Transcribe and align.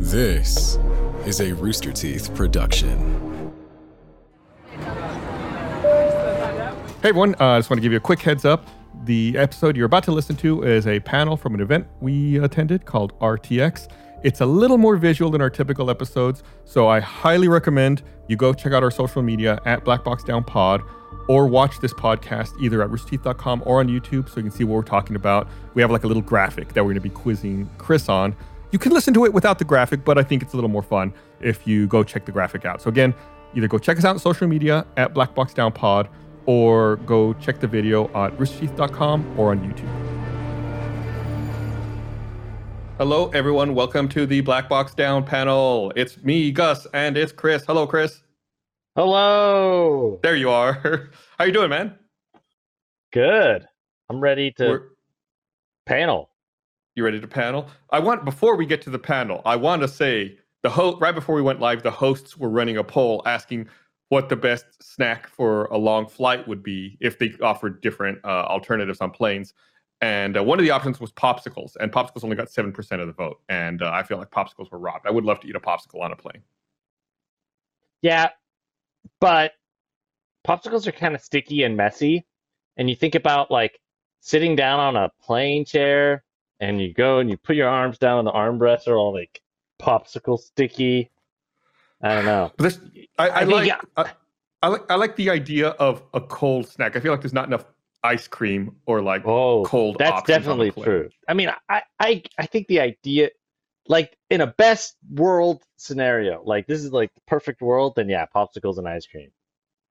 This 0.00 0.78
is 1.26 1.42
a 1.42 1.52
Rooster 1.52 1.92
Teeth 1.92 2.34
production. 2.34 3.52
Hey 7.02 7.10
everyone, 7.10 7.34
uh, 7.38 7.48
I 7.48 7.58
just 7.58 7.68
want 7.68 7.76
to 7.76 7.82
give 7.82 7.92
you 7.92 7.98
a 7.98 8.00
quick 8.00 8.20
heads 8.20 8.46
up. 8.46 8.66
The 9.04 9.36
episode 9.36 9.76
you're 9.76 9.84
about 9.84 10.04
to 10.04 10.12
listen 10.12 10.36
to 10.36 10.62
is 10.62 10.86
a 10.86 11.00
panel 11.00 11.36
from 11.36 11.54
an 11.54 11.60
event 11.60 11.86
we 12.00 12.38
attended 12.38 12.86
called 12.86 13.16
RTX. 13.20 13.88
It's 14.24 14.40
a 14.40 14.46
little 14.46 14.78
more 14.78 14.96
visual 14.96 15.30
than 15.30 15.42
our 15.42 15.50
typical 15.50 15.90
episodes, 15.90 16.42
so 16.64 16.88
I 16.88 17.00
highly 17.00 17.48
recommend 17.48 18.02
you 18.26 18.36
go 18.36 18.54
check 18.54 18.72
out 18.72 18.82
our 18.82 18.90
social 18.90 19.20
media 19.20 19.60
at 19.66 19.84
BlackBoxDownPod 19.84 20.82
or 21.28 21.46
watch 21.46 21.78
this 21.80 21.92
podcast 21.92 22.58
either 22.60 22.82
at 22.82 22.88
roosterteeth.com 22.88 23.62
or 23.66 23.80
on 23.80 23.88
YouTube 23.88 24.30
so 24.30 24.36
you 24.36 24.44
can 24.44 24.50
see 24.50 24.64
what 24.64 24.76
we're 24.76 24.82
talking 24.82 25.14
about. 25.14 25.46
We 25.74 25.82
have 25.82 25.90
like 25.90 26.04
a 26.04 26.06
little 26.06 26.22
graphic 26.22 26.72
that 26.72 26.82
we're 26.82 26.92
going 26.92 26.94
to 26.94 27.00
be 27.02 27.10
quizzing 27.10 27.68
Chris 27.76 28.08
on. 28.08 28.34
You 28.72 28.78
can 28.78 28.92
listen 28.92 29.12
to 29.14 29.24
it 29.24 29.32
without 29.32 29.58
the 29.58 29.64
graphic, 29.64 30.04
but 30.04 30.16
I 30.16 30.22
think 30.22 30.42
it's 30.42 30.52
a 30.52 30.56
little 30.56 30.70
more 30.70 30.82
fun 30.82 31.12
if 31.40 31.66
you 31.66 31.88
go 31.88 32.04
check 32.04 32.24
the 32.24 32.30
graphic 32.32 32.64
out. 32.64 32.80
So 32.80 32.88
again, 32.88 33.14
either 33.54 33.66
go 33.66 33.78
check 33.78 33.98
us 33.98 34.04
out 34.04 34.10
on 34.10 34.18
social 34.20 34.46
media 34.46 34.86
at 34.96 35.12
BlackBoxDownPod 35.12 36.08
or 36.46 36.96
go 36.98 37.32
check 37.34 37.58
the 37.58 37.66
video 37.66 38.04
at 38.14 38.36
roosterteeth.com 38.38 39.38
or 39.38 39.50
on 39.50 39.60
YouTube. 39.60 39.88
Hello, 42.98 43.28
everyone. 43.30 43.74
Welcome 43.74 44.08
to 44.10 44.24
the 44.24 44.40
Black 44.42 44.68
Box 44.68 44.94
Down 44.94 45.24
panel. 45.24 45.92
It's 45.96 46.22
me, 46.22 46.52
Gus, 46.52 46.86
and 46.94 47.16
it's 47.16 47.32
Chris. 47.32 47.64
Hello, 47.66 47.86
Chris. 47.88 48.22
Hello. 48.94 50.20
There 50.22 50.36
you 50.36 50.50
are. 50.50 50.74
How 51.38 51.44
are 51.44 51.46
you 51.46 51.52
doing, 51.52 51.70
man? 51.70 51.98
Good. 53.12 53.66
I'm 54.08 54.20
ready 54.20 54.52
to 54.58 54.64
We're- 54.68 54.80
panel. 55.86 56.29
You 56.96 57.04
ready 57.04 57.20
to 57.20 57.28
panel? 57.28 57.68
I 57.90 58.00
want 58.00 58.24
before 58.24 58.56
we 58.56 58.66
get 58.66 58.82
to 58.82 58.90
the 58.90 58.98
panel, 58.98 59.42
I 59.44 59.56
want 59.56 59.82
to 59.82 59.88
say 59.88 60.38
the 60.62 60.70
host 60.70 60.98
right 61.00 61.14
before 61.14 61.34
we 61.34 61.42
went 61.42 61.60
live, 61.60 61.82
the 61.82 61.90
hosts 61.90 62.36
were 62.36 62.50
running 62.50 62.76
a 62.76 62.84
poll 62.84 63.22
asking 63.26 63.68
what 64.08 64.28
the 64.28 64.36
best 64.36 64.66
snack 64.82 65.28
for 65.28 65.66
a 65.66 65.78
long 65.78 66.06
flight 66.06 66.46
would 66.48 66.62
be 66.62 66.98
if 67.00 67.18
they 67.18 67.32
offered 67.42 67.80
different 67.80 68.18
uh, 68.24 68.44
alternatives 68.48 69.00
on 69.00 69.10
planes. 69.12 69.54
And 70.00 70.36
uh, 70.36 70.42
one 70.42 70.58
of 70.58 70.64
the 70.64 70.70
options 70.70 70.98
was 70.98 71.12
popsicles, 71.12 71.76
and 71.78 71.92
popsicles 71.92 72.24
only 72.24 72.34
got 72.34 72.50
seven 72.50 72.72
percent 72.72 73.00
of 73.00 73.06
the 73.06 73.12
vote. 73.12 73.40
And 73.48 73.82
uh, 73.82 73.90
I 73.92 74.02
feel 74.02 74.18
like 74.18 74.30
popsicles 74.30 74.70
were 74.70 74.78
robbed. 74.78 75.06
I 75.06 75.10
would 75.10 75.24
love 75.24 75.40
to 75.40 75.48
eat 75.48 75.56
a 75.56 75.60
popsicle 75.60 76.00
on 76.00 76.10
a 76.10 76.16
plane. 76.16 76.42
Yeah, 78.02 78.30
but 79.20 79.52
popsicles 80.46 80.86
are 80.86 80.92
kind 80.92 81.14
of 81.14 81.20
sticky 81.20 81.62
and 81.62 81.76
messy. 81.76 82.26
And 82.76 82.90
you 82.90 82.96
think 82.96 83.14
about 83.14 83.50
like 83.50 83.78
sitting 84.20 84.56
down 84.56 84.80
on 84.80 84.96
a 84.96 85.10
plane 85.22 85.64
chair 85.64 86.24
and 86.60 86.80
you 86.80 86.92
go 86.92 87.18
and 87.18 87.30
you 87.30 87.36
put 87.36 87.56
your 87.56 87.68
arms 87.68 87.98
down 87.98 88.18
and 88.20 88.28
the 88.28 88.32
armrests 88.32 88.86
are 88.86 88.96
all 88.96 89.12
like 89.12 89.40
popsicle 89.80 90.38
sticky. 90.38 91.10
I 92.02 92.14
don't 92.14 92.24
know. 92.24 92.52
This, 92.58 92.78
I, 93.18 93.28
I, 93.28 93.40
I 93.40 93.44
like. 93.44 93.72
I, 93.96 94.10
I 94.62 94.68
like, 94.68 94.90
I 94.90 94.94
like 94.96 95.16
the 95.16 95.30
idea 95.30 95.68
of 95.70 96.02
a 96.12 96.20
cold 96.20 96.68
snack. 96.68 96.94
I 96.94 97.00
feel 97.00 97.12
like 97.12 97.22
there's 97.22 97.32
not 97.32 97.46
enough 97.46 97.64
ice 98.04 98.28
cream 98.28 98.76
or 98.86 99.00
like 99.02 99.26
Oh, 99.26 99.64
cold. 99.64 99.96
that's 99.98 100.22
definitely 100.24 100.70
true. 100.70 101.08
I 101.28 101.34
mean, 101.34 101.50
I, 101.68 101.82
I, 101.98 102.22
I 102.38 102.46
think 102.46 102.68
the 102.68 102.80
idea, 102.80 103.30
like 103.88 104.16
in 104.28 104.42
a 104.42 104.46
best 104.46 104.96
world 105.10 105.62
scenario, 105.76 106.42
like 106.44 106.66
this 106.66 106.84
is 106.84 106.92
like 106.92 107.14
the 107.14 107.22
perfect 107.26 107.62
world, 107.62 107.94
then 107.96 108.08
yeah, 108.08 108.26
popsicles 108.34 108.76
and 108.78 108.86
ice 108.86 109.06
cream. 109.06 109.30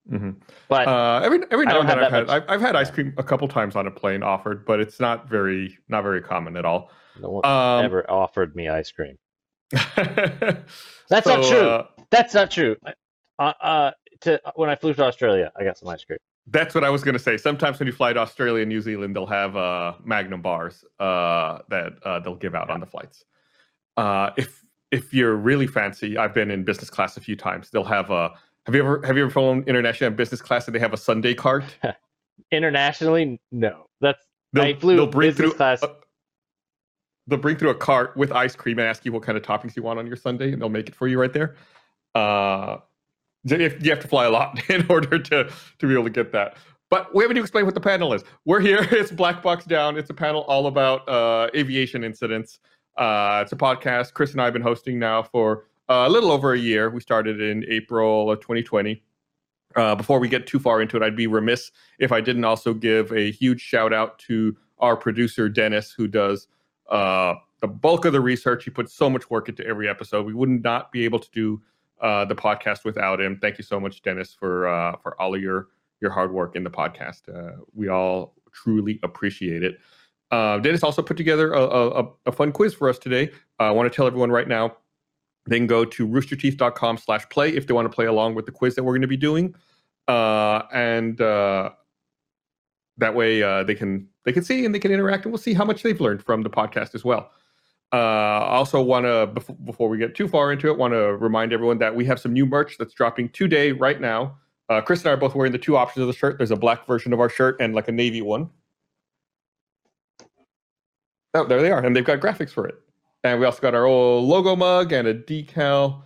Mhm. 0.09 0.35
But 0.67 0.87
Uh, 0.87 1.21
every 1.23 1.39
every 1.51 1.65
now 1.65 1.79
and 1.81 1.89
then 1.89 1.99
I've 1.99 2.11
had 2.11 2.27
much- 2.27 2.43
I've, 2.43 2.49
I've 2.49 2.61
had 2.61 2.75
ice 2.75 2.89
cream 2.89 3.13
a 3.17 3.23
couple 3.23 3.47
times 3.47 3.75
on 3.75 3.85
a 3.87 3.91
plane 3.91 4.23
offered, 4.23 4.65
but 4.65 4.79
it's 4.79 4.99
not 4.99 5.29
very 5.29 5.77
not 5.87 6.03
very 6.03 6.21
common 6.21 6.57
at 6.57 6.65
all. 6.65 6.91
no 7.21 7.29
one 7.29 7.45
Um, 7.45 7.85
ever 7.85 8.09
offered 8.09 8.55
me 8.55 8.69
ice 8.69 8.91
cream. 8.91 9.17
That's 9.71 10.63
That's 11.09 11.27
not 11.27 11.43
true. 11.45 11.83
That's 12.11 12.33
not 12.33 12.51
true. 12.51 12.75
Uh, 13.37 13.53
uh, 13.61 13.91
to 14.21 14.41
when 14.55 14.69
I 14.69 14.75
flew 14.75 14.93
to 14.93 15.03
Australia, 15.03 15.51
I 15.57 15.63
got 15.63 15.77
some 15.77 15.87
ice 15.89 16.03
cream. 16.03 16.19
that's 16.47 16.73
what 16.73 16.83
I 16.83 16.89
was 16.89 17.03
going 17.03 17.13
to 17.13 17.19
say. 17.19 17.37
Sometimes 17.37 17.77
when 17.79 17.85
you 17.85 17.93
fly 17.93 18.11
to 18.13 18.19
Australia 18.19 18.63
and 18.63 18.69
New 18.69 18.81
Zealand, 18.81 19.15
they'll 19.15 19.27
have 19.27 19.55
uh, 19.55 19.93
Magnum 20.03 20.41
bars 20.41 20.83
uh, 20.99 21.59
that 21.69 21.93
uh, 22.03 22.19
they'll 22.19 22.35
give 22.35 22.55
out 22.55 22.69
on 22.71 22.79
the 22.79 22.85
flights. 22.87 23.23
Uh, 23.97 24.31
if 24.37 24.63
if 24.91 25.13
you're 25.13 25.35
really 25.35 25.67
fancy, 25.67 26.17
I've 26.17 26.33
been 26.33 26.49
in 26.49 26.63
business 26.63 26.89
class 26.89 27.15
a 27.17 27.21
few 27.21 27.35
times. 27.35 27.69
They'll 27.69 27.83
have 27.83 28.09
a. 28.09 28.31
Have 28.69 28.75
you 28.75 28.81
ever 28.83 29.01
have 29.03 29.17
you 29.17 29.23
ever 29.23 29.31
flown 29.31 29.63
international 29.65 30.09
in 30.11 30.15
business 30.15 30.43
class 30.43 30.67
and 30.67 30.75
they 30.75 30.79
have 30.79 30.93
a 30.93 30.97
sundae 30.97 31.33
cart? 31.33 31.63
Internationally, 32.51 33.41
no. 33.51 33.87
That's 33.99 34.23
They'll, 34.53 34.63
I 34.63 34.73
flew 34.75 34.95
they'll 34.95 35.07
bring 35.07 35.29
business 35.29 35.49
through 35.49 35.57
class. 35.57 35.81
a- 35.81 35.95
they'll 37.25 37.39
bring 37.39 37.55
through 37.55 37.71
a 37.71 37.75
cart 37.75 38.15
with 38.15 38.31
ice 38.31 38.55
cream 38.55 38.77
and 38.77 38.87
ask 38.87 39.05
you 39.05 39.11
what 39.11 39.23
kind 39.23 39.39
of 39.39 39.43
toppings 39.43 39.75
you 39.75 39.81
want 39.81 39.97
on 39.97 40.05
your 40.05 40.17
sundae, 40.17 40.51
and 40.51 40.61
they'll 40.61 40.69
make 40.69 40.87
it 40.87 40.93
for 40.93 41.07
you 41.07 41.19
right 41.19 41.33
there. 41.33 41.55
Uh, 42.13 42.77
you 43.43 43.57
have 43.57 43.83
you 43.83 43.89
have 43.89 44.01
to 44.01 44.07
fly 44.07 44.25
a 44.25 44.29
lot 44.29 44.61
in 44.69 44.85
order 44.87 45.17
to 45.17 45.51
to 45.79 45.87
be 45.87 45.91
able 45.91 46.03
to 46.03 46.11
get 46.11 46.31
that. 46.33 46.55
But 46.91 47.15
we 47.15 47.23
haven't 47.23 47.37
even 47.37 47.45
explained 47.45 47.65
what 47.65 47.73
the 47.73 47.81
panel 47.81 48.13
is. 48.13 48.23
We're 48.45 48.59
here. 48.59 48.87
It's 48.91 49.11
Black 49.11 49.41
Box 49.41 49.65
Down. 49.65 49.97
It's 49.97 50.11
a 50.11 50.15
panel 50.15 50.41
all 50.43 50.67
about 50.67 51.09
uh, 51.09 51.49
aviation 51.55 52.03
incidents. 52.03 52.59
Uh, 52.99 53.39
it's 53.41 53.51
a 53.51 53.55
podcast 53.55 54.13
Chris 54.13 54.33
and 54.33 54.41
I 54.41 54.43
have 54.43 54.53
been 54.53 54.61
hosting 54.61 54.99
now 54.99 55.23
for 55.23 55.65
a 55.89 56.09
little 56.09 56.31
over 56.31 56.53
a 56.53 56.59
year. 56.59 56.89
We 56.89 57.01
started 57.01 57.41
in 57.41 57.65
April 57.67 58.31
of 58.31 58.39
2020. 58.39 59.03
Uh, 59.75 59.95
before 59.95 60.19
we 60.19 60.27
get 60.27 60.47
too 60.47 60.59
far 60.59 60.81
into 60.81 60.97
it, 60.97 61.03
I'd 61.03 61.15
be 61.15 61.27
remiss 61.27 61.71
if 61.99 62.11
I 62.11 62.21
didn't 62.21 62.43
also 62.43 62.73
give 62.73 63.11
a 63.11 63.31
huge 63.31 63.61
shout 63.61 63.93
out 63.93 64.17
to 64.19 64.55
our 64.79 64.95
producer 64.95 65.49
Dennis, 65.49 65.91
who 65.91 66.07
does 66.07 66.47
uh, 66.89 67.35
the 67.61 67.67
bulk 67.67 68.05
of 68.05 68.13
the 68.13 68.21
research. 68.21 68.63
He 68.63 68.71
puts 68.71 68.93
so 68.93 69.09
much 69.09 69.29
work 69.29 69.49
into 69.49 69.65
every 69.65 69.87
episode. 69.87 70.25
We 70.25 70.33
would 70.33 70.63
not 70.63 70.91
be 70.91 71.05
able 71.05 71.19
to 71.19 71.29
do 71.31 71.61
uh, 72.01 72.25
the 72.25 72.35
podcast 72.35 72.85
without 72.85 73.19
him. 73.19 73.37
Thank 73.39 73.57
you 73.57 73.63
so 73.63 73.79
much, 73.79 74.01
Dennis, 74.01 74.33
for 74.33 74.67
uh, 74.67 74.95
for 75.03 75.19
all 75.21 75.35
of 75.35 75.41
your 75.41 75.67
your 76.01 76.11
hard 76.11 76.31
work 76.31 76.55
in 76.55 76.63
the 76.63 76.69
podcast. 76.69 77.27
Uh, 77.29 77.61
we 77.73 77.89
all 77.89 78.35
truly 78.51 78.99
appreciate 79.03 79.63
it. 79.63 79.79
Uh, 80.31 80.59
Dennis 80.59 80.83
also 80.83 81.01
put 81.01 81.17
together 81.17 81.53
a, 81.53 81.61
a, 81.61 82.09
a 82.27 82.31
fun 82.31 82.51
quiz 82.51 82.73
for 82.73 82.87
us 82.87 82.99
today. 82.99 83.31
I 83.57 83.71
want 83.71 83.91
to 83.91 83.95
tell 83.95 84.07
everyone 84.07 84.31
right 84.31 84.47
now 84.47 84.77
they 85.49 85.57
can 85.57 85.67
go 85.67 85.85
to 85.85 86.07
roosterteeth.com 86.07 86.97
slash 86.97 87.27
play 87.29 87.49
if 87.49 87.67
they 87.67 87.73
want 87.73 87.85
to 87.85 87.93
play 87.93 88.05
along 88.05 88.35
with 88.35 88.45
the 88.45 88.51
quiz 88.51 88.75
that 88.75 88.83
we're 88.83 88.93
going 88.93 89.01
to 89.01 89.07
be 89.07 89.17
doing. 89.17 89.55
Uh, 90.07 90.63
and 90.73 91.21
uh, 91.21 91.69
that 92.97 93.15
way 93.15 93.43
uh, 93.43 93.63
they 93.63 93.75
can 93.75 94.07
they 94.25 94.31
can 94.31 94.43
see 94.43 94.65
and 94.65 94.73
they 94.73 94.79
can 94.79 94.91
interact 94.91 95.25
and 95.25 95.31
we'll 95.31 95.39
see 95.39 95.53
how 95.53 95.65
much 95.65 95.83
they've 95.83 95.99
learned 96.01 96.23
from 96.23 96.43
the 96.43 96.49
podcast 96.49 96.95
as 96.95 97.03
well. 97.03 97.31
Uh, 97.91 97.95
I 97.95 98.55
also 98.55 98.81
want 98.81 99.05
to 99.05 99.27
before, 99.27 99.55
before 99.55 99.89
we 99.89 99.97
get 99.97 100.15
too 100.15 100.27
far 100.27 100.51
into 100.51 100.67
it, 100.67 100.77
want 100.77 100.93
to 100.93 101.15
remind 101.15 101.53
everyone 101.53 101.79
that 101.79 101.95
we 101.95 102.05
have 102.05 102.19
some 102.19 102.33
new 102.33 102.45
merch 102.45 102.77
that's 102.77 102.93
dropping 102.93 103.29
today 103.29 103.71
right 103.71 103.99
now. 103.99 104.37
Uh, 104.69 104.81
Chris 104.81 104.99
and 104.99 105.09
I 105.09 105.13
are 105.13 105.17
both 105.17 105.33
wearing 105.33 105.51
the 105.51 105.57
two 105.57 105.75
options 105.75 106.01
of 106.01 106.07
the 106.07 106.13
shirt. 106.13 106.37
There's 106.37 106.51
a 106.51 106.55
black 106.55 106.85
version 106.85 107.13
of 107.13 107.19
our 107.19 107.29
shirt 107.29 107.57
and 107.59 107.73
like 107.73 107.87
a 107.87 107.91
navy 107.91 108.21
one. 108.21 108.49
Oh, 111.33 111.45
there 111.45 111.61
they 111.61 111.71
are, 111.71 111.83
and 111.83 111.95
they've 111.95 112.05
got 112.05 112.19
graphics 112.19 112.51
for 112.51 112.67
it. 112.67 112.75
And 113.23 113.39
we 113.39 113.45
also 113.45 113.61
got 113.61 113.75
our 113.75 113.85
old 113.85 114.25
logo 114.25 114.55
mug 114.55 114.93
and 114.93 115.07
a 115.07 115.13
decal 115.13 116.03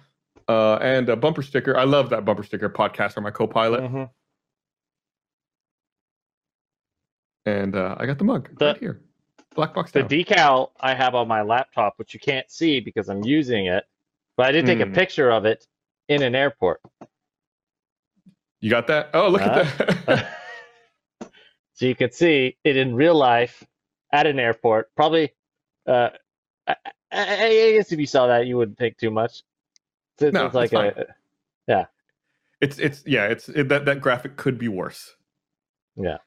uh, 0.47 0.75
and 0.81 1.07
a 1.09 1.15
bumper 1.15 1.41
sticker. 1.43 1.77
I 1.77 1.83
love 1.83 2.09
that 2.09 2.25
bumper 2.25 2.43
sticker. 2.43 2.69
Podcast 2.69 3.13
for 3.13 3.21
my 3.21 3.31
co-pilot, 3.31 3.81
Mhm. 3.81 4.09
and 7.45 7.75
uh, 7.75 7.95
I 7.99 8.05
got 8.05 8.17
the 8.17 8.23
mug 8.23 8.49
The- 8.57 8.65
right 8.65 8.77
here. 8.77 9.01
Black 9.55 9.75
box 9.75 9.91
The 9.91 10.01
decal 10.03 10.71
I 10.79 10.95
have 10.95 11.13
on 11.13 11.27
my 11.27 11.43
laptop, 11.43 11.93
which 11.97 12.15
you 12.15 12.19
can't 12.19 12.49
see 12.49 12.79
because 12.79 13.07
I'm 13.07 13.23
using 13.23 13.67
it, 13.67 13.83
but 14.35 14.47
I 14.47 14.51
did 14.51 14.65
take 14.65 14.79
a 14.79 14.85
Mm. 14.85 14.95
picture 14.95 15.29
of 15.31 15.45
it 15.45 15.67
in 16.07 16.23
an 16.23 16.33
airport. 16.35 16.81
you 18.61 18.69
got 18.69 18.87
that? 18.87 19.09
Oh, 19.13 19.27
look 19.27 19.41
Uh, 19.41 19.65
at 19.65 20.05
that. 20.07 20.37
so 21.73 21.85
you 21.85 21.93
can 21.95 22.11
see 22.11 22.57
it 22.63 22.77
in 22.77 22.95
real 22.95 23.13
life 23.13 23.61
at 24.13 24.25
an 24.25 24.39
airport. 24.39 24.89
Probably, 24.95 25.33
uh, 25.85 26.09
I, 27.13 27.45
I, 27.45 27.71
guess 27.73 27.91
if 27.91 27.99
you 27.99 28.05
saw 28.05 28.27
that, 28.27 28.47
you 28.47 28.57
wouldn't 28.57 28.77
think 28.77 28.97
too 28.97 29.11
much. 29.11 29.43
So 30.19 30.27
it's, 30.27 30.33
No, 30.33 30.45
it's 30.45 30.55
like 30.55 30.73
it's 30.73 30.97
a, 30.97 31.05
it's 32.63 32.79
it's 32.79 33.03
yeah. 33.05 33.25
It's 33.25 33.49
it, 33.49 33.67
that 33.69 33.85
that 33.85 33.99
graphic 33.99 34.37
could 34.37 34.57
be 34.57 34.69
worse. 34.69 35.15
Yeah. 35.95 36.17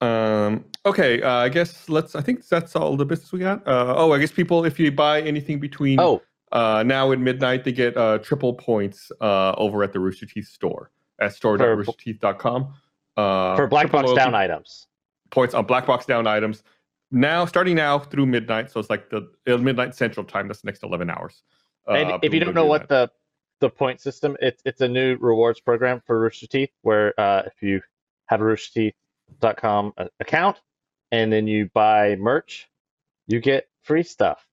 Um. 0.00 0.64
Okay. 0.86 1.20
Uh, 1.20 1.30
I 1.30 1.48
guess 1.48 1.88
let's. 1.88 2.14
I 2.14 2.22
think 2.22 2.46
that's 2.48 2.74
all 2.74 2.96
the 2.96 3.04
business 3.04 3.30
we 3.30 3.40
got. 3.40 3.66
Uh, 3.66 3.94
oh, 3.96 4.12
I 4.12 4.18
guess 4.18 4.32
people, 4.32 4.64
if 4.64 4.80
you 4.80 4.90
buy 4.90 5.20
anything 5.20 5.60
between 5.60 6.00
oh, 6.00 6.22
uh, 6.52 6.82
now 6.86 7.10
and 7.10 7.22
midnight, 7.22 7.64
they 7.64 7.72
get 7.72 7.96
uh, 7.96 8.18
triple 8.18 8.54
points 8.54 9.12
uh, 9.20 9.52
over 9.58 9.82
at 9.82 9.92
the 9.92 10.00
Rooster 10.00 10.26
Teeth 10.26 10.48
store 10.48 10.90
at 11.18 11.34
store.roosterteeth.com. 11.34 12.74
Uh, 13.16 13.56
for 13.56 13.66
black 13.66 13.90
box 13.90 14.04
loyalty 14.04 14.18
down 14.18 14.34
items. 14.34 14.86
points 15.30 15.52
on 15.54 15.66
black 15.66 15.86
box 15.86 16.06
down 16.06 16.26
items. 16.26 16.62
Now, 17.10 17.46
starting 17.46 17.76
now 17.76 17.98
through 17.98 18.26
midnight, 18.26 18.70
so 18.70 18.80
it's 18.80 18.90
like 18.90 19.08
the 19.08 19.30
uh, 19.46 19.56
midnight 19.56 19.94
central 19.94 20.26
time. 20.26 20.48
That's 20.48 20.60
the 20.60 20.66
next 20.66 20.82
eleven 20.82 21.08
hours. 21.08 21.42
Uh, 21.88 21.92
and 21.92 22.24
if 22.24 22.34
you 22.34 22.40
don't 22.40 22.54
know 22.54 22.66
what 22.66 22.88
the 22.88 23.10
the 23.60 23.70
point 23.70 24.00
system, 24.00 24.36
it's 24.40 24.62
it's 24.64 24.80
a 24.80 24.88
new 24.88 25.16
rewards 25.16 25.60
program 25.60 26.02
for 26.06 26.20
Rooster 26.20 26.46
Teeth 26.46 26.70
where 26.82 27.18
uh, 27.18 27.42
if 27.46 27.62
you 27.62 27.80
have 28.26 28.40
a 28.40 28.44
roosterteeth.com 28.44 29.92
a- 29.96 30.08
account 30.20 30.60
and 31.10 31.32
then 31.32 31.46
you 31.46 31.70
buy 31.72 32.16
merch, 32.16 32.68
you 33.26 33.40
get 33.40 33.68
free 33.82 34.02
stuff. 34.02 34.46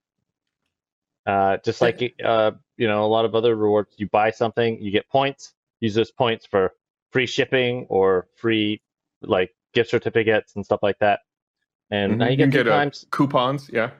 Uh, 1.25 1.57
just 1.57 1.81
like 1.81 2.16
uh, 2.24 2.52
you 2.78 2.88
know, 2.88 3.04
a 3.04 3.07
lot 3.07 3.25
of 3.25 3.36
other 3.36 3.56
rewards, 3.56 3.94
you 3.98 4.07
buy 4.07 4.31
something, 4.31 4.81
you 4.81 4.92
get 4.92 5.10
points. 5.10 5.54
Use 5.81 5.94
those 5.94 6.12
points 6.12 6.46
for 6.46 6.72
free 7.12 7.25
shipping 7.25 7.86
or 7.90 8.28
free 8.36 8.81
like 9.22 9.54
gift 9.74 9.90
certificates 9.90 10.56
and 10.56 10.63
stuff 10.63 10.81
like 10.84 11.00
that. 11.00 11.19
And 11.92 12.18
now 12.18 12.26
Mhm. 12.26 12.32
you 12.32 12.38
get, 12.38 12.44
can 12.52 12.52
two 12.66 12.72
uh, 12.72 12.76
times 12.78 13.06
coupons. 13.12 13.70
Yeah, 13.72 13.92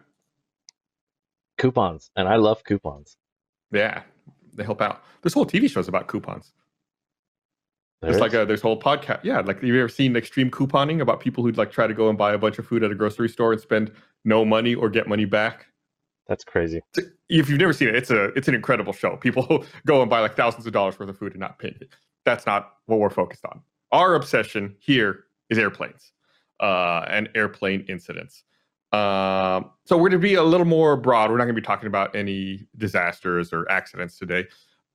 coupons, 1.58 2.10
and 2.16 2.28
I 2.28 2.36
love 2.36 2.64
coupons. 2.64 3.18
yeah, 3.72 4.04
they 4.54 4.64
help 4.64 4.82
out. 4.82 5.04
This 5.22 5.34
whole 5.34 5.46
TV 5.46 5.70
show 5.70 5.80
is 5.80 5.88
about 5.88 6.08
coupons. 6.08 6.54
There 8.02 8.10
It's 8.10 8.18
is- 8.18 8.22
like 8.22 8.34
a 8.34 8.46
there's 8.46 8.62
whole 8.62 8.80
podcast. 8.80 9.24
Yeah, 9.24 9.40
like 9.40 9.58
have 9.58 9.64
you 9.64 9.78
ever 9.80 9.90
seen 9.90 10.16
extreme 10.16 10.52
couponing 10.52 11.02
about 11.02 11.20
people 11.20 11.44
who'd 11.44 11.58
like 11.58 11.72
try 11.72 11.88
to 11.88 11.94
go 11.94 12.10
and 12.10 12.18
buy 12.18 12.34
a 12.34 12.38
bunch 12.38 12.60
of 12.60 12.66
food 12.68 12.84
at 12.84 12.92
a 12.92 12.96
grocery 12.96 13.30
store 13.30 13.52
and 13.54 13.62
spend 13.62 13.92
no 14.26 14.44
money 14.46 14.76
or 14.76 14.90
get 14.90 15.08
money 15.08 15.26
back? 15.26 15.68
that's 16.28 16.44
crazy. 16.44 16.82
It's- 16.98 17.14
If 17.30 17.50
you've 17.50 17.60
never 17.60 17.74
seen 17.74 17.88
it, 17.90 17.96
it's 17.96 18.10
a 18.12 18.26
it's 18.36 18.48
an 18.48 18.56
incredible 18.56 18.94
show. 18.94 19.16
People 19.18 19.64
go 19.86 20.02
and 20.02 20.10
buy 20.10 20.20
like 20.20 20.36
thousands 20.36 20.66
of 20.68 20.74
dollars 20.74 20.98
worth 21.00 21.10
of 21.10 21.18
food 21.18 21.32
and 21.34 21.40
not 21.40 21.60
pay 21.60 21.70
it. 21.70 21.90
That's 22.26 22.46
not 22.48 22.74
what 22.88 23.00
we're 23.00 23.10
focused 23.12 23.46
on. 23.46 23.62
Our 23.92 24.16
obsession 24.16 24.76
here 24.80 25.26
is 25.50 25.58
airplanes 25.60 26.12
uh, 26.60 27.06
and 27.10 27.30
airplane 27.36 27.86
incidents. 27.88 28.44
Um, 28.92 29.72
so 29.86 29.98
we're 29.98 30.10
going 30.10 30.12
to 30.12 30.20
be 30.20 30.36
a 30.36 30.44
little 30.44 30.66
more 30.66 30.96
broad. 30.96 31.30
We're 31.30 31.38
not 31.38 31.46
going 31.46 31.56
to 31.56 31.62
be 31.62 31.66
talking 31.66 31.88
about 31.88 32.16
any 32.16 32.66
disasters 32.78 33.52
or 33.52 33.70
accidents 33.70 34.18
today. 34.18 34.46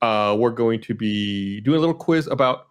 Uh, 0.00 0.36
we're 0.38 0.50
going 0.50 0.80
to 0.82 0.94
be 0.94 1.60
doing 1.60 1.76
a 1.76 1.80
little 1.80 1.94
quiz 1.94 2.26
about 2.26 2.68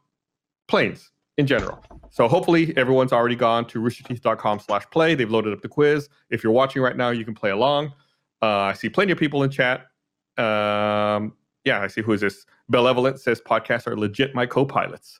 planes 0.68 1.12
in 1.38 1.46
general. 1.46 1.84
So 2.10 2.28
hopefully 2.28 2.76
everyone's 2.76 3.14
already 3.14 3.36
gone 3.36 3.66
to 3.68 3.80
roosterteeth.com 3.80 4.60
slash 4.60 4.86
play. 4.92 5.14
They've 5.14 5.30
loaded 5.30 5.54
up 5.54 5.62
the 5.62 5.70
quiz. 5.70 6.10
If 6.30 6.44
you're 6.44 6.54
watching 6.54 6.82
right 6.82 6.98
now, 6.98 7.12
you 7.12 7.24
can 7.24 7.36
play 7.36 7.52
along. 7.52 7.94
Uh, 8.42 8.48
I 8.48 8.74
see 8.74 8.90
plenty 8.90 9.12
of 9.12 9.20
people 9.20 9.44
in 9.44 9.52
chat. 9.52 9.82
Um, 10.38 11.34
yeah, 11.66 11.82
I 11.82 11.88
see 11.88 12.02
who 12.02 12.14
is 12.14 12.22
this? 12.22 12.46
Benevolent 12.70 13.20
says 13.20 13.42
podcasts 13.42 13.86
are 13.88 13.98
legit 13.98 14.34
my 14.34 14.46
co-pilots. 14.46 15.20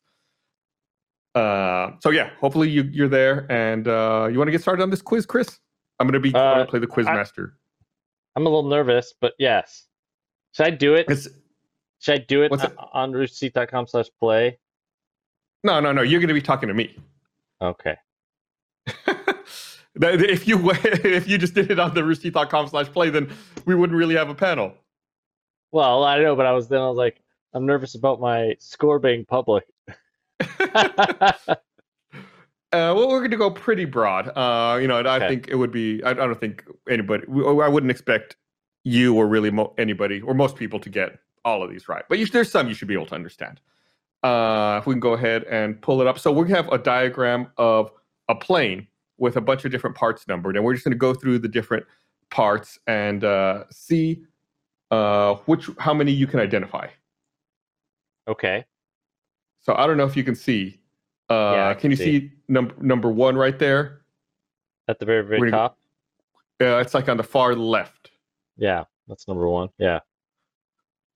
Uh, 1.40 1.92
so 2.02 2.10
yeah, 2.10 2.30
hopefully 2.40 2.70
you, 2.70 2.84
you're 2.92 3.08
there 3.08 3.46
and 3.52 3.88
uh, 3.88 4.28
you 4.32 4.38
want 4.38 4.48
to 4.48 4.52
get 4.52 4.62
started 4.62 4.84
on 4.84 4.90
this 4.90 5.02
quiz, 5.02 5.26
Chris? 5.26 5.60
I'm 6.00 6.08
going 6.08 6.14
to 6.14 6.20
be 6.20 6.30
Uh, 6.36 6.54
gonna 6.56 6.66
play 6.66 6.80
the 6.80 6.88
quiz 6.88 7.08
I- 7.08 7.14
master. 7.16 7.56
I'm 8.36 8.46
a 8.46 8.50
little 8.50 8.70
nervous, 8.70 9.14
but 9.20 9.34
yes. 9.40 9.86
Should 10.54 10.66
I 10.68 10.70
do 10.72 10.96
it? 10.96 11.06
It's 11.10 11.28
Should 12.00 12.14
I 12.16 12.18
do 12.20 12.44
it 12.44 12.52
on 12.94 13.12
roosterteeth.com 13.12 13.88
slash 13.88 14.08
play? 14.20 14.58
no, 15.64 15.80
no, 15.80 15.92
no. 15.92 16.02
You're 16.02 16.20
going 16.22 16.30
to 16.30 16.34
be 16.34 16.42
talking 16.42 16.68
to 16.68 16.74
me. 16.74 16.96
Okay. 17.62 17.96
If 20.02 20.48
you 20.48 20.72
if 20.84 21.28
you 21.28 21.38
just 21.38 21.56
did 21.56 21.72
it 21.72 21.80
on 21.80 21.94
the 21.94 22.02
roosterteeth.com 22.02 22.68
slash 22.70 22.88
play, 22.88 23.10
then 23.10 23.30
we 23.66 23.76
wouldn't 23.76 23.98
really 23.98 24.16
have 24.16 24.30
a 24.30 24.36
panel. 24.36 24.74
Well, 25.72 26.04
I 26.06 26.20
know, 26.20 26.36
but 26.38 26.46
I 26.46 26.54
was 26.54 26.70
then 26.70 26.80
I 26.80 26.88
was 26.88 26.96
like, 26.98 27.22
I'm 27.54 27.66
nervous 27.66 27.96
about 27.96 28.22
my 28.22 28.56
score 28.60 29.00
being 29.00 29.26
public. 29.26 29.66
Uh, 32.72 32.94
well, 32.96 33.10
we're 33.10 33.18
going 33.18 33.32
to 33.32 33.36
go 33.38 33.50
pretty 33.50 33.84
broad. 33.86 34.28
Uh, 34.38 34.78
you 34.80 34.88
know, 34.88 35.00
and 35.00 35.08
I 35.08 35.16
Okay. 35.16 35.28
think 35.28 35.48
it 35.48 35.56
would 35.56 35.72
be. 35.72 36.04
I, 36.04 36.12
I 36.12 36.14
don't 36.14 36.40
think 36.40 36.64
anybody. 36.88 37.26
I 37.28 37.68
wouldn't 37.68 37.90
expect 37.90 38.36
you 38.84 39.16
or 39.16 39.28
really 39.28 39.50
mo- 39.50 39.74
anybody 39.80 40.22
or 40.22 40.36
most 40.36 40.56
people 40.56 40.80
to 40.82 40.90
get 40.90 41.18
all 41.44 41.64
of 41.64 41.72
these 41.72 41.90
right. 41.90 42.04
But 42.08 42.20
you, 42.20 42.28
there's 42.28 42.52
some 42.52 42.68
you 42.68 42.76
should 42.76 42.88
be 42.88 42.94
able 42.94 43.08
to 43.08 43.16
understand. 43.16 43.60
Uh, 44.22 44.78
if 44.80 44.86
we 44.86 44.94
can 44.94 45.00
go 45.00 45.14
ahead 45.14 45.46
and 45.46 45.82
pull 45.82 46.00
it 46.00 46.06
up. 46.06 46.20
So 46.20 46.32
we 46.32 46.48
have 46.52 46.68
a 46.72 46.78
diagram 46.78 47.48
of 47.58 47.92
a 48.28 48.36
plane 48.36 48.86
with 49.18 49.36
a 49.36 49.42
bunch 49.42 49.66
of 49.66 49.72
different 49.72 49.96
parts 49.96 50.28
numbered, 50.28 50.56
and 50.56 50.64
we're 50.64 50.74
just 50.74 50.86
going 50.86 50.92
to 50.94 50.98
go 50.98 51.16
through 51.16 51.40
the 51.40 51.48
different 51.48 51.88
parts 52.30 52.78
and 52.86 53.24
uh, 53.24 53.64
see 53.72 54.22
uh, 54.92 55.34
which 55.48 55.72
how 55.80 55.96
many 55.96 56.12
you 56.12 56.28
can 56.28 56.40
identify. 56.40 56.86
okay. 58.28 58.64
So 59.70 59.76
I 59.76 59.86
don't 59.86 59.98
know 59.98 60.06
if 60.06 60.18
you 60.18 60.24
can 60.24 60.34
see. 60.34 60.80
Uh, 61.30 61.54
Yeah, 61.56 61.74
can 61.74 61.82
can 61.82 61.92
you 61.92 61.98
see. 61.98 62.04
see 62.22 62.32
number 62.48 62.74
number 62.82 63.12
one 63.12 63.36
right 63.36 63.60
there? 63.60 64.02
At 64.88 64.98
the 64.98 65.06
very, 65.06 65.22
very 65.24 65.40
gonna- 65.40 65.52
top. 65.52 65.78
Uh, 66.60 66.78
it's 66.80 66.96
like 66.96 67.08
on 67.08 67.18
the 67.18 67.24
far 67.24 67.54
left. 67.54 68.10
Yeah, 68.58 68.86
that's 69.08 69.28
number 69.28 69.48
one. 69.48 69.70
Yeah. 69.78 70.00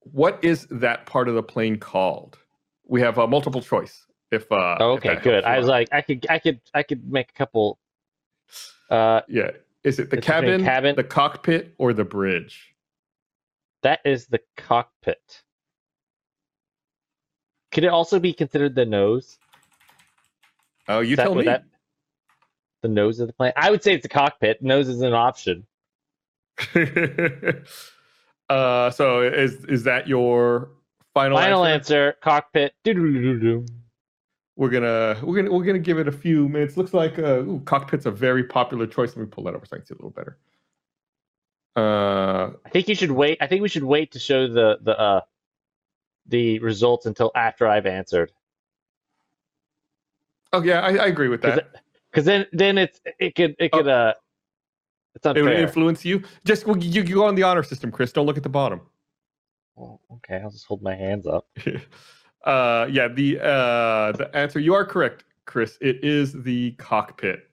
What 0.01 0.37
is 0.43 0.67
that 0.69 1.07
part 1.07 1.27
of 1.29 1.33
the 1.33 1.41
plane 1.41 1.79
called? 1.79 2.37
We 2.85 3.01
have 3.01 3.17
a 3.17 3.25
multiple 3.27 3.59
choice. 3.59 4.05
If 4.29 4.51
uh, 4.51 4.77
Oh, 4.79 4.93
if 4.93 4.99
okay, 4.99 5.15
that 5.15 5.23
good. 5.23 5.43
I 5.45 5.57
was 5.57 5.67
like, 5.67 5.89
I 5.91 6.01
could, 6.01 6.27
I 6.29 6.37
could, 6.37 6.61
I 6.75 6.83
could 6.83 7.11
make 7.11 7.31
a 7.31 7.33
couple. 7.33 7.79
Uh, 8.91 9.21
yeah. 9.27 9.49
Is 9.83 9.97
it 9.97 10.11
the 10.11 10.17
cabin, 10.21 10.63
cabin- 10.63 10.95
the 10.95 11.03
cockpit, 11.03 11.73
or 11.79 11.91
the 11.93 12.05
bridge? 12.05 12.69
that 13.81 13.99
is 14.05 14.27
the 14.27 14.39
cockpit. 14.57 15.41
Could 17.73 17.83
it 17.83 17.87
also 17.87 18.19
be 18.19 18.33
considered 18.33 18.75
the 18.75 18.85
nose? 18.85 19.37
Oh, 20.87 20.99
you 20.99 21.11
Is 21.11 21.17
that 21.17 21.23
tell 21.23 21.35
what 21.35 21.39
me. 21.39 21.45
that- 21.45 21.65
the 22.81 22.89
nose 22.89 23.19
of 23.21 23.27
the 23.27 23.33
plane. 23.33 23.53
I 23.55 23.71
would 23.71 23.81
say 23.81 23.93
it's 23.93 24.03
the 24.03 24.09
cockpit. 24.09 24.61
Nose 24.61 24.89
is 24.89 24.99
an 25.01 25.13
option. 25.13 25.65
uh, 28.49 28.89
so 28.91 29.21
is 29.21 29.63
is 29.65 29.83
that 29.83 30.07
your 30.07 30.69
final, 31.13 31.37
Final 31.37 31.65
answer? 31.65 32.07
answer: 32.09 32.17
cockpit. 32.21 32.73
We're 32.85 34.69
gonna 34.69 35.17
we're 35.23 35.35
gonna 35.37 35.51
we're 35.51 35.63
gonna 35.63 35.79
give 35.79 35.97
it 35.97 36.07
a 36.09 36.11
few 36.11 36.47
minutes. 36.49 36.75
Looks 36.77 36.93
like 36.93 37.17
uh, 37.17 37.39
ooh, 37.39 37.61
cockpit's 37.65 38.05
a 38.05 38.11
very 38.11 38.43
popular 38.43 38.85
choice. 38.85 39.15
Let 39.15 39.23
me 39.23 39.25
pull 39.27 39.45
that 39.45 39.55
over 39.55 39.65
so 39.65 39.77
I 39.77 39.79
can 39.79 39.85
see 39.87 39.93
it 39.93 39.99
a 39.99 40.05
little 40.05 40.11
better. 40.11 40.37
Uh, 41.75 42.51
I 42.65 42.69
think 42.69 42.87
you 42.89 42.95
should 42.95 43.11
wait. 43.11 43.37
I 43.41 43.47
think 43.47 43.61
we 43.61 43.69
should 43.69 43.83
wait 43.85 44.11
to 44.11 44.19
show 44.19 44.47
the 44.47 44.77
the 44.81 44.99
uh 44.99 45.21
the 46.27 46.59
results 46.59 47.05
until 47.05 47.31
after 47.35 47.67
I've 47.67 47.85
answered. 47.85 48.31
oh 50.51 50.61
yeah, 50.61 50.81
I, 50.81 50.95
I 50.95 51.05
agree 51.07 51.27
with 51.27 51.41
that. 51.41 51.67
because 52.11 52.25
then 52.25 52.45
then 52.51 52.77
it's 52.77 53.01
it 53.19 53.35
could 53.35 53.55
it 53.59 53.71
could 53.71 53.87
uh 53.87 54.13
it's 55.15 55.25
It 55.25 55.43
would 55.43 55.53
influence 55.53 56.03
you. 56.03 56.23
Just 56.43 56.65
well, 56.65 56.77
you, 56.77 57.03
you 57.03 57.15
go 57.15 57.25
on 57.25 57.35
the 57.35 57.43
honor 57.43 57.63
system, 57.63 57.91
Chris. 57.91 58.11
Don't 58.11 58.25
look 58.25 58.37
at 58.37 58.43
the 58.43 58.49
bottom. 58.49 58.81
Well, 59.75 60.01
okay, 60.11 60.39
I'll 60.43 60.49
just 60.49 60.65
hold 60.65 60.81
my 60.81 60.95
hands 60.95 61.27
up. 61.27 61.47
uh, 62.45 62.87
yeah, 62.89 63.07
the 63.07 63.39
uh, 63.39 64.11
the 64.13 64.29
answer 64.33 64.59
you 64.59 64.73
are 64.73 64.85
correct, 64.85 65.23
Chris. 65.45 65.77
It 65.81 66.03
is 66.03 66.33
the 66.33 66.71
cockpit. 66.73 67.49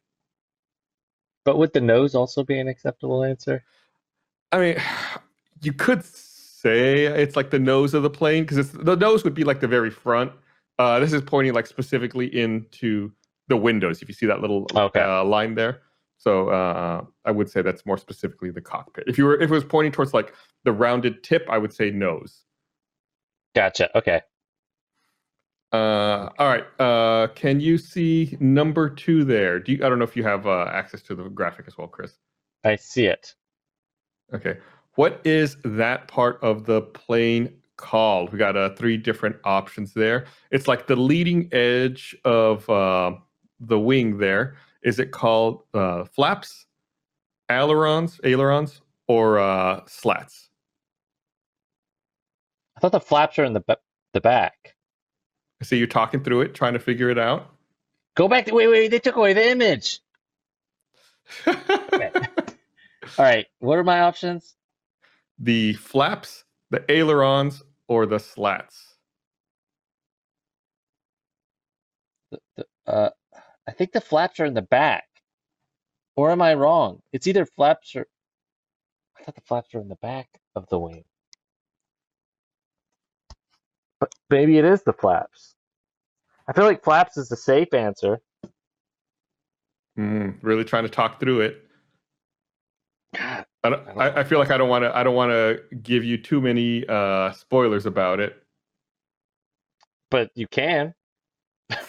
But 1.44 1.58
would 1.58 1.72
the 1.72 1.80
nose 1.80 2.14
also 2.14 2.44
be 2.44 2.58
an 2.58 2.68
acceptable 2.68 3.24
answer? 3.24 3.62
I 4.52 4.58
mean, 4.58 4.76
you 5.62 5.72
could 5.72 6.04
say 6.60 7.04
it's 7.06 7.36
like 7.36 7.50
the 7.50 7.58
nose 7.58 7.94
of 7.94 8.02
the 8.02 8.10
plane 8.10 8.42
because 8.44 8.58
it's 8.58 8.70
the 8.70 8.96
nose 8.96 9.24
would 9.24 9.34
be 9.34 9.44
like 9.44 9.60
the 9.60 9.68
very 9.68 9.90
front. 9.90 10.32
Uh, 10.78 10.98
this 10.98 11.12
is 11.12 11.22
pointing 11.22 11.52
like 11.54 11.66
specifically 11.66 12.26
into 12.38 13.10
the 13.48 13.56
windows. 13.56 14.02
If 14.02 14.08
you 14.08 14.14
see 14.14 14.26
that 14.26 14.40
little 14.40 14.66
Okay. 14.74 15.00
uh, 15.00 15.24
line 15.24 15.54
there, 15.54 15.82
so 16.18 16.48
uh, 16.50 17.04
I 17.24 17.30
would 17.30 17.50
say 17.50 17.62
that's 17.62 17.84
more 17.86 17.98
specifically 17.98 18.50
the 18.50 18.60
cockpit. 18.60 19.04
If 19.06 19.18
you 19.18 19.24
were 19.24 19.40
if 19.40 19.50
it 19.50 19.54
was 19.54 19.64
pointing 19.64 19.92
towards 19.92 20.14
like 20.14 20.34
the 20.64 20.72
rounded 20.72 21.22
tip, 21.22 21.46
I 21.48 21.58
would 21.58 21.72
say 21.72 21.90
nose. 21.90 22.44
Gotcha. 23.54 23.96
Okay. 23.96 24.20
Uh, 25.72 26.28
all 26.38 26.48
right. 26.48 26.64
Uh, 26.80 27.28
can 27.28 27.60
you 27.60 27.78
see 27.78 28.36
number 28.40 28.90
two 28.90 29.24
there? 29.24 29.60
Do 29.60 29.72
you, 29.72 29.84
I 29.84 29.88
don't 29.88 29.98
know 29.98 30.04
if 30.04 30.16
you 30.16 30.24
have 30.24 30.46
uh, 30.46 30.68
access 30.72 31.00
to 31.02 31.14
the 31.14 31.28
graphic 31.28 31.66
as 31.68 31.78
well, 31.78 31.86
Chris. 31.86 32.14
I 32.64 32.76
see 32.76 33.06
it. 33.06 33.34
Okay. 34.34 34.58
What 34.96 35.20
is 35.24 35.56
that 35.64 36.08
part 36.08 36.38
of 36.42 36.66
the 36.66 36.82
plane 36.82 37.54
called? 37.76 38.32
We 38.32 38.38
got 38.38 38.56
uh, 38.56 38.74
three 38.74 38.96
different 38.96 39.36
options 39.44 39.94
there. 39.94 40.26
It's 40.50 40.66
like 40.68 40.86
the 40.86 40.96
leading 40.96 41.48
edge 41.52 42.16
of 42.24 42.68
uh, 42.68 43.12
the 43.60 43.78
wing 43.78 44.18
there. 44.18 44.56
Is 44.82 44.98
it 44.98 45.10
called 45.12 45.62
uh, 45.74 46.04
flaps, 46.04 46.66
ailerons, 47.50 48.20
ailerons, 48.24 48.80
or 49.06 49.38
uh, 49.38 49.82
slats? 49.86 50.48
I 52.76 52.80
thought 52.80 52.92
the 52.92 53.00
flaps 53.00 53.38
are 53.38 53.44
in 53.44 53.52
the 53.52 53.60
ba- 53.60 53.78
the 54.12 54.20
back. 54.20 54.74
I 55.60 55.66
see 55.66 55.76
you 55.76 55.86
talking 55.86 56.24
through 56.24 56.40
it, 56.42 56.54
trying 56.54 56.72
to 56.72 56.78
figure 56.78 57.10
it 57.10 57.18
out. 57.18 57.54
Go 58.16 58.26
back 58.26 58.46
to 58.46 58.54
wait, 58.54 58.68
wait, 58.68 58.88
they 58.88 58.98
took 58.98 59.16
away 59.16 59.34
the 59.34 59.50
image. 59.50 60.00
All 61.46 61.54
right, 63.18 63.46
what 63.58 63.78
are 63.78 63.84
my 63.84 64.00
options? 64.00 64.54
The 65.40 65.74
flaps, 65.74 66.44
the 66.70 66.84
ailerons, 66.90 67.62
or 67.88 68.06
the 68.06 68.20
slats? 68.20 68.96
The- 72.30 72.42
the- 72.56 72.66
Uh, 72.86 73.10
I 73.68 73.72
think 73.72 73.92
the 73.92 74.00
flaps 74.02 74.40
are 74.40 74.46
in 74.46 74.54
the 74.54 74.62
back. 74.62 75.08
Or 76.16 76.30
am 76.30 76.42
I 76.42 76.54
wrong? 76.54 77.02
It's 77.12 77.26
either 77.26 77.46
flaps 77.46 77.96
or 77.96 78.06
I 79.18 79.24
thought 79.24 79.34
the 79.34 79.40
flaps 79.42 79.74
are 79.74 79.80
in 79.80 79.88
the 79.88 79.96
back 79.96 80.28
of 80.54 80.68
the 80.68 80.78
wing. 80.78 81.04
But 84.00 84.14
maybe 84.30 84.58
it 84.58 84.64
is 84.64 84.82
the 84.82 84.92
flaps. 84.94 85.56
I 86.48 86.52
feel 86.52 86.64
like 86.64 86.84
flaps 86.84 87.16
is 87.16 87.28
the 87.28 87.36
safe 87.36 87.74
answer. 87.74 88.20
Mm, 89.98 90.38
really 90.42 90.64
trying 90.64 90.84
to 90.84 90.88
talk 90.90 91.20
through 91.20 91.42
it. 91.42 91.64
God, 93.14 93.46
I, 93.62 93.70
don't, 93.70 93.88
I, 93.98 94.20
I 94.20 94.24
feel 94.24 94.38
like 94.38 94.50
I 94.50 94.56
don't 94.56 94.68
want 94.68 94.84
to. 94.84 94.96
I 94.96 95.02
don't 95.02 95.14
want 95.14 95.30
to 95.30 95.62
give 95.82 96.04
you 96.04 96.16
too 96.16 96.40
many 96.40 96.86
uh, 96.88 97.32
spoilers 97.32 97.86
about 97.86 98.20
it. 98.20 98.42
But 100.10 100.30
you 100.34 100.46
can. 100.48 100.94
I 101.70 101.80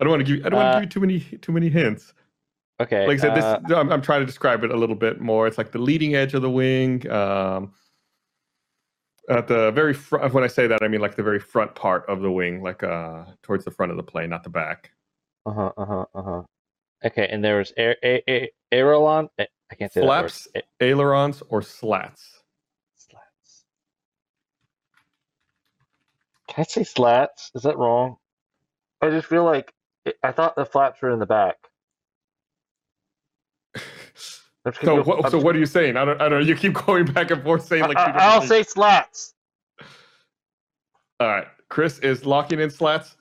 don't 0.00 0.08
want 0.08 0.24
to 0.26 0.36
give. 0.36 0.46
I 0.46 0.48
don't 0.48 0.54
want 0.54 0.72
to 0.72 0.76
Uh, 0.76 0.80
give 0.80 0.82
you 0.82 0.88
too 0.88 1.00
many 1.00 1.20
too 1.38 1.52
many 1.52 1.68
hints. 1.68 2.14
Okay. 2.80 3.06
Like 3.06 3.18
I 3.18 3.20
said, 3.20 3.34
this 3.36 3.44
uh, 3.44 3.60
I'm, 3.76 3.92
I'm 3.92 4.02
trying 4.02 4.20
to 4.20 4.26
describe 4.26 4.64
it 4.64 4.70
a 4.70 4.76
little 4.76 4.96
bit 4.96 5.20
more. 5.20 5.46
It's 5.46 5.58
like 5.58 5.70
the 5.72 5.78
leading 5.78 6.14
edge 6.14 6.34
of 6.34 6.42
the 6.42 6.50
wing. 6.50 7.08
Um, 7.10 7.72
at 9.28 9.46
the 9.46 9.70
very 9.72 9.94
front. 9.94 10.32
When 10.32 10.44
I 10.44 10.48
say 10.48 10.66
that, 10.66 10.82
I 10.82 10.88
mean 10.88 11.00
like 11.00 11.14
the 11.14 11.22
very 11.22 11.38
front 11.38 11.74
part 11.74 12.04
of 12.08 12.20
the 12.20 12.30
wing, 12.30 12.62
like 12.62 12.82
uh, 12.82 13.24
towards 13.42 13.64
the 13.64 13.70
front 13.70 13.90
of 13.92 13.96
the 13.96 14.02
plane, 14.02 14.30
not 14.30 14.42
the 14.44 14.50
back. 14.50 14.90
Uh 15.46 15.52
huh. 15.52 15.72
Uh 15.76 15.84
huh. 15.84 16.04
Uh 16.14 16.22
huh. 16.22 16.42
Okay, 17.04 17.28
and 17.30 17.44
there 17.44 17.58
was 17.58 17.72
air, 17.76 17.96
a, 18.04 18.22
a, 18.30 18.50
aileron. 18.72 19.28
I 19.72 19.74
can't 19.74 19.90
say 19.90 20.02
Flaps, 20.02 20.44
that 20.54 20.64
word. 20.80 20.86
Ailerons, 20.90 21.42
or 21.48 21.62
slats. 21.62 22.42
slats. 22.94 23.64
Can 26.48 26.60
I 26.62 26.64
say 26.64 26.84
slats? 26.84 27.50
Is 27.54 27.62
that 27.62 27.78
wrong? 27.78 28.16
I 29.00 29.08
just 29.08 29.26
feel 29.26 29.44
like 29.44 29.72
I 30.22 30.30
thought 30.30 30.56
the 30.56 30.66
flaps 30.66 31.00
were 31.00 31.10
in 31.10 31.18
the 31.18 31.26
back. 31.26 31.56
So 34.64 35.02
go- 35.02 35.02
what? 35.02 35.28
So 35.32 35.40
what 35.40 35.56
are 35.56 35.58
you 35.58 35.66
saying? 35.66 35.96
I 35.96 36.04
don't. 36.04 36.20
I 36.22 36.28
don't. 36.28 36.38
know. 36.38 36.46
You 36.46 36.54
keep 36.54 36.72
going 36.86 37.04
back 37.04 37.32
and 37.32 37.42
forth 37.42 37.66
saying 37.66 37.82
like. 37.82 37.96
I, 37.96 38.12
I'll 38.12 38.38
things. 38.38 38.48
say 38.48 38.62
slats. 38.62 39.34
All 41.18 41.26
right. 41.26 41.48
Chris 41.68 41.98
is 41.98 42.24
locking 42.24 42.60
in 42.60 42.70
slats. 42.70 43.16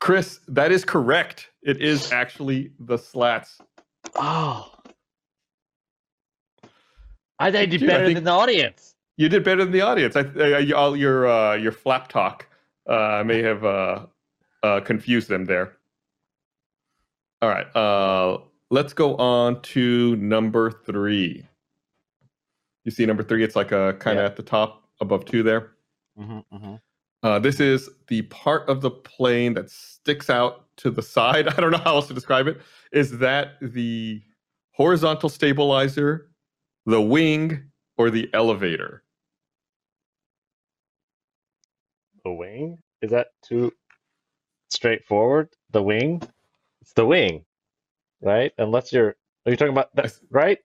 Chris, 0.00 0.40
that 0.48 0.72
is 0.72 0.84
correct. 0.84 1.50
It 1.62 1.80
is 1.80 2.10
actually 2.10 2.72
the 2.80 2.96
slats. 2.98 3.60
Oh, 4.16 4.73
I 7.38 7.48
I 7.48 7.50
did 7.50 7.70
Dude, 7.70 7.84
I 7.84 7.86
better 7.86 8.04
think- 8.06 8.16
than 8.16 8.24
the 8.24 8.30
audience. 8.30 8.94
You 9.16 9.28
did 9.28 9.44
better 9.44 9.62
than 9.64 9.72
the 9.72 9.80
audience. 9.82 10.16
I, 10.16 10.20
uh, 10.22 10.58
you- 10.58 10.74
all 10.76 10.96
your 10.96 11.26
uh, 11.28 11.54
your 11.54 11.72
flap 11.72 12.08
talk 12.08 12.46
uh, 12.88 13.22
may 13.24 13.42
have 13.42 13.64
uh, 13.64 14.06
uh, 14.62 14.80
confused 14.80 15.28
them 15.28 15.44
there. 15.44 15.76
All 17.42 17.48
right. 17.48 17.66
Uh, 17.76 18.38
let's 18.70 18.92
go 18.92 19.16
on 19.16 19.60
to 19.62 20.16
number 20.16 20.70
three. 20.70 21.46
You 22.84 22.90
see 22.90 23.06
number 23.06 23.22
three? 23.22 23.44
It's 23.44 23.56
like 23.56 23.72
a 23.72 23.94
kind 23.98 24.18
of 24.18 24.22
Yeah. 24.22 24.26
at 24.26 24.36
the 24.36 24.42
top 24.42 24.88
above 25.00 25.24
two 25.26 25.42
there. 25.42 25.72
Mm-hmm, 26.18 26.38
mm-hmm. 26.56 26.74
Uh, 27.22 27.38
this 27.38 27.60
is 27.60 27.88
the 28.08 28.22
part 28.22 28.68
of 28.68 28.80
the 28.82 28.90
plane 28.90 29.54
that 29.54 29.70
sticks 29.70 30.28
out 30.28 30.66
to 30.78 30.90
the 30.90 31.02
side. 31.02 31.48
I 31.56 31.60
don't 31.60 31.70
know 31.70 31.78
how 31.78 31.94
else 31.96 32.08
to 32.08 32.14
describe 32.14 32.46
it. 32.46 32.60
Is 32.92 33.18
that 33.18 33.54
the 33.60 34.22
horizontal 34.72 35.28
stabilizer, 35.28 36.30
the 36.86 37.00
wing, 37.02 37.70
or 37.98 38.10
the 38.10 38.30
elevator? 38.34 39.02
The 42.24 42.32
wing? 42.32 42.78
Is 43.02 43.10
that 43.12 43.28
too 43.44 43.72
straightforward? 44.70 45.50
The 45.72 45.82
wing? 45.82 46.22
It's 46.82 46.92
the 46.94 47.06
wing, 47.06 47.44
right? 48.22 48.52
Unless 48.58 48.92
you're, 48.92 49.16
are 49.46 49.50
you 49.50 49.56
talking 49.56 49.72
about 49.72 49.94
that, 49.96 50.12
right? 50.30 50.58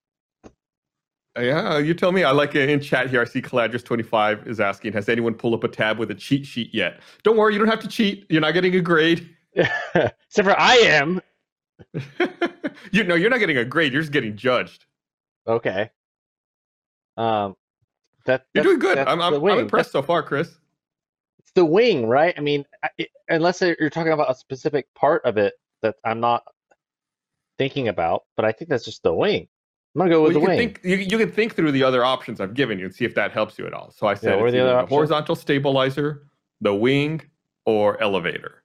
Uh, 1.38 1.41
Yeah, 1.41 1.77
you 1.79 1.93
tell 1.93 2.11
me. 2.11 2.23
I 2.23 2.31
like 2.31 2.55
it 2.55 2.69
in 2.69 2.81
chat 2.81 3.09
here. 3.09 3.21
I 3.21 3.25
see 3.25 3.41
Caladris25 3.41 4.47
is 4.47 4.59
asking, 4.59 4.93
has 4.93 5.09
anyone 5.09 5.33
pulled 5.35 5.53
up 5.55 5.63
a 5.63 5.67
tab 5.69 5.99
with 5.99 6.11
a 6.11 6.15
cheat 6.15 6.45
sheet 6.45 6.73
yet? 6.73 7.01
Don't 7.23 7.38
worry, 7.38 7.53
you 7.53 7.59
don't 7.59 7.69
have 7.69 7.81
to 7.81 7.88
cheat. 7.89 8.25
You're 8.29 8.41
not 8.41 8.53
getting 8.53 8.75
a 8.75 8.81
grade. 8.81 9.29
Except 9.55 10.13
for 10.47 10.59
I 10.59 10.75
am. 10.75 11.21
you 12.91 13.03
know, 13.03 13.15
you're 13.15 13.29
not 13.29 13.39
getting 13.39 13.57
a 13.57 13.65
grade. 13.65 13.93
You're 13.93 14.01
just 14.01 14.13
getting 14.13 14.35
judged. 14.38 14.85
Okay. 15.47 15.89
Um, 17.19 17.55
that 18.25 18.45
You're 18.53 18.63
doing 18.63 18.79
good. 18.79 18.97
that's 18.97 19.11
I'm, 19.11 19.21
I'm, 19.21 19.33
I'm 19.45 19.59
impressed 19.59 19.91
so 19.91 20.01
far, 20.01 20.23
Chris. 20.23 20.55
It's 21.39 21.51
the 21.53 21.65
wing, 21.65 22.07
right? 22.07 22.33
I 22.38 22.41
mean, 22.41 22.65
it, 22.97 23.09
unless 23.27 23.61
you're 23.61 23.89
talking 23.89 24.13
about 24.13 24.31
a 24.31 24.35
specific 24.35 24.88
part 24.95 25.23
of 25.25 25.38
it 25.38 25.53
that 25.81 25.95
I'm 26.05 26.19
not 26.19 26.43
thinking 27.57 27.89
about, 27.89 28.23
but 28.35 28.45
I 28.45 28.51
think 28.53 28.69
that's 28.69 28.85
just 28.85 29.03
the 29.03 29.13
wing. 29.13 29.47
I'm 29.95 29.99
gonna 29.99 30.11
go 30.11 30.23
with 30.23 30.35
Well, 30.35 30.43
you 30.43 30.49
the 30.49 30.53
can 30.53 30.57
wing. 30.59 30.75
think 30.75 30.81
you, 30.83 30.95
you 30.97 31.17
can 31.17 31.31
think 31.31 31.55
through 31.55 31.71
the 31.73 31.83
other 31.83 32.05
options 32.05 32.39
I've 32.39 32.53
given 32.53 32.79
you 32.79 32.85
and 32.85 32.95
see 32.95 33.05
if 33.05 33.15
that 33.15 33.31
helps 33.31 33.59
you 33.59 33.65
at 33.67 33.73
all. 33.73 33.91
So 33.91 34.07
I 34.07 34.13
said 34.13 34.39
are 34.39 34.51
the 34.51 34.85
horizontal 34.88 35.35
stabilizer, 35.35 36.27
the 36.61 36.73
wing, 36.73 37.21
or 37.65 38.01
elevator. 38.01 38.63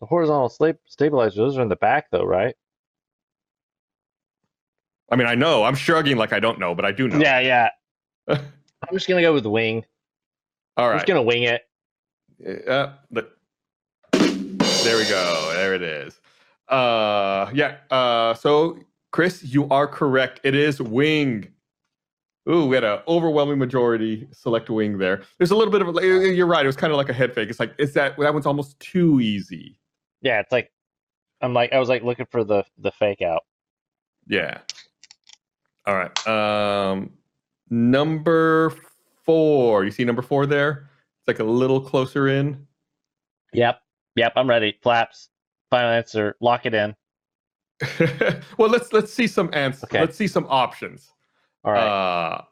The 0.00 0.06
horizontal 0.06 0.48
sta- 0.48 0.78
stabilizers, 0.86 1.36
those 1.36 1.58
are 1.58 1.62
in 1.62 1.68
the 1.68 1.76
back, 1.76 2.06
though, 2.12 2.24
right? 2.24 2.54
I 5.12 5.16
mean, 5.16 5.26
I 5.26 5.34
know. 5.34 5.64
I'm 5.64 5.74
shrugging 5.74 6.16
like 6.16 6.32
I 6.32 6.40
don't 6.40 6.58
know, 6.58 6.74
but 6.74 6.86
I 6.86 6.90
do 6.90 7.06
know. 7.06 7.18
Yeah, 7.18 7.38
yeah. 7.40 7.68
I'm 8.28 8.94
just 8.94 9.06
gonna 9.06 9.20
go 9.20 9.34
with 9.34 9.44
wing. 9.44 9.84
all 10.78 10.88
I'm 10.88 10.96
just 10.96 11.06
gonna 11.06 11.22
wing 11.22 11.42
it. 11.42 11.68
Uh, 12.66 12.94
but 13.10 13.36
there 14.14 14.96
we 14.96 15.04
go. 15.04 15.52
There 15.54 15.74
it 15.74 15.82
is. 15.82 16.18
Uh, 16.66 17.50
yeah. 17.52 17.76
Uh, 17.90 18.32
so 18.32 18.78
Chris, 19.10 19.44
you 19.44 19.68
are 19.68 19.86
correct. 19.86 20.40
It 20.44 20.54
is 20.54 20.80
wing. 20.80 21.46
Ooh, 22.48 22.66
we 22.66 22.74
had 22.74 22.82
an 22.82 23.00
overwhelming 23.06 23.58
majority 23.58 24.26
select 24.32 24.70
wing 24.70 24.96
there. 24.96 25.22
There's 25.36 25.50
a 25.50 25.56
little 25.56 25.70
bit 25.70 25.82
of 25.82 25.94
a, 25.94 26.34
you're 26.34 26.46
right. 26.46 26.64
It 26.64 26.68
was 26.68 26.76
kind 26.76 26.90
of 26.90 26.96
like 26.96 27.10
a 27.10 27.12
head 27.12 27.34
fake. 27.34 27.50
It's 27.50 27.60
like 27.60 27.74
it's 27.78 27.92
that 27.92 28.16
that 28.16 28.32
one's 28.32 28.46
almost 28.46 28.80
too 28.80 29.20
easy. 29.20 29.78
Yeah, 30.22 30.40
it's 30.40 30.52
like 30.52 30.72
I'm 31.42 31.52
like 31.52 31.74
I 31.74 31.78
was 31.78 31.90
like 31.90 32.02
looking 32.02 32.26
for 32.30 32.44
the 32.44 32.64
the 32.78 32.92
fake 32.92 33.20
out. 33.20 33.42
Yeah. 34.26 34.58
All 35.86 35.96
right. 35.96 36.26
Um, 36.26 37.10
number 37.70 38.74
four. 39.24 39.84
You 39.84 39.90
see 39.90 40.04
number 40.04 40.22
four 40.22 40.46
there? 40.46 40.88
It's 41.20 41.28
like 41.28 41.40
a 41.40 41.44
little 41.44 41.80
closer 41.80 42.28
in. 42.28 42.66
Yep, 43.52 43.80
yep. 44.16 44.32
I'm 44.36 44.48
ready. 44.48 44.78
Flaps. 44.82 45.28
Final 45.70 45.90
answer. 45.90 46.36
Lock 46.40 46.66
it 46.66 46.74
in. 46.74 46.94
well, 48.58 48.68
let's 48.68 48.92
let's 48.92 49.12
see 49.12 49.26
some 49.26 49.50
answers. 49.52 49.84
Okay. 49.84 50.00
Let's 50.00 50.16
see 50.16 50.28
some 50.28 50.46
options. 50.48 51.10
All 51.64 51.72
right. 51.72 51.86
Uh, 51.86 52.42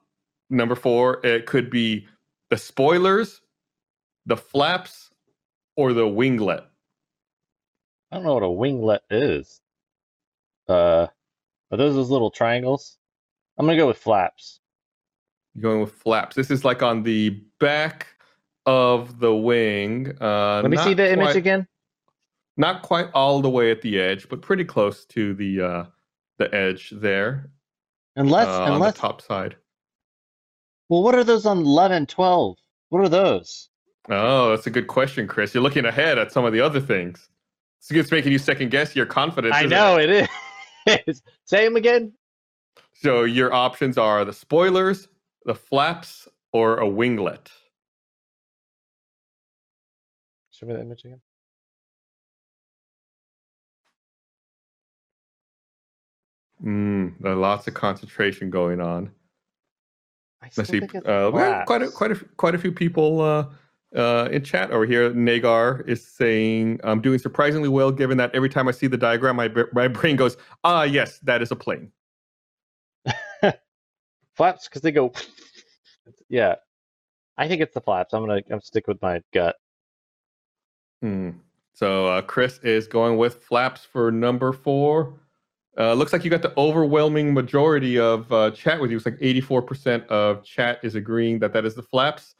number 0.51 0.75
four, 0.75 1.25
it 1.25 1.47
could 1.47 1.71
be 1.71 2.07
the 2.49 2.57
spoilers, 2.57 3.41
the 4.27 4.37
flaps, 4.37 5.11
or 5.77 5.93
the 5.93 6.07
winglet. 6.07 6.65
I 8.11 8.17
don't 8.17 8.25
know 8.25 8.35
what 8.35 8.43
a 8.43 8.47
winglet 8.47 9.01
is. 9.11 9.61
Uh, 10.69 11.07
are 11.71 11.77
those 11.77 11.95
those 11.95 12.11
little 12.11 12.31
triangles? 12.31 12.99
I'm 13.59 13.67
gonna 13.67 13.79
go 13.79 13.87
with 13.87 13.99
flaps. 13.99 14.61
You're 15.55 15.63
going 15.63 15.81
with 15.81 15.93
flaps. 15.93 16.37
This 16.37 16.51
is 16.51 16.65
like 16.65 16.83
on 16.83 17.03
the 17.03 17.43
back 17.59 18.07
of 18.67 19.19
the 19.19 19.35
wing. 19.35 20.13
Uh, 20.21 20.61
Let 20.63 20.71
me 20.71 20.77
see 20.79 20.95
the 20.95 21.13
image 21.13 21.37
again. 21.37 21.67
Not 22.57 22.83
quite 22.83 23.09
all 23.15 23.41
the 23.41 23.51
way 23.51 23.71
at 23.71 23.83
the 23.83 23.99
edge, 23.99 24.29
but 24.29 24.43
pretty 24.43 24.65
close 24.65 25.05
to 25.07 25.35
the 25.35 25.61
uh, 25.61 25.85
the 26.39 26.55
edge 26.55 26.91
there 26.95 27.51
Unless, 28.17 28.49
uh, 28.49 28.63
on 28.63 28.69
the 28.69 28.75
unless. 28.75 28.95
top 28.95 29.23
side. 29.23 29.57
Well, 30.89 31.03
what 31.03 31.15
are 31.15 31.25
those 31.25 31.47
on 31.47 31.59
11, 31.59 32.07
12? 32.07 32.57
What 32.89 33.03
are 33.03 33.09
those? 33.09 33.69
Oh, 34.09 34.51
that's 34.51 34.67
a 34.67 34.71
good 34.71 34.89
question, 34.89 35.29
Chris. 35.29 35.55
You're 35.55 35.63
looking 35.63 35.85
ahead 35.85 36.19
at 36.19 36.33
some 36.33 36.45
of 36.45 36.53
the 36.53 36.61
other 36.61 36.81
things. 36.81 37.29
It's, 37.79 37.91
it's 37.93 38.11
making 38.11 38.33
you 38.33 38.39
second 38.39 38.71
guess 38.71 38.97
your 38.97 39.07
confidence. 39.07 39.55
I 39.57 39.67
know 39.67 39.99
it? 39.99 40.29
it 40.87 41.03
is. 41.07 41.23
Say 41.45 41.65
them 41.65 41.77
again. 41.77 42.13
So 43.03 43.25
your 43.25 43.51
options 43.51 43.97
are 43.97 44.27
the 44.27 44.33
spoilers, 44.35 45.09
the 45.47 45.55
flaps, 45.55 46.29
or 46.53 46.81
a 46.81 46.85
winglet. 46.85 47.47
Show 50.51 50.67
me 50.67 50.75
the 50.75 50.83
image 50.83 51.07
again. 51.07 51.21
Mm, 56.63 57.15
there's 57.21 57.39
lots 57.39 57.67
of 57.69 57.73
concentration 57.73 58.51
going 58.51 58.83
on. 58.83 59.11
I 60.43 60.51
Let's 60.59 60.69
see. 60.69 60.83
Uh, 60.83 61.31
we 61.33 61.41
have 61.41 61.65
quite 61.65 61.81
a 61.81 61.89
quite 61.89 62.11
a 62.11 62.17
quite 62.37 62.55
a 62.55 62.59
few 62.59 62.73
people 62.73 63.23
uh, 63.23 63.47
uh, 63.97 64.29
in 64.31 64.45
chat 64.45 64.73
over 64.73 64.85
here. 64.85 65.11
Nagar 65.15 65.81
is 65.87 66.07
saying 66.07 66.81
I'm 66.85 67.01
doing 67.01 67.19
surprisingly 67.19 67.71
well, 67.71 67.93
given 67.93 68.19
that 68.19 68.35
every 68.35 68.51
time 68.51 68.69
I 68.69 68.73
see 68.73 68.89
the 68.89 68.99
diagram, 68.99 69.37
my 69.37 69.51
my 69.73 69.89
brain 69.99 70.17
goes, 70.17 70.37
ah, 70.65 70.83
yes, 70.83 71.19
that 71.21 71.41
is 71.41 71.51
a 71.51 71.57
plane. 71.57 71.91
Flaps 74.37 74.69
because 74.69 74.83
they 74.83 74.93
go. 74.93 75.13
yeah, 76.29 76.57
I 77.37 77.49
think 77.49 77.63
it's 77.63 77.75
the 77.75 77.81
flaps. 77.81 78.13
I'm 78.13 78.27
gonna 78.27 78.43
I'm 78.51 78.61
stick 78.61 78.87
with 78.87 79.01
my 79.03 79.23
gut. 79.33 79.57
Hmm. 81.03 81.31
So 81.73 82.07
uh, 82.07 82.23
Chris 82.23 82.59
is 82.59 82.87
going 82.87 83.17
with 83.17 83.43
flaps 83.45 83.85
for 83.85 84.13
number 84.13 84.53
four. 84.53 85.15
Uh, 85.79 85.95
looks 85.95 86.13
like 86.13 86.25
you 86.25 86.31
got 86.31 86.43
the 86.43 86.53
overwhelming 86.59 87.33
majority 87.33 87.99
of 87.99 88.31
uh, 88.33 88.51
chat 88.51 88.81
with 88.81 88.91
you. 88.91 88.97
It's 88.97 89.07
like 89.07 89.19
84% 89.19 90.07
of 90.09 90.45
chat 90.45 90.81
is 90.83 90.95
agreeing 90.95 91.39
that 91.39 91.53
that 91.53 91.65
is 91.65 91.75
the 91.75 91.83
flaps. 91.83 92.35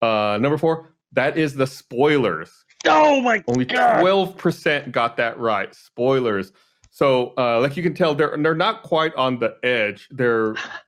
Uh, 0.00 0.38
number 0.40 0.56
four, 0.56 0.94
that 1.12 1.36
is 1.36 1.54
the 1.54 1.66
spoilers. 1.66 2.64
Oh 2.86 3.20
my 3.20 3.42
Only 3.48 3.64
God. 3.64 4.02
12% 4.02 4.92
got 4.92 5.16
that 5.16 5.38
right. 5.38 5.74
Spoilers. 5.74 6.52
So, 6.90 7.34
uh, 7.36 7.60
like 7.60 7.76
you 7.76 7.82
can 7.82 7.92
tell, 7.92 8.14
they're 8.14 8.34
they're 8.38 8.54
not 8.54 8.82
quite 8.82 9.14
on 9.16 9.38
the 9.38 9.56
edge. 9.62 10.08
They're 10.10 10.54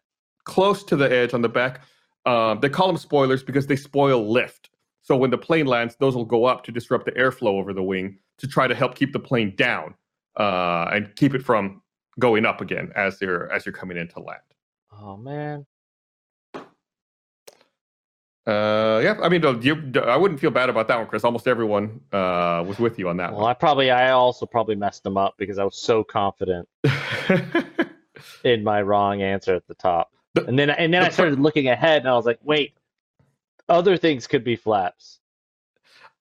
close 0.49 0.83
to 0.85 0.97
the 0.97 1.11
edge 1.13 1.33
on 1.35 1.43
the 1.43 1.49
back. 1.49 1.83
Um, 2.27 2.59
they 2.61 2.69
call 2.69 2.89
them 2.89 2.97
spoilers 2.97 3.45
because 3.45 3.69
they 3.69 3.77
spoil 3.77 4.29
lift. 4.29 4.71
So 5.03 5.17
when 5.17 5.31
the 5.31 5.39
plane 5.39 5.67
lands, 5.67 5.97
those 6.01 6.17
will 6.17 6.25
go 6.25 6.45
up 6.45 6.65
to 6.65 6.73
disrupt 6.73 7.05
the 7.05 7.13
airflow 7.13 7.61
over 7.61 7.73
the 7.73 7.83
wing 7.83 8.19
to 8.39 8.49
try 8.49 8.67
to 8.67 8.75
help 8.75 8.97
keep 8.97 9.13
the 9.13 9.21
plane 9.21 9.55
down 9.57 9.95
uh, 10.37 10.91
and 10.93 11.15
keep 11.15 11.35
it 11.35 11.43
from 11.43 11.83
going 12.19 12.45
up 12.45 12.61
again 12.61 12.91
as 12.97 13.21
you're 13.21 13.51
as 13.53 13.65
you're 13.65 13.73
coming 13.73 13.97
into 13.97 14.19
land. 14.19 14.41
Oh 15.01 15.17
man. 15.17 15.65
Uh, 18.49 19.01
yeah, 19.05 19.15
I 19.23 19.29
mean, 19.29 19.43
you, 19.61 19.93
I 20.07 20.17
wouldn't 20.17 20.41
feel 20.41 20.51
bad 20.51 20.71
about 20.71 20.89
that 20.89 20.97
one, 20.97 21.07
Chris. 21.07 21.23
Almost 21.23 21.47
everyone 21.47 22.01
uh, 22.13 22.65
was 22.67 22.79
with 22.79 22.99
you 22.99 23.11
on 23.11 23.19
that 23.19 23.35
Well, 23.35 23.45
I 23.45 23.53
probably, 23.53 23.91
I 23.91 24.13
also 24.13 24.47
probably 24.47 24.75
messed 24.75 25.03
them 25.03 25.19
up 25.19 25.35
because 25.37 25.59
I 25.59 25.65
was 25.65 25.77
so 25.77 26.03
confident 26.03 26.67
in 28.45 28.65
my 28.65 28.81
wrong 28.81 29.21
answer 29.21 29.55
at 29.55 29.67
the 29.67 29.75
top, 29.75 30.15
and 30.47 30.59
then 30.59 30.71
and 30.71 30.93
then 30.93 31.03
I 31.03 31.09
started 31.09 31.41
looking 31.41 31.69
ahead, 31.69 32.03
and 32.03 32.09
I 32.09 32.15
was 32.15 32.27
like, 32.27 32.39
wait, 32.43 32.75
other 33.69 33.97
things 33.97 34.27
could 34.27 34.45
be 34.45 34.57
flaps. 34.57 35.21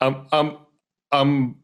um, 0.01 0.27
um, 0.31 0.57
um, 1.11 1.55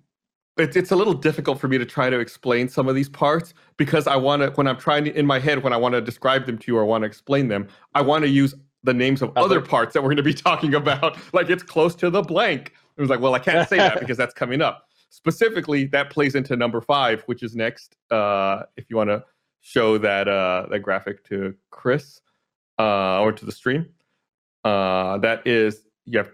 it's 0.57 0.75
it's 0.75 0.91
a 0.91 0.95
little 0.95 1.13
difficult 1.13 1.59
for 1.59 1.67
me 1.67 1.77
to 1.77 1.85
try 1.85 2.09
to 2.09 2.19
explain 2.19 2.69
some 2.69 2.87
of 2.87 2.95
these 2.95 3.09
parts 3.09 3.53
because 3.77 4.05
I 4.07 4.15
want 4.15 4.41
to 4.43 4.51
when 4.51 4.67
I'm 4.67 4.77
trying 4.77 5.05
to 5.05 5.17
in 5.17 5.25
my 5.25 5.39
head 5.39 5.63
when 5.63 5.73
I 5.73 5.77
want 5.77 5.93
to 5.93 6.01
describe 6.01 6.45
them 6.45 6.57
to 6.59 6.71
you 6.71 6.77
or 6.77 6.85
want 6.85 7.01
to 7.01 7.07
explain 7.07 7.47
them, 7.47 7.67
I 7.95 8.01
want 8.01 8.23
to 8.23 8.29
use 8.29 8.53
the 8.83 8.93
names 8.93 9.21
of 9.21 9.31
Other- 9.35 9.57
other 9.57 9.61
parts 9.61 9.93
that 9.93 10.01
we're 10.01 10.09
going 10.09 10.17
to 10.17 10.23
be 10.23 10.33
talking 10.49 10.75
about. 10.75 11.17
Like 11.33 11.49
it's 11.49 11.63
close 11.63 11.95
to 11.95 12.09
the 12.09 12.21
blank. 12.21 12.73
It 12.97 13.01
was 13.01 13.09
like, 13.09 13.19
well, 13.19 13.33
I 13.33 13.39
can't 13.39 13.67
say 13.67 13.77
that 13.77 13.99
because 13.99 14.17
that's 14.17 14.33
coming 14.33 14.61
up. 14.61 14.87
Specifically, 15.09 15.85
that 15.87 16.09
plays 16.09 16.35
into 16.35 16.55
number 16.55 16.81
five, 16.81 17.23
which 17.23 17.43
is 17.43 17.55
next. 17.55 17.95
Uh, 18.11 18.63
if 18.77 18.85
you 18.89 18.97
want 18.97 19.09
to 19.09 19.23
show 19.61 19.97
that 19.97 20.27
uh, 20.27 20.67
that 20.69 20.79
graphic 20.79 21.23
to 21.29 21.55
Chris 21.71 22.21
uh, 22.79 23.21
or 23.21 23.31
to 23.31 23.45
the 23.45 23.51
stream, 23.51 23.87
uh, 24.63 25.17
that 25.19 25.45
is 25.45 25.83
you 26.05 26.17
have 26.17 26.31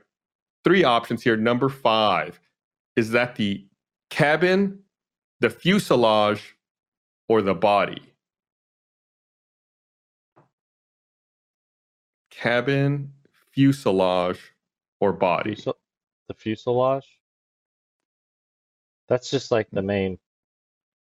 three 0.63 0.83
options 0.83 1.23
here. 1.23 1.37
Number 1.37 1.69
five 1.69 2.39
is 2.95 3.11
that 3.11 3.35
the 3.35 3.65
cabin, 4.09 4.79
the 5.39 5.49
fuselage, 5.49 6.55
or 7.27 7.41
the 7.41 7.53
body? 7.53 8.01
Cabin, 12.31 13.13
fuselage, 13.51 14.39
or 14.99 15.13
body? 15.13 15.55
Fusel- 15.55 15.77
the 16.27 16.33
fuselage. 16.33 17.19
That's 19.07 19.31
just 19.31 19.51
like 19.51 19.67
the 19.71 19.81
main 19.81 20.19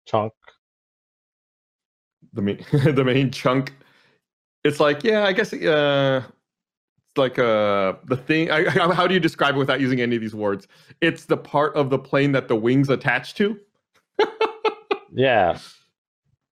chunk. 0.07 0.33
The 2.33 2.43
main, 2.43 2.65
the 2.73 3.05
main 3.05 3.31
chunk. 3.31 3.73
It's 4.65 4.81
like, 4.81 5.05
yeah, 5.05 5.25
I 5.25 5.33
guess 5.33 5.53
uh, 5.53 6.23
it's 7.09 7.19
like 7.19 7.39
uh, 7.39 7.95
the 8.07 8.17
thing. 8.17 8.51
I, 8.51 8.69
how 8.95 9.07
do 9.07 9.15
you 9.15 9.21
describe 9.21 9.57
it 9.57 9.59
without 9.59 9.81
using 9.81 10.01
any 10.01 10.17
of 10.17 10.23
these 10.23 10.35
words? 10.35 10.69
It's 11.01 11.27
the 11.27 11.37
part 11.39 11.75
of 11.77 11.91
the 11.91 11.99
plane 11.99 12.33
that 12.33 12.49
the 12.49 12.57
wings 12.57 12.91
attach 12.91 13.35
to. 13.37 13.59
Yeah, 15.13 15.59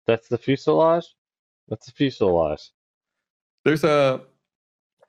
that's 0.06 0.28
the 0.28 0.38
fuselage. 0.38 1.06
That's 1.68 1.86
the 1.86 1.92
fuselage. 1.92 2.62
there's 3.64 3.84
a 3.84 4.22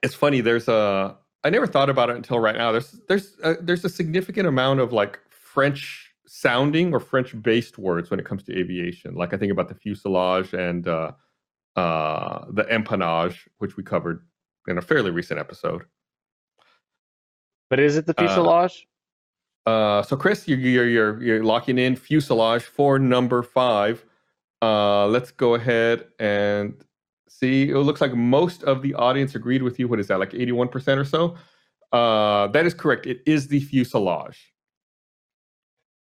it's 0.03 0.15
funny 0.15 0.41
there's 0.41 0.67
a 0.67 1.17
i 1.43 1.49
never 1.49 1.67
thought 1.67 1.89
about 1.89 2.09
it 2.09 2.15
until 2.15 2.39
right 2.39 2.55
now 2.57 2.71
there's 2.71 2.99
there's 3.07 3.37
a, 3.43 3.55
there's 3.55 3.85
a 3.85 3.89
significant 3.89 4.47
amount 4.47 4.79
of 4.79 4.93
like 4.93 5.19
french 5.29 6.11
sounding 6.27 6.93
or 6.93 6.99
french 6.99 7.39
based 7.41 7.77
words 7.77 8.09
when 8.11 8.19
it 8.19 8.25
comes 8.25 8.43
to 8.43 8.57
aviation 8.57 9.15
like 9.15 9.33
i 9.33 9.37
think 9.37 9.51
about 9.51 9.69
the 9.69 9.75
fuselage 9.75 10.53
and 10.53 10.87
uh 10.87 11.11
uh 11.75 12.45
the 12.51 12.63
empennage 12.65 13.37
which 13.59 13.77
we 13.77 13.83
covered 13.83 14.25
in 14.67 14.77
a 14.77 14.81
fairly 14.81 15.11
recent 15.11 15.39
episode. 15.39 15.83
But 17.69 17.79
is 17.79 17.97
it 17.97 18.05
the 18.05 18.13
Uh, 18.17 18.27
fuselage? 18.27 18.87
uh 19.67 20.01
so 20.01 20.15
chris 20.17 20.47
you're 20.47 20.57
you're 20.59 20.87
you're, 20.89 21.23
you're 21.23 21.43
locking 21.43 21.77
in 21.77 21.95
fuselage 21.95 22.63
for 22.63 22.99
number 22.99 23.41
five. 23.43 24.03
Uh 24.61 25.07
let's 25.07 25.31
go 25.31 25.55
ahead 25.55 26.07
and 26.19 26.83
see. 27.29 27.69
It 27.69 27.77
looks 27.77 28.01
like 28.01 28.13
most 28.13 28.63
of 28.63 28.81
the 28.81 28.93
audience 28.95 29.35
agreed 29.35 29.61
with 29.63 29.79
you. 29.79 29.87
What 29.87 29.99
is 29.99 30.07
that 30.07 30.19
like 30.19 30.31
81% 30.31 30.97
or 30.97 31.05
so? 31.05 31.35
Uh 31.91 32.47
that 32.47 32.65
is 32.65 32.73
correct. 32.73 33.05
It 33.05 33.21
is 33.25 33.47
the 33.47 33.59
fuselage. 33.61 34.51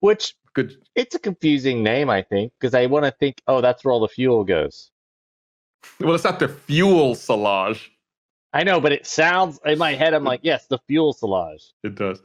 Which 0.02 0.34
good. 0.54 0.78
it's 0.96 1.14
a 1.16 1.20
confusing 1.20 1.84
name, 1.84 2.10
I 2.10 2.22
think, 2.22 2.54
because 2.60 2.74
I 2.74 2.86
want 2.86 3.04
to 3.06 3.12
think, 3.12 3.42
oh, 3.48 3.60
that's 3.62 3.84
where 3.84 3.92
all 3.92 4.00
the 4.00 4.08
fuel 4.08 4.44
goes. 4.46 4.92
Well 6.00 6.14
it's 6.16 6.24
not 6.24 6.40
the 6.40 6.48
fuel 6.50 7.16
salage 7.16 7.92
I 8.52 8.64
know, 8.64 8.82
but 8.82 8.92
it 8.92 9.06
sounds 9.06 9.60
in 9.64 9.78
my 9.78 9.94
head. 9.94 10.16
I'm 10.16 10.24
like, 10.24 10.40
yes, 10.42 10.66
the 10.66 10.80
fuel 10.88 11.14
silage. 11.14 11.62
it 11.84 11.94
does 11.94 12.22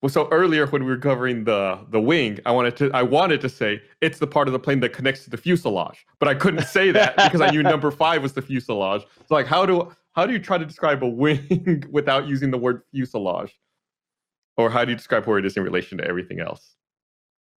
well 0.00 0.08
so 0.08 0.28
earlier 0.30 0.66
when 0.68 0.82
we 0.84 0.90
were 0.90 0.96
covering 0.98 1.42
the 1.44 1.78
the 1.90 2.00
wing 2.00 2.38
i 2.46 2.52
wanted 2.52 2.76
to 2.76 2.88
i 2.94 3.02
wanted 3.02 3.40
to 3.40 3.48
say 3.48 3.82
it's 4.00 4.18
the 4.20 4.26
part 4.28 4.46
of 4.46 4.52
the 4.52 4.58
plane 4.58 4.78
that 4.78 4.92
connects 4.92 5.24
to 5.24 5.30
the 5.30 5.36
fuselage 5.36 6.06
but 6.20 6.28
i 6.28 6.34
couldn't 6.34 6.62
say 6.64 6.92
that 6.92 7.16
because 7.16 7.40
i 7.40 7.50
knew 7.50 7.62
number 7.74 7.90
five 7.90 8.22
was 8.22 8.32
the 8.32 8.40
fuselage 8.40 9.02
so 9.26 9.34
like 9.34 9.46
how 9.46 9.66
do 9.66 9.90
how 10.12 10.24
do 10.24 10.32
you 10.32 10.38
try 10.38 10.56
to 10.56 10.64
describe 10.64 11.02
a 11.02 11.08
wing 11.08 11.82
without 11.90 12.28
using 12.28 12.50
the 12.52 12.58
word 12.58 12.82
fuselage 12.92 13.58
or 14.56 14.70
how 14.70 14.84
do 14.84 14.92
you 14.92 14.96
describe 14.96 15.26
where 15.26 15.38
it 15.38 15.44
is 15.44 15.56
in 15.56 15.64
relation 15.64 15.98
to 15.98 16.04
everything 16.06 16.38
else 16.40 16.76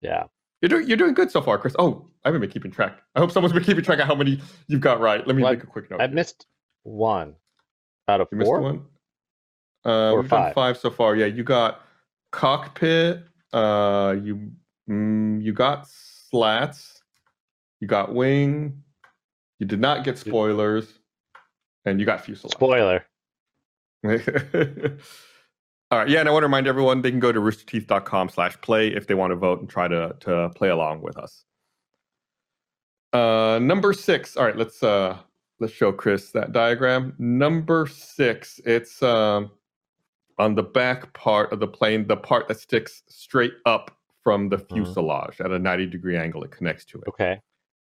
Yeah. 0.02 0.24
You're 0.62 0.70
doing 0.70 0.88
you're 0.88 0.98
doing 0.98 1.14
good 1.14 1.32
so 1.32 1.42
far 1.42 1.58
chris. 1.58 1.76
Oh 1.80 2.06
i 2.24 2.28
haven't 2.28 2.42
been 2.42 2.50
keeping 2.50 2.72
track. 2.72 3.00
I 3.16 3.20
hope 3.20 3.32
someone's 3.32 3.54
been 3.54 3.64
keeping 3.64 3.84
track 3.84 4.00
of 4.00 4.08
how 4.08 4.16
many 4.16 4.42
you've 4.68 4.82
got 4.82 5.00
right. 5.00 5.26
Let 5.26 5.36
me 5.36 5.44
Well, 5.44 5.54
make 5.54 5.64
a 5.64 5.68
quick 5.68 5.90
note. 5.90 6.02
I've 6.02 6.14
missed 6.14 6.46
one. 6.84 7.36
Out 8.08 8.22
of 8.22 8.28
you 8.32 8.38
missed 8.40 8.52
one? 8.52 8.86
Uh 9.86 10.14
we've 10.16 10.30
done 10.30 10.30
five. 10.30 10.54
five 10.54 10.78
so 10.78 10.90
far. 10.90 11.16
Yeah 11.16 11.28
you 11.28 11.44
got 11.44 11.82
cockpit 12.32 13.24
uh 13.54 14.16
you 14.22 14.52
mm, 14.90 15.42
you 15.44 15.54
got 15.54 15.88
slats 15.88 17.02
you 17.80 17.88
got 17.88 18.14
wing 18.14 18.84
you 19.60 19.66
did 19.66 19.80
not 19.80 20.04
get 20.04 20.18
spoilers 20.18 21.00
and 21.86 22.00
you 22.00 22.06
got 22.06 22.24
fuselage. 22.24 22.54
Spoiler. 22.54 23.06
all 25.92 26.00
right 26.00 26.10
yeah 26.10 26.20
and 26.20 26.30
i 26.30 26.32
want 26.32 26.42
to 26.44 26.48
remind 26.48 26.68
everyone 26.68 27.02
they 27.02 27.12
can 27.12 27.20
go 27.20 27.32
to 27.32 27.40
roosterteeth.com 27.40 28.30
slash 28.30 28.60
play 28.62 28.88
if 28.90 29.08
they 29.08 29.14
want 29.16 29.32
to 29.32 29.36
vote 29.36 29.60
and 29.60 29.70
try 29.70 29.88
to 29.88 30.16
to 30.20 30.50
play 30.56 30.70
along 30.70 31.02
with 31.02 31.18
us 31.18 31.46
uh 33.14 33.60
number 33.62 33.94
six 33.94 34.38
all 34.38 34.46
right 34.46 34.56
let's 34.58 34.84
uh 34.84 35.18
let's 35.60 35.74
show 35.74 35.92
chris 35.92 36.32
that 36.32 36.52
diagram 36.52 37.14
number 37.18 37.88
six 37.88 38.60
it's 38.66 39.02
um 39.02 39.50
on 40.38 40.56
the 40.56 40.64
back 40.64 41.12
part 41.14 41.52
of 41.52 41.60
the 41.60 41.68
plane 41.68 42.08
the 42.08 42.16
part 42.18 42.48
that 42.48 42.60
sticks 42.60 43.04
straight 43.08 43.54
up 43.66 43.92
from 44.24 44.48
the 44.50 44.58
Mhm. 44.58 44.70
fuselage 44.86 45.42
at 45.42 45.52
a 45.52 45.58
90 45.60 45.88
degree 45.88 46.16
angle 46.18 46.44
it 46.44 46.52
connects 46.52 46.86
to 46.86 46.98
it 47.00 47.08
Okay. 47.08 47.42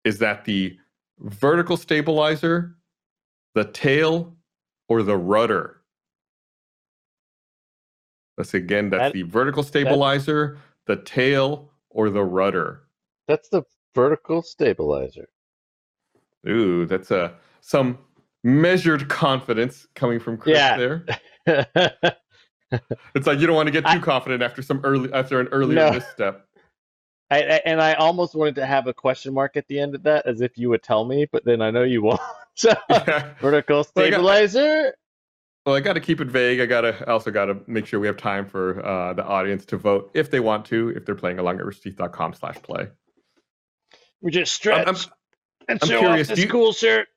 is 0.03 0.17
that 0.19 0.43
the 0.45 0.77
vertical 1.19 1.77
stabilizer, 1.77 2.75
the 3.53 3.65
tail, 3.65 4.35
or 4.89 5.03
the 5.03 5.15
rudder? 5.15 5.82
That's 8.37 8.53
again, 8.53 8.89
that's 8.89 9.01
That- 9.05 9.13
the 9.13 9.23
vertical 9.23 9.63
stabilizer, 9.63 10.57
the 10.87 10.95
tail, 10.97 11.69
or 11.89 12.09
the 12.09 12.23
rudder. 12.23 12.83
That's 13.27 13.49
the 13.49 13.63
vertical 13.95 14.41
stabilizer. 14.41 15.29
Ooh, 16.47 16.85
that's 16.85 17.11
a 17.11 17.35
some 17.61 17.97
measured 18.43 19.07
confidence 19.07 19.87
coming 19.95 20.19
from 20.19 20.37
Chris 20.37 20.57
Yeah. 20.57 20.77
there. 20.77 21.05
It's 23.13 23.27
like 23.27 23.37
you 23.39 23.45
don't 23.45 23.55
want 23.55 23.67
to 23.67 23.71
get 23.71 23.85
I- 23.85 23.93
too 23.95 24.01
confident 24.01 24.41
after 24.41 24.63
some 24.63 24.81
early 24.83 25.13
after 25.13 25.39
an 25.39 25.47
earlier 25.49 25.75
No. 25.75 25.91
misstep. 25.91 26.47
I, 27.29 27.39
and 27.65 27.79
I 27.81 27.93
almost 27.93 28.33
wanted 28.35 28.55
to 28.55 28.65
have 28.65 28.87
a 28.87 28.93
question 28.93 29.33
mark 29.33 29.57
at 29.57 29.67
the 29.67 29.79
end 29.79 29.93
of 29.95 30.03
that, 30.03 30.25
as 30.27 30.41
if 30.41 30.57
you 30.57 30.69
would 30.69 30.81
tell 30.83 31.03
me, 31.05 31.25
but 31.31 31.45
then 31.45 31.61
I 31.61 31.69
know 31.71 31.83
you 31.83 32.01
won't. 32.01 32.19
So 32.55 32.71
Yeah. 32.89 33.33
vertical 33.39 33.79
I 33.79 33.81
stabilizer. 33.83 34.95
Well, 35.65 35.75
I 35.75 35.79
got 35.79 35.93
to 35.93 36.01
keep 36.01 36.19
it 36.19 36.27
vague. 36.27 36.59
I 36.59 36.65
gotta 36.65 37.09
also 37.09 37.31
got 37.31 37.45
to 37.45 37.57
make 37.67 37.85
sure 37.85 37.99
we 37.99 38.07
have 38.07 38.17
time 38.17 38.45
for 38.45 38.85
uh, 38.85 39.13
the 39.13 39.23
audience 39.23 39.65
to 39.67 39.77
vote 39.77 40.11
if 40.13 40.29
they 40.29 40.41
want 40.41 40.65
to, 40.65 40.89
if 40.95 41.05
they're 41.05 41.15
playing 41.15 41.39
along 41.39 41.59
at 41.59 41.65
roosterteeth.com 41.65 42.33
slash 42.33 42.55
play. 42.61 42.87
We 44.21 44.31
just 44.31 44.53
stretch 44.53 44.85
I'm- 44.87 44.95
and 45.69 45.79
I'm 45.81 45.87
show 45.87 45.99
curious, 45.99 46.29
off 46.29 46.35
do 46.35 46.41
this 46.41 46.45
you- 46.45 46.51
cool 46.51 46.73
shirt. 46.73 47.07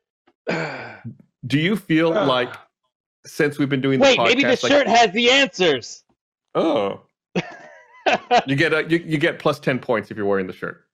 Do 1.46 1.58
you 1.60 1.76
feel 1.76 2.10
like 2.26 2.52
since 3.24 3.58
we've 3.58 3.68
been 3.68 3.80
doing 3.80 3.98
the 4.00 4.04
Wait, 4.04 4.18
podcast, 4.18 4.24
maybe 4.26 4.42
the 4.42 4.48
like, 4.48 4.58
shirt 4.58 4.86
has 4.86 5.12
the 5.12 5.30
answers. 5.30 6.04
oh, 6.54 7.02
you 8.46 8.54
get 8.56 8.72
a, 8.72 8.84
you, 8.88 8.98
you 8.98 9.18
get 9.18 9.38
plus 9.40 9.58
ten 9.60 9.78
points 9.80 10.10
if 10.10 10.16
you're 10.16 10.26
wearing 10.26 10.46
the 10.46 10.52
shirt. 10.52 10.84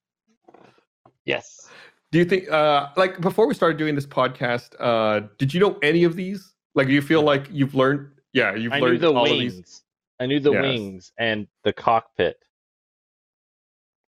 yes. 1.26 1.68
Do 2.10 2.18
you 2.18 2.24
think 2.26 2.50
uh, 2.50 2.88
like 2.96 3.20
before 3.22 3.46
we 3.46 3.54
started 3.54 3.78
doing 3.78 3.94
this 3.94 4.06
podcast, 4.06 4.74
uh, 4.80 5.26
did 5.38 5.52
you 5.54 5.60
know 5.60 5.78
any 5.82 6.04
of 6.04 6.16
these? 6.16 6.51
Like, 6.74 6.88
you 6.88 7.02
feel 7.02 7.22
like 7.22 7.48
you've 7.50 7.74
learned? 7.74 8.08
Yeah, 8.32 8.54
you've 8.54 8.72
I 8.72 8.78
knew 8.80 8.86
learned 8.86 9.00
the 9.00 9.12
all 9.12 9.24
of 9.24 9.28
these. 9.30 9.82
I 10.20 10.26
knew 10.26 10.40
the 10.40 10.52
Yes. 10.52 10.62
wings 10.62 11.12
and 11.18 11.46
the 11.64 11.72
cockpit. 11.72 12.38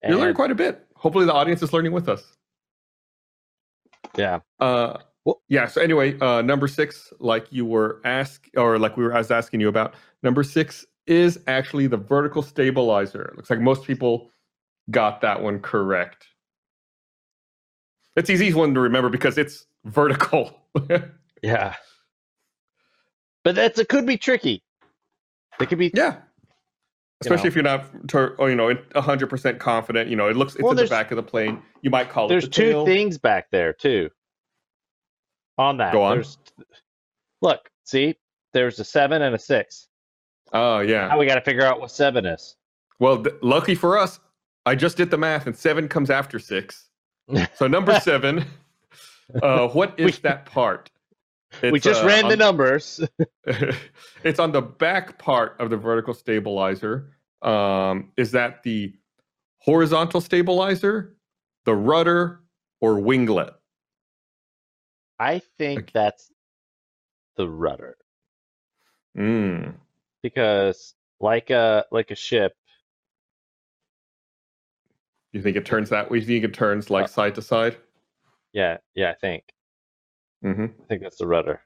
You're 0.07 0.19
learning 0.19 0.35
quite 0.35 0.51
a 0.51 0.55
bit. 0.55 0.87
Hopefully, 0.97 1.25
the 1.27 1.33
audience 1.33 1.63
is 1.63 1.73
learning 1.73 1.93
with 1.93 2.09
us. 2.09 2.37
Yeah. 4.17 4.41
Uh, 4.61 4.99
Well- 5.25 5.43
yeah. 5.49 5.67
So 5.67 5.81
anyway, 5.81 6.19
uh, 6.21 6.43
number 6.43 6.69
six, 6.69 7.11
like 7.19 7.47
you 7.51 7.65
were 7.65 8.01
asked, 8.05 8.51
or 8.59 8.79
like 8.79 8.97
we 8.99 9.05
were 9.05 9.15
I 9.15 9.19
was 9.19 9.31
asking 9.31 9.61
you 9.63 9.69
about, 9.69 9.95
number 10.23 10.43
six 10.43 10.85
is 11.07 11.39
actually 11.47 11.87
the 11.87 11.97
vertical 11.97 12.43
stabilizer. 12.43 13.33
Looks 13.37 13.49
like 13.49 13.61
most 13.61 13.85
people 13.85 14.31
got 14.91 15.23
that 15.23 15.43
one 15.43 15.61
correct. 15.61 16.27
It's 18.17 18.29
easy 18.31 18.53
one 18.53 18.75
to 18.75 18.81
remember 18.81 19.09
because 19.09 19.39
it's 19.39 19.67
vertical. 19.85 20.61
Yeah. 21.43 21.75
But 23.45 23.55
that's 23.55 23.79
it 23.79 23.89
could 23.89 24.07
be 24.07 24.17
tricky. 24.17 24.63
It 25.61 25.69
could 25.69 25.79
be 25.79 25.91
yeah. 25.95 26.17
Especially 27.21 27.45
know. 27.45 27.49
if 27.49 27.55
you're 27.55 27.65
not, 27.65 28.09
ter- 28.09 28.35
you 28.41 28.55
know, 28.57 28.77
hundred 28.97 29.29
percent 29.29 29.59
confident. 29.61 30.11
You 30.11 30.17
know, 30.17 30.29
it 30.29 30.37
looks 30.37 30.55
it's 30.55 30.63
Well, 30.63 30.73
in 30.73 30.77
the 30.79 30.87
back 30.87 31.11
of 31.11 31.17
the 31.17 31.23
plane. 31.23 31.63
You 31.83 31.91
might 31.91 32.11
call 32.11 32.27
there's 32.29 32.45
it 32.45 32.53
There's 32.53 32.57
two 32.69 32.73
tail. 32.73 32.85
things 32.87 33.19
back 33.19 33.51
there 33.51 33.73
too. 33.73 34.11
On 35.59 35.77
that. 35.79 35.93
Go 35.93 36.03
on. 36.03 36.17
There's, 36.17 36.39
look, 37.41 37.71
see, 37.85 38.17
there's 38.53 38.81
a 38.81 38.85
seven 38.85 39.23
and 39.23 39.35
a 39.35 39.39
six. 39.39 39.89
Oh 40.53 40.81
yeah. 40.81 41.07
Now 41.09 41.19
we 41.19 41.27
got 41.27 41.37
to 41.37 41.41
figure 41.41 41.65
out 41.65 41.81
what 41.81 41.91
seven 41.91 42.27
is. 42.27 42.57
Well, 42.99 43.23
th- 43.23 43.37
lucky 43.43 43.75
for 43.75 43.99
us, 43.99 44.21
I 44.67 44.75
just 44.75 44.97
did 44.97 45.11
the 45.11 45.19
math, 45.19 45.47
and 45.47 45.57
seven 45.57 45.89
comes 45.89 46.11
after 46.11 46.39
six. 46.39 46.89
So 47.57 47.67
number 47.67 47.99
seven, 48.01 48.45
uh, 49.43 49.69
what 49.69 49.99
is 49.99 50.17
We- 50.17 50.21
that 50.29 50.45
part? 50.47 50.91
We 51.63 51.81
just 51.81 52.03
uh, 52.03 52.07
ran 52.07 52.29
the 52.29 52.37
numbers. 52.37 53.01
it's 54.25 54.39
on 54.39 54.53
the 54.53 54.63
back 54.63 55.19
part 55.19 55.57
of 55.61 55.71
the 55.71 55.77
vertical 55.77 56.15
stabilizer. 56.15 57.13
Um, 57.43 58.13
is 58.17 58.33
that 58.33 58.63
the 58.63 58.95
horizontal 59.59 60.21
stabilizer, 60.21 61.17
the 61.65 61.75
rudder, 61.75 62.41
or 62.81 62.95
winglet? 62.97 63.55
I 65.19 65.41
think 65.59 65.81
Okay. 65.81 65.91
that's 65.95 66.31
the 67.37 67.49
rudder 67.49 67.97
Mm. 69.17 69.75
because, 70.23 70.95
like 71.21 71.51
a 71.51 71.85
like 71.93 72.11
a 72.11 72.17
ship, 72.17 72.55
You 75.33 75.43
think 75.43 75.57
it 75.57 75.67
turns 75.67 75.91
that 75.91 76.11
way? 76.11 76.19
You 76.19 76.25
think 76.25 76.45
it 76.45 76.55
turns 76.55 76.91
like 76.91 77.05
Uh, 77.05 77.09
side 77.09 77.35
to 77.37 77.43
side? 77.43 77.77
yeah, 78.53 78.79
yeah, 78.95 79.11
I 79.11 79.15
think 79.15 79.54
hmm 80.45 80.67
I 80.81 80.85
think 80.87 81.03
that's 81.03 81.17
the 81.17 81.27
rudder. 81.27 81.63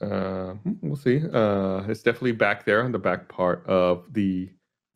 Uh, 0.00 0.54
we'll 0.80 0.96
see. 0.96 1.20
Uh, 1.32 1.84
it's 1.88 2.02
definitely 2.02 2.32
back 2.32 2.64
there 2.64 2.82
on 2.82 2.92
the 2.92 2.98
back 2.98 3.28
part 3.28 3.64
of 3.66 4.12
the 4.12 4.50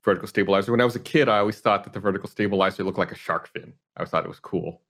vertical 0.04 0.26
stabilizer. 0.28 0.72
When 0.72 0.80
I 0.80 0.84
was 0.84 0.96
a 0.96 1.00
kid, 1.00 1.28
I 1.28 1.38
always 1.38 1.60
thought 1.60 1.84
that 1.84 1.92
the 1.92 2.00
vertical 2.00 2.28
stabilizer 2.28 2.82
looked 2.82 2.98
like 2.98 3.12
a 3.12 3.16
shark 3.16 3.48
fin. 3.48 3.74
I 3.96 4.00
always 4.00 4.10
thought 4.10 4.24
it 4.24 4.28
was 4.28 4.40
cool. 4.40 4.82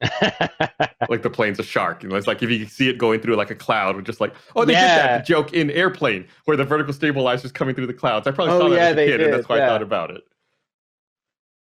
Like 1.08 1.22
the 1.22 1.30
plane's 1.30 1.58
a 1.58 1.64
shark. 1.64 2.02
You 2.02 2.08
know, 2.08 2.16
it's 2.16 2.26
like 2.28 2.42
if 2.42 2.50
you 2.50 2.66
see 2.66 2.88
it 2.88 2.96
going 2.98 3.20
through 3.20 3.34
like 3.36 3.50
a 3.50 3.54
cloud, 3.56 3.96
we're 3.96 4.02
just 4.02 4.20
like, 4.20 4.34
oh, 4.54 4.64
they 4.64 4.76
did 4.76 4.94
that 4.94 5.24
joke 5.24 5.52
in 5.52 5.70
Airplane 5.70 6.26
where 6.44 6.56
the 6.56 6.64
vertical 6.64 6.92
stabilizer 6.94 7.46
is 7.46 7.52
coming 7.52 7.74
through 7.74 7.88
the 7.88 7.94
clouds. 7.94 8.26
I 8.28 8.30
probably 8.30 8.52
Oh, 8.52 8.58
saw 8.58 8.68
that 8.68 8.76
yeah, 8.76 8.82
as 8.82 8.92
a 8.92 8.96
kid, 8.96 9.22
and 9.22 9.32
that's 9.32 9.42
did, 9.42 9.48
why 9.48 9.56
I 9.58 9.60
thought 9.60 9.82
about 9.82 10.10
it. 10.12 10.22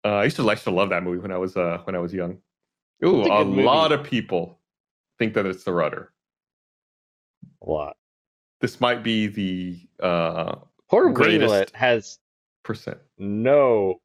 Uh, 0.04 0.09
I 0.09 0.24
used 0.24 0.37
to 0.37 0.42
like 0.42 0.62
to 0.62 0.70
love 0.70 0.90
that 0.90 1.02
movie 1.02 1.18
when 1.18 1.33
I 1.33 1.38
was 1.38 1.57
uh, 1.57 1.78
when 1.85 1.94
I 1.96 1.98
was 1.98 2.12
young. 2.14 2.40
Ooh, 3.04 3.22
a 3.24 3.42
a 3.42 3.44
lot 3.44 3.92
of 3.92 4.02
people 4.04 4.58
think 5.18 5.34
that 5.34 5.46
it's 5.46 5.64
the 5.64 5.72
rudder. 5.72 6.12
a 7.62 7.70
lot. 7.70 7.96
This 8.61 8.80
might 8.80 9.02
be 9.02 9.26
the 9.28 9.80
uh, 10.04 10.56
Poor 10.90 11.11
Greatest. 11.11 11.52
winglet 11.52 11.74
has 11.74 12.18
percent. 12.64 12.98
no, 13.18 14.00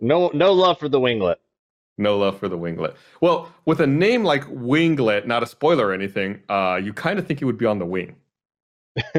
no, 0.00 0.30
no 0.34 0.52
love 0.52 0.78
for 0.78 0.88
the 0.88 1.00
winglet. 1.00 1.36
No 2.00 2.16
love 2.16 2.38
for 2.38 2.48
the 2.48 2.56
winglet. 2.56 2.94
Well, 3.20 3.52
with 3.64 3.80
a 3.80 3.86
name 3.86 4.22
like 4.22 4.44
Winglet, 4.44 5.26
not 5.26 5.42
a 5.42 5.46
spoiler 5.46 5.88
or 5.88 5.92
anything, 5.92 6.40
uh, 6.48 6.80
you 6.80 6.92
kind 6.92 7.18
of 7.18 7.26
think 7.26 7.42
it 7.42 7.44
would 7.44 7.58
be 7.58 7.66
on 7.66 7.80
the 7.80 7.86
wing. 7.86 8.14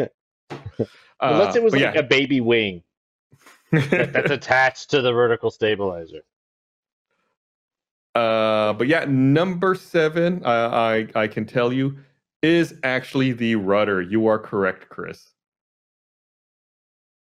Unless 1.22 1.56
it 1.58 1.64
was 1.64 1.74
Uh, 1.74 1.78
but 1.78 1.82
like 1.82 1.96
a 1.96 2.04
baby 2.04 2.40
wing 2.40 2.82
that, 3.72 4.14
that's 4.14 4.32
attached 4.40 4.90
to 4.92 5.02
the 5.02 5.12
vertical 5.12 5.52
stabilizer. 5.52 6.22
Uh, 8.16 8.74
but 8.74 8.88
yeah, 8.88 9.06
number 9.08 9.76
seven, 9.76 10.44
uh, 10.46 10.70
I 10.72 11.08
I 11.16 11.28
can 11.28 11.46
tell 11.46 11.72
you, 11.74 11.98
is 12.42 12.74
actually 12.84 13.32
the 13.34 13.56
rudder. 13.56 14.02
You 14.02 14.28
are 14.28 14.40
correct, 14.40 14.90
Chris. 14.90 15.32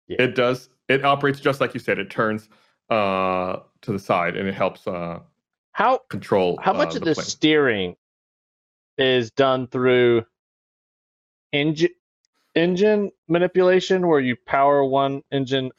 Yeah. 0.08 0.22
It 0.24 0.36
does. 0.36 0.70
It 0.90 1.06
operates 1.06 1.40
just 1.40 1.62
like 1.62 1.74
you 1.74 1.80
said. 1.80 2.00
It 2.00 2.10
turns 2.10 2.50
uh, 2.90 3.58
to 3.82 3.92
the 3.94 4.00
side 4.00 4.36
and 4.36 4.48
it 4.48 4.54
helps 4.54 4.86
uh, 4.88 5.20
How 5.72 6.00
control. 6.10 6.60
how 6.62 6.74
much 6.74 6.96
uh, 6.96 6.98
of 7.00 7.06
the 7.06 7.14
plane. 7.14 7.26
steering 7.26 7.96
is 8.98 9.32
done 9.32 9.68
through 9.68 10.26
engine 11.54 11.92
engine 12.56 13.12
manipulation, 13.30 14.08
where 14.08 14.20
you 14.20 14.36
power 14.46 14.84
one 14.84 15.24
engine 15.32 15.72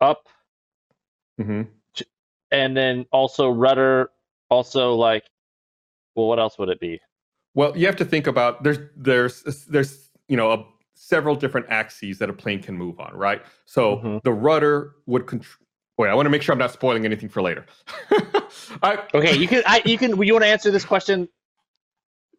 up, 0.00 0.28
Mhm. 1.38 1.68
and 2.50 2.74
then 2.76 3.04
also 3.12 3.50
rudder, 3.50 4.10
also 4.50 4.94
like, 4.94 5.24
well, 6.14 6.26
what 6.28 6.38
else 6.38 6.58
would 6.58 6.68
it 6.68 6.80
be? 6.80 7.00
Well, 7.54 7.76
you 7.76 7.86
have 7.86 7.96
to 7.96 8.04
think 8.04 8.26
about 8.26 8.62
there's 8.62 8.78
there's 8.96 9.42
there's 9.66 10.10
you 10.28 10.36
know 10.36 10.52
a, 10.52 10.64
several 10.94 11.34
different 11.34 11.66
axes 11.70 12.18
that 12.18 12.28
a 12.30 12.32
plane 12.32 12.62
can 12.62 12.76
move 12.76 13.00
on, 13.00 13.14
right? 13.16 13.42
So 13.64 13.96
Mhm. 13.98 14.22
the 14.22 14.32
rudder 14.32 14.94
would 15.06 15.26
control. 15.26 15.66
Wait, 15.96 16.08
I 16.08 16.14
want 16.14 16.26
to 16.26 16.30
make 16.30 16.42
sure 16.42 16.52
I'm 16.52 16.58
not 16.58 16.70
spoiling 16.72 17.04
anything 17.04 17.28
for 17.28 17.42
later. 17.42 17.66
I 18.82 19.02
Okay, 19.14 19.36
you 19.36 19.48
can 19.48 19.62
I 19.66 19.82
you 19.84 19.98
can 19.98 20.20
you 20.22 20.32
want 20.32 20.44
to 20.44 20.48
answer 20.48 20.70
this 20.70 20.84
question 20.84 21.28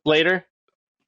later? 0.05 0.45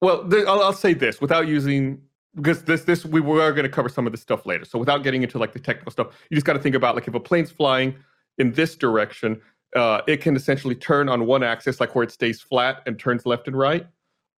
well, 0.01 0.27
th- 0.27 0.45
I'll, 0.47 0.61
I'll 0.63 0.73
say 0.73 0.93
this 0.93 1.21
without 1.21 1.47
using 1.47 2.01
because 2.35 2.63
this 2.63 2.83
this 2.83 3.05
we 3.05 3.19
are 3.21 3.51
going 3.53 3.63
to 3.63 3.69
cover 3.69 3.87
some 3.89 4.05
of 4.05 4.11
this 4.11 4.21
stuff 4.21 4.45
later. 4.45 4.65
So 4.65 4.79
without 4.79 5.03
getting 5.03 5.23
into 5.23 5.37
like 5.37 5.53
the 5.53 5.59
technical 5.59 5.91
stuff, 5.91 6.07
you 6.29 6.35
just 6.35 6.45
got 6.45 6.53
to 6.53 6.59
think 6.59 6.75
about 6.75 6.95
like 6.95 7.07
if 7.07 7.13
a 7.13 7.19
plane's 7.19 7.51
flying 7.51 7.95
in 8.37 8.51
this 8.53 8.75
direction, 8.75 9.41
uh, 9.75 10.01
it 10.07 10.17
can 10.21 10.35
essentially 10.35 10.75
turn 10.75 11.09
on 11.09 11.25
one 11.25 11.43
axis, 11.43 11.79
like 11.79 11.95
where 11.95 12.03
it 12.03 12.11
stays 12.11 12.41
flat 12.41 12.81
and 12.85 12.99
turns 12.99 13.25
left 13.25 13.47
and 13.47 13.57
right. 13.57 13.87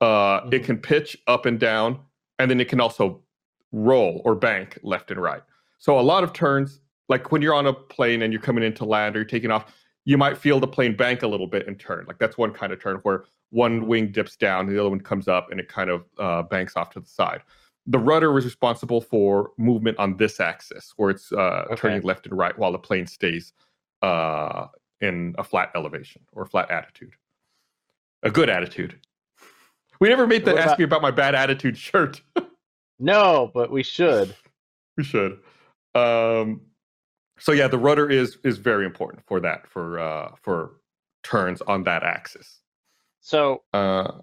Uh, 0.02 0.42
It 0.52 0.62
Mhm. 0.62 0.66
can 0.66 0.78
pitch 0.80 1.18
up 1.28 1.46
and 1.46 1.60
down, 1.60 2.00
and 2.40 2.50
then 2.52 2.60
it 2.60 2.68
can 2.70 2.80
also 2.82 3.22
roll 3.72 4.22
or 4.26 4.36
bank 4.36 4.78
left 4.84 5.10
and 5.12 5.22
right. 5.22 5.42
So 5.80 6.00
a 6.00 6.02
lot 6.02 6.24
of 6.24 6.34
turns, 6.34 6.82
like 7.10 7.32
when 7.32 7.42
you're 7.42 7.54
on 7.54 7.66
a 7.68 7.74
plane 7.74 8.22
and 8.22 8.32
you're 8.32 8.42
coming 8.42 8.64
into 8.64 8.86
land 8.86 9.16
or 9.16 9.20
you're 9.20 9.26
taking 9.26 9.52
off, 9.52 9.74
you 10.06 10.18
might 10.18 10.38
feel 10.38 10.60
the 10.60 10.68
plane 10.68 10.96
bank 10.96 11.24
a 11.24 11.28
little 11.28 11.48
bit 11.48 11.68
and 11.68 11.80
turn. 11.80 12.06
Like 12.08 12.20
that's 12.20 12.38
one 12.38 12.52
kind 12.52 12.74
of 12.74 12.82
turn 12.82 12.98
where 12.98 13.24
one 13.50 13.88
wing 13.88 14.12
dips 14.12 14.36
down, 14.36 14.68
and 14.68 14.76
the 14.76 14.80
other 14.80 14.90
one 14.90 15.00
comes 15.00 15.28
up, 15.28 15.50
and 15.52 15.60
it 15.60 15.68
kind 15.70 15.90
of 15.90 16.04
uh, 16.20 16.44
banks 16.44 16.76
off 16.76 16.90
to 16.92 17.00
the 17.00 17.08
side. 17.08 17.42
The 17.86 18.00
rudder 18.00 18.38
is 18.38 18.46
responsible 18.46 19.02
for 19.02 19.52
movement 19.58 19.98
on 20.00 20.18
this 20.18 20.40
axis, 20.40 20.94
where 20.98 21.10
it's 21.12 21.32
uh, 21.32 21.66
Okay. 21.72 21.76
turning 21.76 22.02
left 22.02 22.26
and 22.28 22.38
right 22.38 22.58
while 22.58 22.72
the 22.72 22.80
plane 22.80 23.08
stays 23.08 23.54
uh, 24.02 24.68
in 25.04 25.36
a 25.38 25.44
flat 25.44 25.72
elevation 25.76 26.22
or 26.32 26.46
flat 26.46 26.72
attitude. 26.72 27.14
A 28.24 28.32
good 28.32 28.50
attitude. 28.50 29.00
We 30.00 30.10
never 30.10 30.26
made 30.28 30.46
the 30.46 30.58
ask 30.58 30.78
me 30.80 30.86
about 30.86 31.02
my 31.02 31.12
bad 31.12 31.36
attitude 31.36 31.78
shirt. 31.78 32.22
No, 33.00 33.52
but 33.54 33.70
we 33.72 33.84
should. 33.84 34.34
we 34.98 35.04
should. 35.04 35.40
Um, 35.96 36.62
so 37.40 37.52
yeah, 37.52 37.68
the 37.68 37.78
rudder 37.78 38.10
is 38.10 38.38
is 38.44 38.60
very 38.60 38.86
important 38.86 39.26
for 39.26 39.40
that 39.42 39.68
for 39.68 40.00
uh, 40.00 40.32
for 40.42 40.76
turns 41.24 41.62
on 41.64 41.84
that 41.84 42.04
axis. 42.04 42.62
So, 43.20 43.64
Uh, 43.74 44.20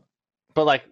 but 0.55 0.65
like, 0.67 0.85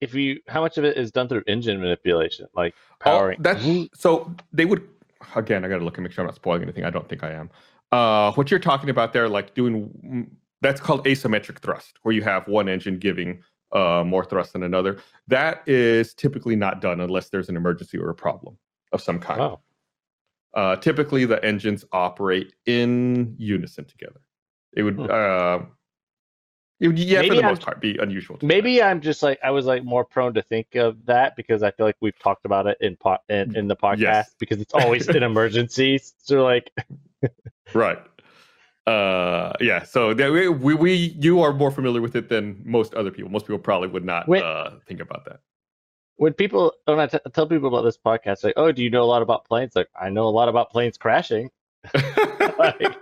if 0.00 0.14
you, 0.14 0.40
how 0.46 0.60
much 0.60 0.78
of 0.78 0.84
it 0.84 0.96
is 0.96 1.10
done 1.10 1.28
through 1.28 1.42
engine 1.48 1.80
manipulation, 1.80 2.46
like 2.54 2.74
all- 3.04 3.18
powering? 3.18 3.38
that's 3.42 3.64
so 3.94 4.32
they 4.52 4.64
would 4.64 4.88
again. 5.34 5.64
I 5.64 5.68
got 5.68 5.78
to 5.80 5.84
look 5.84 5.98
and 5.98 6.04
make 6.04 6.12
sure 6.12 6.22
I'm 6.22 6.28
not 6.28 6.36
spoiling 6.36 6.62
anything. 6.62 6.84
I 6.84 6.90
don't 6.90 7.08
think 7.08 7.24
I 7.24 7.32
am. 7.32 7.50
Uh, 7.92 8.32
what 8.32 8.50
you're 8.50 8.60
talking 8.60 8.90
about 8.90 9.12
there, 9.12 9.28
like 9.28 9.54
doing 9.54 9.88
mm, 10.04 10.26
that's 10.60 10.80
called 10.80 11.04
asymmetric 11.06 11.58
thrust, 11.60 11.98
where 12.02 12.14
you 12.14 12.22
have 12.22 12.46
one 12.48 12.68
engine 12.68 12.98
giving 12.98 13.42
uh, 13.72 14.02
more 14.04 14.24
thrust 14.24 14.52
than 14.52 14.62
another. 14.62 14.98
That 15.28 15.62
is 15.66 16.14
typically 16.14 16.56
not 16.56 16.80
done 16.80 17.00
unless 17.00 17.30
there's 17.30 17.48
an 17.48 17.56
emergency 17.56 17.96
or 17.98 18.10
a 18.10 18.14
problem 18.14 18.58
of 18.92 19.00
some 19.02 19.18
kind. 19.20 19.40
Oh, 19.40 19.60
uh, 20.54 20.76
typically 20.76 21.24
the 21.24 21.42
engines 21.44 21.84
operate 21.92 22.54
in 22.66 23.34
unison 23.38 23.84
together. 23.84 24.20
It 24.74 24.82
would, 24.82 24.96
Hmm. 24.96 25.06
uh, 25.10 25.58
it 26.80 26.88
would 26.88 26.98
yeah, 26.98 27.22
for 27.22 27.28
the 27.34 27.42
I'm- 27.42 27.44
most 27.46 27.62
part, 27.62 27.80
be 27.80 27.96
unusual. 27.98 28.38
maybe 28.42 28.82
I'm 28.82 29.00
just 29.00 29.22
like 29.22 29.38
I 29.42 29.50
was 29.50 29.66
like 29.66 29.82
more 29.84 30.04
prone 30.04 30.34
to 30.34 30.42
think 30.42 30.74
of 30.74 31.06
that 31.06 31.36
because 31.36 31.62
I 31.62 31.70
feel 31.70 31.86
like 31.86 31.96
we've 32.00 32.18
talked 32.18 32.44
about 32.44 32.66
it 32.66 32.76
in 32.80 32.96
po- 32.96 33.18
in, 33.28 33.56
in 33.56 33.68
the 33.68 33.76
podcast 33.76 33.98
Yes. 34.00 34.34
because 34.38 34.60
it's 34.60 34.74
always 34.74 35.08
an 35.08 35.22
emergency. 35.22 36.00
So 36.18 36.44
like, 36.44 36.70
that. 37.22 37.32
right. 37.74 37.98
Uh, 38.86 39.52
yeah. 39.60 39.82
So 39.82 40.14
that 40.14 40.32
we, 40.32 40.48
we, 40.48 40.74
we, 40.74 40.94
you 41.20 41.40
are 41.42 41.52
more 41.52 41.70
familiar 41.70 42.00
with 42.00 42.16
it 42.16 42.28
than 42.28 42.62
most 42.64 42.94
other 42.94 43.10
people. 43.10 43.30
Most 43.30 43.46
people 43.46 43.58
probably 43.58 43.88
would 43.88 44.04
not 44.04 44.26
Wait. 44.28 44.42
uh, 44.42 44.70
think 44.86 45.00
about 45.00 45.24
that. 45.26 45.40
when 46.16 46.32
people 46.32 46.72
when 46.86 46.98
I 46.98 47.06
t- 47.06 47.18
tell 47.32 47.46
people 47.46 47.68
about 47.68 47.82
this 47.82 47.98
podcast, 47.98 48.44
like, 48.44 48.54
oh, 48.56 48.72
do 48.72 48.82
you 48.82 48.90
know 48.90 49.02
a 49.02 49.04
lot 49.04 49.22
about 49.22 49.44
planes? 49.44 49.76
Like, 49.76 49.88
I 50.00 50.08
know 50.10 50.26
a 50.26 50.30
lot 50.30 50.48
about 50.48 50.70
planes 50.70 50.96
crashing. 50.96 51.50
like, 52.58 52.96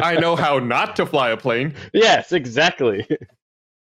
I 0.00 0.16
know 0.20 0.36
how 0.36 0.58
not 0.58 0.96
to 0.96 1.06
fly 1.06 1.30
a 1.30 1.36
plane. 1.36 1.74
Yes, 1.92 2.32
exactly. 2.32 3.06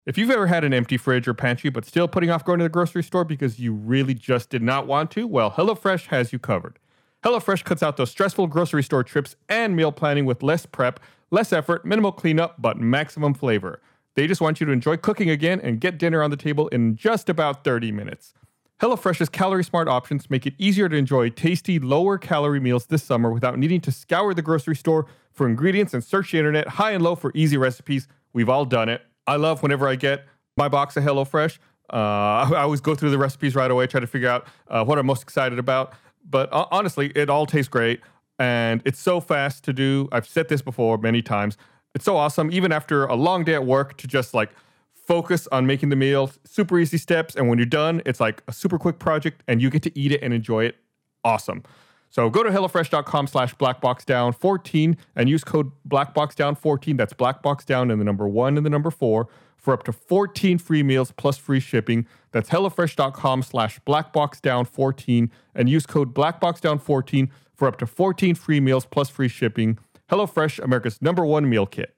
If 0.05 0.19
you've 0.19 0.31
ever 0.31 0.49
had 0.49 0.65
an 0.65 0.75
empty 0.75 0.97
fridge 0.97 1.29
or 1.29 1.35
pantry 1.35 1.71
but 1.71 1.85
still 1.85 2.09
putting 2.09 2.31
off 2.31 2.45
going 2.45 2.59
to 2.59 2.65
the 2.65 2.69
grocery 2.69 3.05
store 3.05 3.25
because 3.25 3.61
you 3.61 3.73
really 3.73 4.15
just 4.15 4.51
did 4.51 4.63
not 4.63 4.89
want 4.89 5.13
to, 5.13 5.29
well, 5.29 5.53
HelloFresh 5.53 6.07
has 6.07 6.33
you 6.33 6.41
covered. 6.41 6.81
HelloFresh 7.25 7.65
cuts 7.65 7.83
out 7.83 7.97
those 7.97 8.11
stressful 8.11 8.49
grocery 8.49 8.83
store 8.83 9.05
trips 9.05 9.37
and 9.49 9.77
meal 9.77 9.93
planning 9.93 10.25
with 10.25 10.43
less 10.43 10.67
prep, 10.67 10.99
less 11.31 11.53
effort, 11.53 11.85
minimal 11.85 12.11
cleanup, 12.11 12.61
but 12.61 12.79
maximum 12.79 13.33
flavor. 13.33 13.81
They 14.15 14.27
just 14.27 14.41
want 14.41 14.61
you 14.61 14.67
to 14.67 14.73
enjoy 14.73 14.97
cooking 14.97 15.31
again 15.31 15.61
and 15.61 15.81
get 15.81 15.99
dinner 15.99 16.23
on 16.23 16.31
the 16.31 16.37
table 16.37 16.69
in 16.69 16.97
just 16.97 17.29
about 17.29 17.65
30 17.65 17.93
minutes. 17.93 18.35
HelloFresh's 18.81 19.29
calorie 19.29 19.63
smart 19.63 19.87
options 19.87 20.29
make 20.29 20.45
it 20.47 20.55
easier 20.59 20.89
to 20.89 20.97
enjoy 20.97 21.31
tasty, 21.31 21.79
lower 21.79 22.19
calorie 22.19 22.59
meals 22.59 22.87
this 22.87 23.05
summer 23.05 23.31
without 23.31 23.57
needing 23.57 23.81
to 23.83 23.93
scour 23.93 24.35
the 24.35 24.43
grocery 24.43 24.75
store 24.75 25.07
for 25.31 25.47
ingredients 25.47 25.95
and 25.95 26.03
search 26.03 26.33
the 26.33 26.39
internet 26.39 26.67
high 26.67 26.91
and 26.91 27.05
low 27.05 27.15
for 27.15 27.31
easy 27.35 27.57
recipes. 27.57 28.09
We've 28.33 28.49
all 28.49 28.65
done 28.65 28.89
it. 28.89 29.03
I 29.29 29.37
love 29.37 29.63
whenever 29.63 29.87
I 29.87 29.95
get 29.95 30.27
my 30.57 30.69
box 30.69 30.97
of 30.97 31.05
HelloFresh. 31.05 31.59
Uh, 31.93 31.97
I 31.97 32.63
always 32.63 32.81
go 32.81 32.97
through 32.97 33.11
the 33.11 33.19
recipes 33.19 33.55
right 33.55 33.71
away, 33.71 33.87
try 33.87 34.01
to 34.01 34.07
figure 34.09 34.29
out 34.29 34.49
uh, 34.67 34.85
what 34.85 34.99
I'm 34.99 35.07
most 35.07 35.23
excited 35.23 35.61
about. 35.61 35.95
But 36.29 36.53
uh, 36.53 36.67
honestly, 36.71 37.13
it 37.15 37.29
all 37.29 37.47
tastes 37.47 37.69
great 37.69 38.01
and 38.39 38.83
it's 38.85 38.99
so 38.99 39.21
fast 39.21 39.65
to 39.65 39.73
do. 39.73 40.09
I've 40.11 40.27
said 40.27 40.49
this 40.49 40.63
before 40.63 40.99
many 40.99 41.23
times. 41.23 41.57
It's 41.95 42.05
so 42.05 42.17
awesome, 42.17 42.51
even 42.51 42.73
after 42.73 43.05
a 43.05 43.15
long 43.15 43.45
day 43.45 43.55
at 43.55 43.67
work, 43.67 43.97
to 43.99 44.07
just 44.07 44.35
like 44.35 44.51
focus 44.95 45.47
on 45.53 45.67
making 45.67 45.91
the 45.91 45.97
meal. 45.97 46.31
Super 46.45 46.79
easy 46.79 46.97
steps. 46.97 47.37
And 47.37 47.49
when 47.49 47.59
you're 47.59 47.67
done, 47.67 48.03
it's 48.07 48.21
like 48.21 48.43
a 48.49 48.53
super 48.53 48.79
quick 48.79 48.99
project 48.99 49.43
and 49.47 49.61
you 49.61 49.69
get 49.71 49.83
to 49.83 49.99
eat 49.99 50.13
it 50.13 50.23
and 50.23 50.33
enjoy 50.33 50.65
it. 50.65 50.77
Awesome. 51.25 51.63
So 52.11 52.29
go 52.31 52.43
to 52.43 52.51
HelloFresh.com 52.51 53.27
slash 53.27 53.55
BlackBoxDown14 53.57 54.97
and 55.17 55.29
use 55.29 55.45
code 55.45 55.71
BlackBoxDown14. 55.89 56.97
That's 56.97 57.13
BlackBoxDown 57.15 57.91
and 57.91 58.01
the 58.01 58.05
number 58.05 58.29
one 58.29 58.57
and 58.57 58.67
the 58.67 58.71
number 58.71 58.91
four 58.91 59.29
for 59.57 59.73
up 59.73 59.83
to 59.85 59.93
14 59.93 60.59
free 60.59 60.83
meals 60.83 61.13
plus 61.13 61.39
free 61.39 61.61
shipping. 61.61 62.07
That's 62.33 62.51
HelloFresh.com 62.51 63.43
slash 63.43 63.79
BlackBoxDown14 63.87 65.31
and 65.55 65.69
use 65.69 65.87
code 65.87 66.15
BlackBoxDown14 66.15 67.29
for 67.55 67.69
up 67.69 67.79
to 67.79 67.87
14 67.87 68.35
free 68.35 68.61
meals 68.61 68.87
plus 68.87 69.09
free 69.09 69.29
shipping. 69.29 69.79
HelloFresh, 70.11 70.63
America's 70.63 71.01
number 71.01 71.25
one 71.25 71.49
meal 71.49 71.67
kit. 71.67 71.95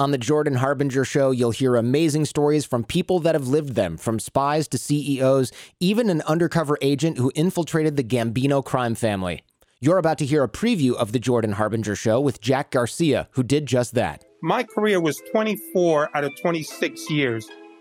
On 0.00 0.12
the 0.12 0.18
Jordan 0.18 0.54
Harbinger 0.54 1.04
Show, 1.04 1.32
you'll 1.32 1.50
hear 1.50 1.74
amazing 1.74 2.24
stories 2.24 2.64
from 2.64 2.84
people 2.84 3.18
that 3.20 3.34
have 3.34 3.48
lived 3.48 3.74
them, 3.74 3.96
from 3.96 4.20
spies 4.20 4.68
to 4.68 4.78
CEOs, 4.78 5.50
even 5.80 6.08
an 6.08 6.22
undercover 6.22 6.78
agent 6.80 7.18
who 7.18 7.32
infiltrated 7.34 7.96
the 7.96 8.04
Gambino 8.04 8.64
crime 8.64 8.94
family. 8.94 9.42
You're 9.80 9.98
about 9.98 10.18
to 10.18 10.26
hear 10.26 10.44
a 10.44 10.48
preview 10.48 10.94
of 10.94 11.10
the 11.10 11.18
Jordan 11.18 11.52
Harbinger 11.52 11.96
Show 11.96 12.20
with 12.20 12.40
Jack 12.40 12.70
Garcia, 12.70 13.28
who 13.32 13.42
did 13.42 13.66
just 13.66 13.94
that. 13.94 14.24
My 14.40 14.62
career 14.62 15.00
was 15.00 15.20
24 15.32 16.16
out 16.16 16.22
of 16.22 16.32
26 16.40 17.10
years 17.10 17.48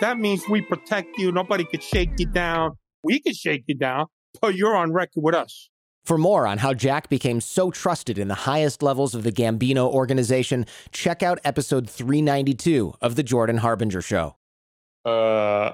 That 0.00 0.18
means 0.18 0.48
we 0.48 0.62
protect 0.62 1.18
you. 1.18 1.30
Nobody 1.30 1.64
could 1.64 1.82
shake 1.82 2.10
you 2.18 2.26
down. 2.26 2.76
We 3.04 3.20
could 3.20 3.36
shake 3.36 3.64
you 3.66 3.74
down, 3.74 4.06
but 4.40 4.54
you're 4.54 4.74
on 4.74 4.92
record 4.92 5.22
with 5.22 5.34
us. 5.34 5.68
For 6.04 6.16
more 6.16 6.46
on 6.46 6.58
how 6.58 6.72
Jack 6.72 7.10
became 7.10 7.40
so 7.40 7.70
trusted 7.70 8.18
in 8.18 8.28
the 8.28 8.34
highest 8.34 8.82
levels 8.82 9.14
of 9.14 9.22
the 9.22 9.30
Gambino 9.30 9.86
organization, 9.86 10.64
check 10.92 11.22
out 11.22 11.38
episode 11.44 11.88
392 11.88 12.94
of 13.02 13.16
The 13.16 13.22
Jordan 13.22 13.58
Harbinger 13.58 14.00
Show. 14.00 14.36
Uh, 15.04 15.08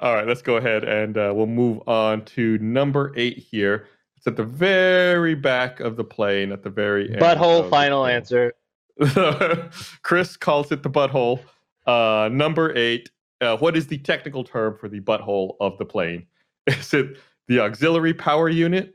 all 0.02 0.14
right, 0.14 0.26
let's 0.26 0.42
go 0.42 0.56
ahead 0.56 0.84
and 0.84 1.16
uh, 1.16 1.32
we'll 1.34 1.46
move 1.46 1.80
on 1.88 2.24
to 2.24 2.58
number 2.58 3.12
eight 3.16 3.38
here. 3.38 3.86
It's 4.16 4.26
at 4.26 4.36
the 4.36 4.44
very 4.44 5.34
back 5.34 5.78
of 5.80 5.96
the 5.96 6.04
plane, 6.04 6.52
at 6.52 6.62
the 6.62 6.70
very 6.70 7.10
end. 7.10 7.20
Butthole, 7.20 7.70
final 7.70 8.06
answer. 8.06 8.52
Chris 10.02 10.36
calls 10.36 10.72
it 10.72 10.82
the 10.82 10.90
butthole. 10.90 11.40
Uh, 11.86 12.28
number 12.32 12.76
eight. 12.76 13.10
Uh, 13.40 13.56
what 13.58 13.76
is 13.76 13.86
the 13.86 13.98
technical 13.98 14.44
term 14.44 14.76
for 14.78 14.88
the 14.88 15.00
butthole 15.00 15.56
of 15.60 15.76
the 15.78 15.84
plane? 15.84 16.26
Is 16.66 16.94
it 16.94 17.18
the 17.48 17.60
auxiliary 17.60 18.14
power 18.14 18.48
unit, 18.48 18.94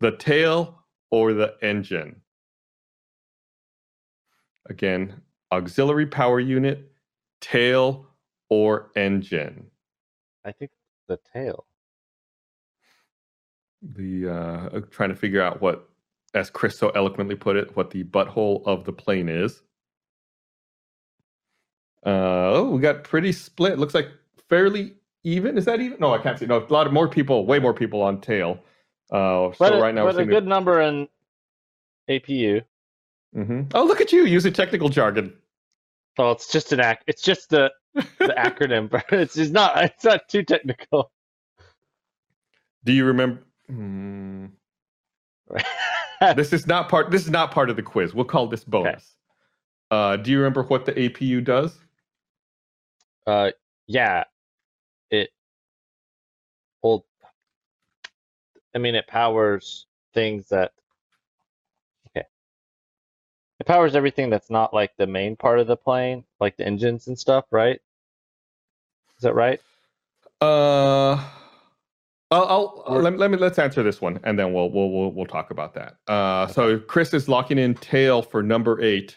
the 0.00 0.16
tail, 0.16 0.82
or 1.10 1.32
the 1.32 1.54
engine? 1.62 2.20
Again, 4.68 5.20
auxiliary 5.52 6.06
power 6.06 6.40
unit, 6.40 6.90
tail, 7.40 8.08
or 8.50 8.90
engine. 8.96 9.66
I 10.44 10.52
think 10.52 10.72
the 11.08 11.18
tail. 11.32 11.66
The 13.82 14.28
uh, 14.28 14.80
trying 14.90 15.10
to 15.10 15.16
figure 15.16 15.42
out 15.42 15.60
what, 15.60 15.88
as 16.34 16.50
Chris 16.50 16.76
so 16.76 16.90
eloquently 16.90 17.36
put 17.36 17.56
it, 17.56 17.76
what 17.76 17.90
the 17.90 18.02
butthole 18.02 18.66
of 18.66 18.84
the 18.84 18.92
plane 18.92 19.28
is. 19.28 19.62
Uh, 22.04 22.50
oh, 22.54 22.70
we 22.70 22.80
got 22.80 23.04
pretty 23.04 23.32
split. 23.32 23.78
Looks 23.78 23.94
like 23.94 24.08
fairly 24.48 24.94
even. 25.24 25.56
Is 25.58 25.64
that 25.66 25.80
even? 25.80 25.98
No, 26.00 26.12
I 26.14 26.18
can't 26.18 26.38
see. 26.38 26.46
No, 26.46 26.58
a 26.58 26.72
lot 26.72 26.86
of 26.86 26.92
more 26.92 27.08
people, 27.08 27.46
way 27.46 27.58
more 27.58 27.74
people 27.74 28.02
on 28.02 28.20
tail. 28.20 28.58
Uh, 29.10 29.52
so 29.52 29.56
But, 29.58 29.80
right 29.80 29.94
now, 29.94 30.04
we're 30.04 30.12
but 30.12 30.20
a 30.22 30.26
good 30.26 30.46
number 30.46 30.80
in 30.80 31.08
APU. 32.10 32.62
Mm-hmm. 33.36 33.62
Oh, 33.74 33.84
look 33.84 34.00
at 34.00 34.12
you 34.12 34.24
using 34.24 34.52
technical 34.52 34.88
jargon. 34.88 35.32
Well, 36.18 36.32
it's 36.32 36.50
just 36.50 36.72
an 36.72 36.80
ac- 36.80 37.00
It's 37.06 37.22
just 37.22 37.50
the 37.50 37.72
the 37.94 38.34
acronym. 38.38 38.90
but 38.90 39.04
It's 39.12 39.34
just 39.34 39.52
not. 39.52 39.84
It's 39.84 40.04
not 40.04 40.28
too 40.28 40.42
technical. 40.44 41.10
Do 42.84 42.92
you 42.92 43.04
remember? 43.04 43.42
Hmm. 43.68 44.46
this 46.36 46.52
is 46.52 46.66
not 46.66 46.88
part. 46.88 47.10
This 47.10 47.22
is 47.24 47.30
not 47.30 47.50
part 47.52 47.70
of 47.70 47.76
the 47.76 47.82
quiz. 47.82 48.14
We'll 48.14 48.24
call 48.24 48.46
this 48.48 48.64
bonus. 48.64 49.16
Uh, 49.90 50.16
do 50.16 50.30
you 50.30 50.38
remember 50.38 50.62
what 50.64 50.86
the 50.86 50.92
APU 50.92 51.42
does? 51.44 51.78
Uh, 53.26 53.50
yeah. 53.86 54.24
It. 55.10 55.30
Well, 56.82 57.04
I 58.74 58.78
mean, 58.78 58.94
it 58.94 59.06
powers 59.06 59.86
things 60.14 60.48
that. 60.48 60.72
Okay. 62.08 62.26
It 63.60 63.66
powers 63.66 63.94
everything 63.94 64.30
that's 64.30 64.50
not 64.50 64.74
like 64.74 64.96
the 64.96 65.06
main 65.06 65.36
part 65.36 65.58
of 65.58 65.66
the 65.66 65.76
plane, 65.76 66.24
like 66.40 66.56
the 66.56 66.66
engines 66.66 67.08
and 67.08 67.18
stuff, 67.18 67.44
right? 67.50 67.80
Is 69.16 69.22
that 69.22 69.34
right? 69.34 69.60
Uh, 70.40 71.14
I'll, 72.30 72.84
I'll 72.86 73.00
let, 73.00 73.16
let 73.16 73.30
me 73.30 73.38
let's 73.38 73.58
answer 73.58 73.82
this 73.82 74.00
one, 74.00 74.20
and 74.24 74.38
then 74.38 74.52
we'll 74.52 74.70
we'll 74.70 74.90
we'll, 74.90 75.12
we'll 75.12 75.26
talk 75.26 75.50
about 75.50 75.74
that. 75.74 75.96
Uh, 76.08 76.46
so 76.48 76.78
Chris 76.78 77.14
is 77.14 77.28
locking 77.28 77.58
in 77.58 77.74
tail 77.74 78.20
for 78.20 78.42
number 78.42 78.82
eight. 78.82 79.16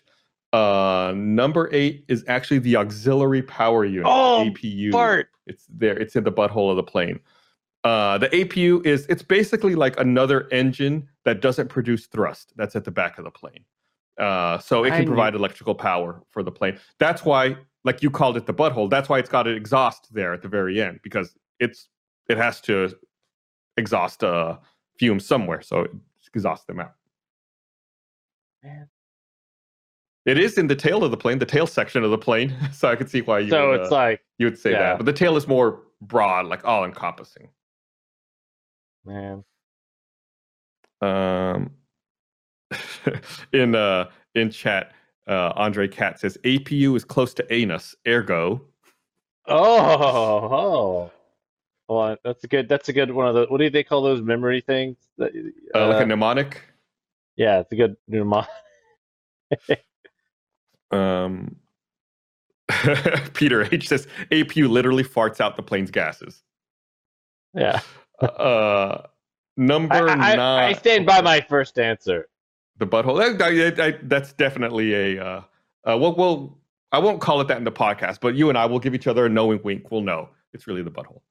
Uh, 0.52 1.14
number 1.16 1.70
eight 1.72 2.06
is 2.08 2.24
actually 2.28 2.60
the 2.60 2.76
auxiliary 2.76 3.44
power 3.44 3.86
unit, 3.86 4.06
Oh, 4.08 4.46
APU. 4.50 4.92
Fart. 4.92 5.30
It's 5.46 5.66
there. 5.70 5.98
It's 5.98 6.16
in 6.16 6.24
the 6.24 6.32
butthole 6.32 6.70
of 6.72 6.76
the 6.76 6.84
plane. 6.84 7.20
Uh, 7.84 8.18
the 8.18 8.28
APU 8.30 8.86
is 8.86 9.06
it's 9.08 9.22
basically 9.24 9.76
like 9.76 10.00
another 10.00 10.48
engine 10.52 11.08
that 11.24 11.42
doesn't 11.42 11.68
produce 11.70 12.08
thrust. 12.08 12.54
That's 12.56 12.76
at 12.76 12.84
the 12.84 12.92
back 12.92 13.18
of 13.18 13.24
the 13.26 13.32
plane. 13.32 13.64
Uh, 14.18 14.58
so 14.60 14.84
it 14.84 14.92
I 14.92 14.98
can 14.98 15.00
knew- 15.06 15.12
provide 15.12 15.36
electrical 15.36 15.76
power 15.76 16.22
for 16.32 16.44
the 16.44 16.52
plane. 16.52 16.78
That's 16.98 17.24
why, 17.24 17.56
like 17.86 18.04
you 18.04 18.10
called 18.12 18.36
it, 18.36 18.46
the 18.48 18.54
butthole. 18.54 18.90
That's 18.90 19.08
why 19.08 19.20
it's 19.20 19.30
got 19.30 19.48
an 19.48 19.56
exhaust 19.56 20.14
there 20.14 20.34
at 20.34 20.42
the 20.42 20.50
very 20.50 20.82
end 20.82 21.00
because 21.04 21.36
it's 21.60 21.88
it 22.28 22.38
has 22.38 22.60
to 22.62 22.94
exhaust 23.78 24.24
uh, 24.24 24.58
fumes 24.98 25.26
somewhere, 25.26 25.62
so 25.62 25.82
it 25.82 25.92
exhausts 26.34 26.66
them 26.66 26.80
out. 26.82 26.94
Man. 28.64 28.90
It 30.26 30.38
is 30.38 30.58
in 30.58 30.68
the 30.68 30.76
tail 30.76 31.04
of 31.04 31.12
the 31.12 31.18
plane, 31.18 31.40
the 31.40 31.46
tail 31.46 31.66
section 31.68 32.04
of 32.04 32.12
the 32.12 32.18
plane. 32.18 32.56
So 32.74 32.90
I 32.90 32.96
could 32.96 33.10
see 33.10 33.22
why 33.22 33.40
you 33.40 33.50
So 33.50 33.70
would, 33.70 33.82
it's 33.82 33.92
uh, 33.92 33.96
like, 33.96 34.22
you 34.38 34.46
would 34.48 34.58
say 34.60 34.72
yeah. 34.72 34.80
that, 34.80 34.98
but 34.98 35.06
the 35.06 35.14
tail 35.14 35.36
is 35.38 35.48
more 35.48 35.82
broad, 36.02 36.46
like 36.46 36.66
all 36.66 36.86
encompassing. 36.86 37.50
man. 39.06 39.44
Um, 41.02 41.72
in 43.54 43.74
uh 43.76 44.10
in 44.36 44.52
chat, 44.52 44.92
uh, 45.28 45.54
Andre 45.56 45.88
Cat 45.88 46.20
says 46.20 46.38
APU 46.44 46.96
is 46.98 47.06
close 47.06 47.34
to 47.36 47.54
anus, 47.54 47.96
ergo. 48.08 48.62
Oh, 49.48 49.52
oh. 50.54 51.12
Well, 51.88 52.18
that's 52.24 52.44
a 52.44 52.48
good. 52.48 52.68
That's 52.70 52.90
a 52.90 52.94
good 52.94 53.10
one 53.12 53.28
of 53.28 53.34
the. 53.36 53.46
What 53.48 53.60
do 53.60 53.70
they 53.70 53.84
call 53.84 54.04
those 54.04 54.22
memory 54.22 54.62
things? 54.62 54.98
That, 55.18 55.32
Uh, 55.74 55.88
like 55.88 56.02
uh, 56.02 56.04
a 56.04 56.06
mnemonic. 56.06 56.62
yeah, 57.38 57.60
it's 57.62 57.72
a 57.72 57.76
good 57.76 57.96
mnemonic. 58.08 58.50
Um, 60.92 61.56
Peter 63.34 63.68
H 63.74 63.88
says 63.88 64.08
APU 64.32 64.70
literally 64.70 65.04
farts 65.04 65.40
out 65.42 65.56
the 65.56 65.64
plane's 65.64 65.92
gases. 65.92 66.44
Yeah. 67.54 67.80
Uh, 68.22 69.04
number 69.58 69.96
I, 70.10 70.14
I, 70.34 70.36
nine. 70.36 70.64
I 70.70 70.74
stand 70.74 71.06
by 71.06 71.22
my 71.22 71.42
first 71.42 71.80
answer. 71.80 72.28
the 72.78 72.86
butthole. 72.88 73.18
That- 73.76 74.10
that's 74.10 74.34
definitely 74.34 74.94
a. 75.18 75.24
Uh, 75.26 75.42
uh, 75.86 75.98
well, 75.98 76.16
well, 76.16 76.58
I 76.92 77.00
won't 77.00 77.22
call 77.22 77.40
it 77.42 77.48
that 77.48 77.58
in 77.58 77.64
the 77.64 77.72
podcast, 77.72 78.20
but 78.22 78.36
you 78.36 78.50
and 78.50 78.58
I 78.58 78.66
will 78.66 78.80
give 78.80 78.94
each 78.94 79.08
other 79.08 79.26
a 79.26 79.30
knowing 79.30 79.60
wink. 79.64 79.90
We'll 79.92 80.02
know 80.02 80.30
it's 80.54 80.68
really 80.68 80.84
the 80.84 80.92
butthole. 80.92 81.22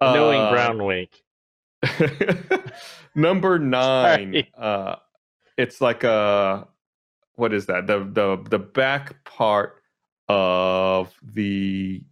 A 0.00 0.14
knowing 0.14 0.40
Uh, 0.40 0.50
brown 0.50 0.84
wink. 0.84 1.22
number 3.14 3.58
nine. 3.58 4.46
Uh, 4.56 4.96
it's 5.56 5.80
like 5.80 6.04
a 6.04 6.66
what 7.40 7.54
is 7.54 7.66
that? 7.66 7.86
The 7.86 8.00
the 8.00 8.44
the 8.48 8.58
back 8.58 9.24
part 9.24 9.82
of 10.28 11.12
the 11.22 12.04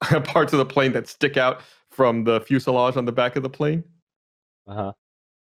parts 0.24 0.52
of 0.52 0.58
the 0.58 0.66
plane 0.66 0.92
that 0.92 1.08
stick 1.08 1.36
out 1.36 1.62
from 1.90 2.24
the 2.24 2.40
fuselage 2.40 2.96
on 2.96 3.04
the 3.04 3.12
back 3.12 3.36
of 3.36 3.42
the 3.42 3.48
plane. 3.48 3.84
Uh-huh. 4.66 4.92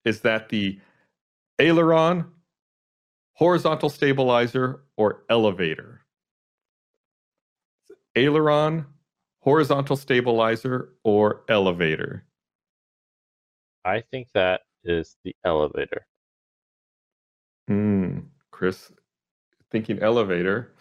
Is 0.03 0.21
that 0.21 0.49
the 0.49 0.79
aileron, 1.59 2.25
horizontal 3.33 3.89
stabilizer, 3.89 4.81
or 4.97 5.23
elevator? 5.29 6.01
Aileron, 8.15 8.87
horizontal 9.39 9.95
stabilizer, 9.95 10.89
or 11.03 11.43
elevator? 11.47 12.25
I 13.85 14.01
think 14.01 14.29
that 14.33 14.61
is 14.83 15.15
the 15.23 15.35
elevator. 15.45 16.07
Hmm. 17.71 18.19
Chris, 18.51 18.91
thinking 19.71 19.99
elevator. 19.99 20.73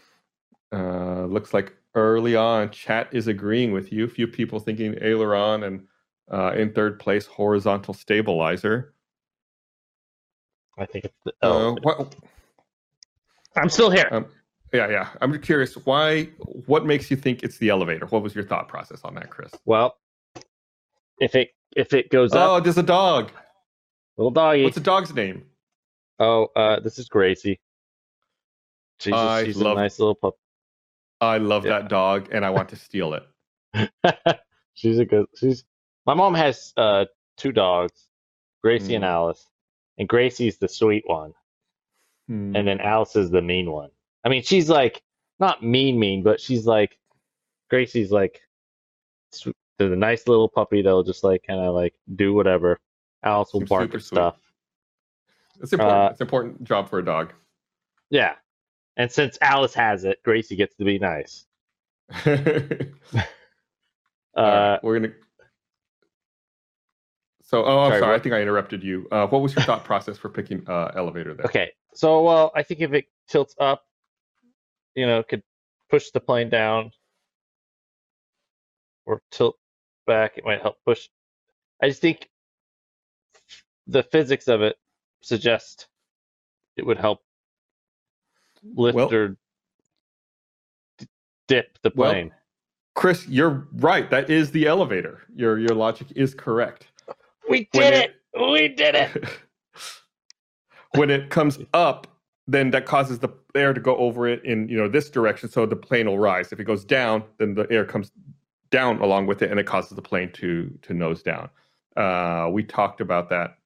Uh, 0.72 1.24
looks 1.26 1.55
like 1.55 1.72
early 1.94 2.35
on, 2.37 2.70
chat 2.70 3.09
is 3.12 3.29
agreeing 3.29 3.72
with 3.72 3.92
you. 3.92 4.09
Few 4.09 4.26
people 4.26 4.59
thinking 4.61 4.96
aileron, 5.00 5.62
and 5.64 5.87
uh, 6.33 6.53
in 6.57 6.72
third 6.72 6.98
place, 6.98 7.26
horizontal 7.26 7.94
stabilizer. 7.94 8.94
I 10.79 10.87
think 10.87 11.05
it's 11.05 11.14
the 11.24 11.33
Uh, 11.42 11.46
elevator. 11.48 11.81
what, 11.83 12.14
I'm 13.57 13.68
still 13.68 13.90
here. 13.90 14.09
um, 14.11 14.26
yeah, 14.72 14.88
yeah. 14.88 15.09
I'm 15.20 15.38
curious. 15.40 15.74
Why? 15.74 16.24
What 16.66 16.87
makes 16.87 17.11
you 17.11 17.16
think 17.16 17.42
it's 17.42 17.59
the 17.59 17.68
elevator? 17.70 18.07
What 18.07 18.22
was 18.22 18.35
your 18.35 18.44
thought 18.44 18.68
process 18.68 19.00
on 19.05 19.14
that, 19.14 19.31
Chris? 19.31 19.53
well, 19.64 19.96
if 21.20 21.35
it 21.35 21.50
if 21.76 21.92
it 21.92 22.11
goes 22.11 22.33
up, 22.33 22.48
Oh, 22.50 22.61
there's 22.61 22.79
a 22.79 22.83
dog. 22.83 23.31
little 24.16 24.31
doggy. 24.33 24.64
What's 24.64 24.74
the 24.76 24.81
dog's 24.81 25.14
name? 25.14 25.44
Oh, 26.20 26.48
uh, 26.54 26.78
this 26.80 26.98
is 26.98 27.09
Gracie. 27.09 27.59
She's, 29.00 29.12
a, 29.14 29.16
I 29.16 29.44
she's 29.44 29.56
love- 29.56 29.78
a 29.78 29.80
nice 29.80 29.98
little 29.98 30.14
pup. 30.14 30.35
I 31.22 31.38
love 31.38 31.64
Yeah. 31.66 31.80
that 31.80 31.88
dog, 31.88 32.28
and 32.33 32.44
I 32.44 32.50
want 32.50 32.68
to 32.70 32.76
steal 32.76 33.14
it. 33.14 33.90
she's 34.74 34.98
a 34.98 35.04
good. 35.04 35.26
She's 35.37 35.64
my 36.06 36.14
mom 36.14 36.35
has 36.35 36.72
uh 36.76 37.06
two 37.37 37.52
dogs, 37.52 38.06
Gracie 38.62 38.94
and 38.94 39.04
Mm. 39.04 39.09
Alice, 39.09 39.46
and 39.98 40.09
Gracie's 40.09 40.59
the 40.59 40.68
sweet 40.68 41.04
one, 41.06 41.33
Hmm. 42.28 42.56
and 42.56 42.66
then 42.66 42.80
Alice 42.80 43.16
is 43.16 43.30
the 43.30 43.42
mean 43.42 43.70
one. 43.70 43.90
I 44.24 44.28
mean, 44.30 44.42
she's 44.42 44.68
like 44.70 45.02
not 45.38 45.62
mean 45.62 45.98
mean, 45.98 46.22
but 46.22 46.40
she's 46.40 46.66
like 46.66 46.98
Gracie's 47.68 48.11
like 48.11 48.40
the 49.78 49.88
nice 49.88 50.26
little 50.26 50.48
puppy 50.48 50.83
that'll 50.83 51.02
just 51.04 51.22
like 51.24 51.42
kind 51.46 51.61
of 51.61 51.74
like 51.74 51.94
do 52.16 52.33
whatever. 52.35 52.78
Alice 53.22 53.52
will 53.52 53.61
Seems 53.61 53.68
bark 53.70 53.94
at 53.94 54.02
stuff. 54.02 54.37
It's 55.62 55.73
important. 55.73 55.99
uh, 55.99 56.09
it's 56.11 56.20
an 56.20 56.27
important 56.27 56.64
job 56.64 56.88
for 56.88 56.99
a 56.99 57.05
dog. 57.05 57.33
Yeah, 58.11 58.35
and 58.96 59.11
since 59.11 59.38
Alice 59.40 59.75
has 59.75 60.05
it, 60.05 60.23
Gracie 60.25 60.57
gets 60.57 60.77
to 60.77 60.85
be 60.85 60.99
nice. 60.99 61.46
Uh, 64.37 64.42
right, 64.42 64.85
we're 64.85 65.01
gonna. 65.01 65.12
So, 67.42 67.64
oh, 67.64 67.81
I'm 67.81 67.90
Sorry, 67.90 68.01
sorry. 68.01 68.14
I 68.14 68.18
think 68.20 68.33
I 68.33 68.40
interrupted 68.40 68.83
you. 68.83 69.09
Uh, 69.11 69.27
what 69.27 69.42
was 69.42 69.55
your 69.55 69.64
thought 69.64 69.85
process 69.85 70.16
for 70.16 70.29
picking 70.29 70.62
uh, 70.68 70.92
elevator 70.94 71.35
there? 71.35 71.46
Okay, 71.46 71.73
so 71.94 72.23
well, 72.23 72.53
I 72.55 72.62
think 72.62 72.81
if 72.81 72.92
it 72.92 73.07
tilts 73.29 73.57
up, 73.59 73.85
you 74.94 75.05
know, 75.05 75.18
it 75.18 75.29
could 75.29 75.42
push 75.90 76.11
the 76.11 76.20
plane 76.20 76.49
down, 76.49 76.92
or 79.05 79.20
tilt 79.33 79.59
back. 80.07 80.38
It 80.38 80.44
might 80.44 80.62
help 80.62 80.77
push. 80.85 81.09
I 81.83 81.88
just 81.88 82.01
think 82.01 82.29
the 83.88 84.05
physics 84.05 84.46
of 84.46 84.62
it 84.62 84.77
suggest 85.22 85.88
it 86.76 86.87
would 86.87 86.98
help 86.98 87.22
lift 88.74 88.96
Well- 88.96 89.12
or 89.14 89.37
d- 90.98 91.06
dip 91.48 91.78
the 91.83 91.92
Well, 91.94 92.12
plane. 92.12 92.33
Chris, 92.94 93.26
you're 93.28 93.66
right. 93.74 94.11
That 94.11 94.28
is 94.30 94.50
the 94.50 94.66
elevator. 94.66 95.22
Your 95.35 95.59
your 95.59 95.74
logic 95.74 96.09
is 96.16 96.35
correct. 96.35 96.87
we 97.48 97.68
did 97.72 97.94
it- 97.94 98.11
it! 98.35 98.40
We 98.50 98.68
did 98.68 98.94
it! 98.94 99.24
when 100.96 101.11
it 101.11 101.30
comes 101.30 101.59
up, 101.72 102.06
then 102.46 102.70
that 102.72 102.85
causes 102.87 103.18
the 103.18 103.28
air 103.54 103.72
to 103.72 103.80
go 103.80 103.96
over 103.96 104.26
it 104.28 104.44
in 104.44 104.68
you 104.68 104.76
know 104.76 104.88
this 104.88 105.09
direction, 105.11 105.48
so 105.48 105.66
the 105.66 105.76
plane 105.76 106.06
will 106.06 106.18
rise. 106.18 106.52
If 106.52 106.61
it 106.61 106.64
goes 106.64 106.85
down, 106.85 107.24
then 107.38 107.54
the 107.54 107.66
air 107.70 107.85
comes 107.85 108.11
down 108.70 109.00
along 109.00 109.26
with 109.26 109.42
it, 109.42 109.50
and 109.50 109.59
it 109.59 109.66
causes 109.66 109.90
the 109.96 110.02
plane 110.02 110.30
to 110.33 110.70
to 110.83 110.92
nose 110.94 111.22
down. 111.22 111.48
Uh, 111.96 112.48
we 112.52 112.62
talked 112.64 113.00
about 113.00 113.28
that. 113.30 113.56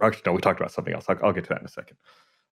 Actually, 0.00 0.22
no, 0.26 0.32
we 0.32 0.40
talked 0.40 0.60
about 0.60 0.72
something 0.72 0.94
else. 0.94 1.06
I'll, 1.08 1.18
I'll 1.22 1.32
get 1.32 1.44
to 1.44 1.50
that 1.50 1.60
in 1.60 1.66
a 1.66 1.70
second. 1.70 1.96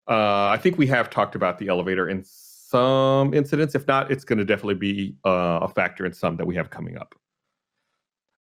Uh, 0.08 0.48
I 0.48 0.56
think 0.56 0.78
we 0.78 0.86
have 0.88 1.10
talked 1.10 1.34
about 1.34 1.58
the 1.58 1.68
elevator 1.68 2.08
in 2.08 2.22
some 2.24 3.34
incidents. 3.34 3.74
If 3.74 3.86
not, 3.86 4.10
it's 4.10 4.24
going 4.24 4.38
to 4.38 4.44
definitely 4.44 4.74
be 4.74 5.16
uh, 5.24 5.60
a 5.62 5.68
factor 5.68 6.06
in 6.06 6.12
some 6.12 6.36
that 6.36 6.46
we 6.46 6.54
have 6.56 6.70
coming 6.70 6.96
up. 6.96 7.14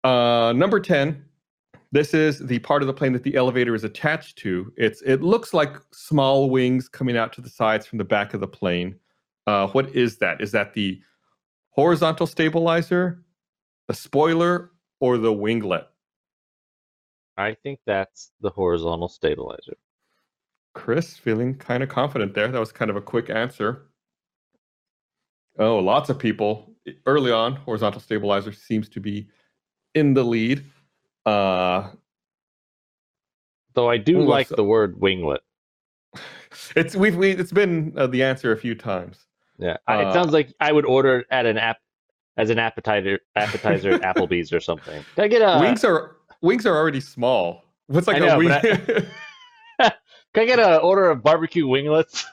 Uh, 0.04 0.54
number 0.54 0.80
10 0.80 1.24
this 1.92 2.14
is 2.14 2.40
the 2.40 2.60
part 2.60 2.82
of 2.82 2.88
the 2.88 2.94
plane 2.94 3.14
that 3.14 3.24
the 3.24 3.36
elevator 3.36 3.74
is 3.74 3.84
attached 3.84 4.38
to. 4.40 4.72
It's 4.76 5.02
it 5.04 5.22
looks 5.22 5.54
like 5.54 5.78
small 5.92 6.50
wings 6.50 6.90
coming 6.90 7.18
out 7.18 7.32
to 7.34 7.42
the 7.42 7.50
sides 7.50 7.86
from 7.86 7.98
the 7.98 8.04
back 8.04 8.34
of 8.34 8.42
the 8.42 8.48
plane. 8.48 8.96
Uh, 9.46 9.68
what 9.68 9.96
is 9.96 10.18
that? 10.18 10.42
Is 10.42 10.52
that 10.52 10.74
the 10.74 11.02
horizontal 11.70 12.28
stabilizer, 12.28 13.24
the 13.88 13.94
spoiler, 13.94 14.72
or 15.00 15.18
the 15.18 15.32
winglet? 15.32 15.86
I 17.38 17.54
think 17.54 17.80
that's 17.86 18.32
the 18.42 18.50
horizontal 18.50 19.08
stabilizer. 19.08 19.78
Chris, 20.74 21.18
feeling 21.18 21.56
kind 21.56 21.84
of 21.84 21.90
confident 21.90 22.34
there. 22.34 22.48
That 22.48 22.60
was 22.60 22.72
kind 22.72 22.90
of 22.90 22.98
a 22.98 23.02
quick 23.02 23.30
answer. 23.30 23.88
Oh, 25.60 25.78
lots 25.80 26.10
of 26.10 26.20
people 26.20 26.76
early 27.06 27.32
on. 27.32 27.56
Horizontal 27.56 28.00
stabilizer 28.02 28.52
seems 28.52 28.90
to 28.90 29.00
be 29.00 29.28
in 29.96 30.14
the 30.14 30.24
lead. 30.24 30.64
Uh, 31.26 31.90
Though 33.74 33.90
I 33.90 33.98
do 33.98 34.22
like 34.22 34.48
so- 34.48 34.56
the 34.56 34.64
word 34.64 35.00
winglet. 35.00 35.40
it's 36.76 36.96
we've 36.96 37.16
we, 37.16 37.32
it's 37.32 37.52
been 37.52 37.94
uh, 37.98 38.08
the 38.08 38.24
answer 38.24 38.52
a 38.52 38.58
few 38.58 38.74
times. 38.76 39.26
Yeah, 39.60 39.78
Uh, 39.90 40.06
it 40.08 40.14
sounds 40.14 40.32
like 40.34 40.54
I 40.60 40.72
would 40.72 40.86
order 40.86 41.26
at 41.32 41.46
an 41.48 41.58
app 41.58 41.78
as 42.38 42.52
an 42.52 42.60
appetizer 42.60 43.20
appetizer 43.36 43.94
at 43.94 44.02
Applebee's 44.16 44.54
or 44.54 44.60
something. 44.60 45.04
Can 45.16 45.24
I 45.24 45.28
get 45.28 45.42
a 45.42 45.60
wings 45.60 45.84
are 45.84 46.17
wings 46.42 46.66
are 46.66 46.76
already 46.76 47.00
small. 47.02 47.64
What's 47.88 48.08
like 48.08 48.18
I 48.18 48.20
a 48.20 48.28
know, 48.28 48.38
wing? 48.38 48.50
but 48.50 49.06
Can 50.34 50.44
I 50.44 50.46
get 50.46 50.60
an 50.60 50.80
order 50.82 51.10
of 51.10 51.24
barbecue 51.24 51.68
winglets? 51.68 52.26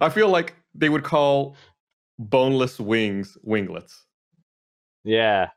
I 0.00 0.08
feel 0.08 0.28
like 0.28 0.54
they 0.74 0.88
would 0.88 1.02
call 1.04 1.56
boneless 2.18 2.78
wings 2.80 3.36
winglets. 3.42 4.04
Yeah, 5.04 5.48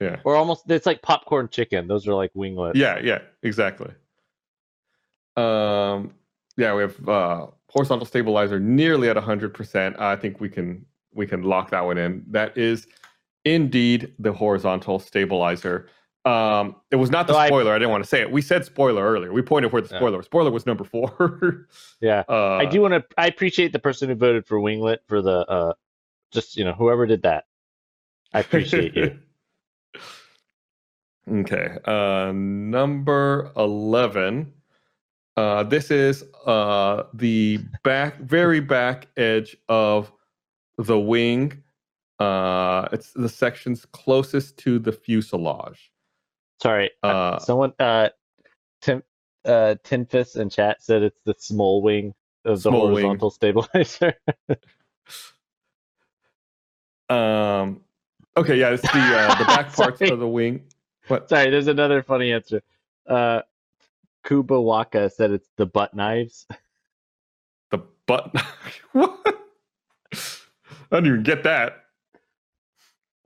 Yeah. 0.00 0.20
or 0.24 0.36
almost 0.36 0.70
it's 0.70 0.86
like 0.86 1.00
popcorn 1.02 1.48
chicken. 1.48 1.88
Those 1.88 2.06
are 2.06 2.14
like 2.14 2.30
winglets. 2.34 2.78
Yeah, 2.78 2.98
yeah, 3.02 3.20
exactly. 3.42 3.90
Um, 5.36 6.14
yeah, 6.56 6.74
we 6.74 6.82
have 6.82 7.08
uh, 7.08 7.46
horizontal 7.68 8.06
stabilizer 8.06 8.60
nearly 8.60 9.08
at 9.08 9.16
hundred 9.16 9.54
percent. 9.54 9.98
I 9.98 10.14
think 10.16 10.40
we 10.40 10.48
can 10.48 10.84
we 11.12 11.26
can 11.26 11.42
lock 11.42 11.70
that 11.70 11.84
one 11.84 11.98
in. 11.98 12.24
That 12.28 12.56
is 12.56 12.86
indeed 13.44 14.12
the 14.18 14.32
horizontal 14.32 14.98
stabilizer. 14.98 15.88
Um, 16.24 16.76
it 16.90 16.96
was 16.96 17.10
not 17.10 17.26
the 17.26 17.34
So 17.34 17.46
spoiler. 17.46 17.74
I, 17.74 17.78
didn't 17.78 17.90
want 17.90 18.02
to 18.02 18.08
say 18.08 18.22
it. 18.22 18.30
We 18.30 18.40
said 18.40 18.64
spoiler 18.64 19.04
earlier. 19.04 19.32
We 19.32 19.42
pointed 19.42 19.72
where 19.72 19.82
the 19.82 19.88
spoiler. 19.88 20.22
Spoiler 20.22 20.50
was 20.50 20.64
number 20.66 20.84
four. 20.84 21.66
Yeah. 22.00 22.24
uh, 22.28 22.56
I 22.56 22.64
do 22.66 22.80
want 22.82 22.92
to. 22.94 23.04
I 23.16 23.26
appreciate 23.26 23.72
the 23.72 23.78
person 23.78 24.08
who 24.08 24.14
voted 24.14 24.46
for 24.46 24.58
winglet 24.58 24.98
for 25.06 25.22
the 25.22 25.46
uh, 25.48 25.72
just 26.32 26.56
you 26.56 26.64
know 26.64 26.72
whoever 26.72 27.06
did 27.06 27.22
that. 27.22 27.44
I 28.32 28.40
appreciate 28.40 28.94
you. 28.96 29.18
Okay. 31.30 31.78
Uh, 31.84 32.32
number 32.34 33.50
11. 33.56 34.52
Uh, 35.36 35.62
this 35.64 35.90
is 35.90 36.24
uh, 36.46 37.04
the 37.14 37.58
back, 37.82 38.20
very 38.20 38.60
back 38.60 39.08
edge 39.16 39.56
of 39.68 40.12
the 40.78 40.98
wing. 40.98 41.62
Uh, 42.18 42.88
it's 42.92 43.12
the 43.12 43.28
sections 43.28 43.86
closest 43.92 44.58
to 44.58 44.78
the 44.78 44.92
fuselage. 44.92 45.90
Sorry, 46.62 46.90
Uh, 47.02 47.38
someone 47.40 47.72
uh, 47.78 48.08
Tim 48.80 49.02
uh, 49.44 49.74
Tinfus 49.84 50.36
in 50.36 50.48
chat 50.50 50.82
said 50.82 51.02
it's 51.02 51.20
the 51.24 51.34
small 51.38 51.82
wing 51.82 52.14
of 52.44 52.56
the 52.62 52.70
Small 52.70 52.86
wing. 52.92 53.04
horizontal 53.04 53.30
stabilizer. 53.30 54.14
Um, 57.08 57.82
okay, 58.36 58.56
yeah, 58.58 58.70
it's 58.70 58.82
the 58.82 58.88
uh, 58.98 59.34
the 59.38 59.44
back 59.44 59.72
parts 59.72 60.00
of 60.00 60.18
the 60.18 60.28
wing. 60.28 60.62
What? 61.08 61.28
Sorry, 61.28 61.50
there's 61.50 61.66
another 61.66 62.02
funny 62.02 62.32
answer. 62.32 62.62
Uh, 63.06 63.42
Kuba 64.26 64.58
Waka 64.60 65.10
said 65.10 65.30
it's 65.30 65.48
the 65.56 65.66
butt 65.66 65.94
knives. 65.94 66.46
The 67.70 67.82
butt. 68.06 68.34
what? 68.92 69.18
I 70.14 70.16
don't 70.90 71.06
even 71.06 71.22
get 71.24 71.42
that. 71.44 71.84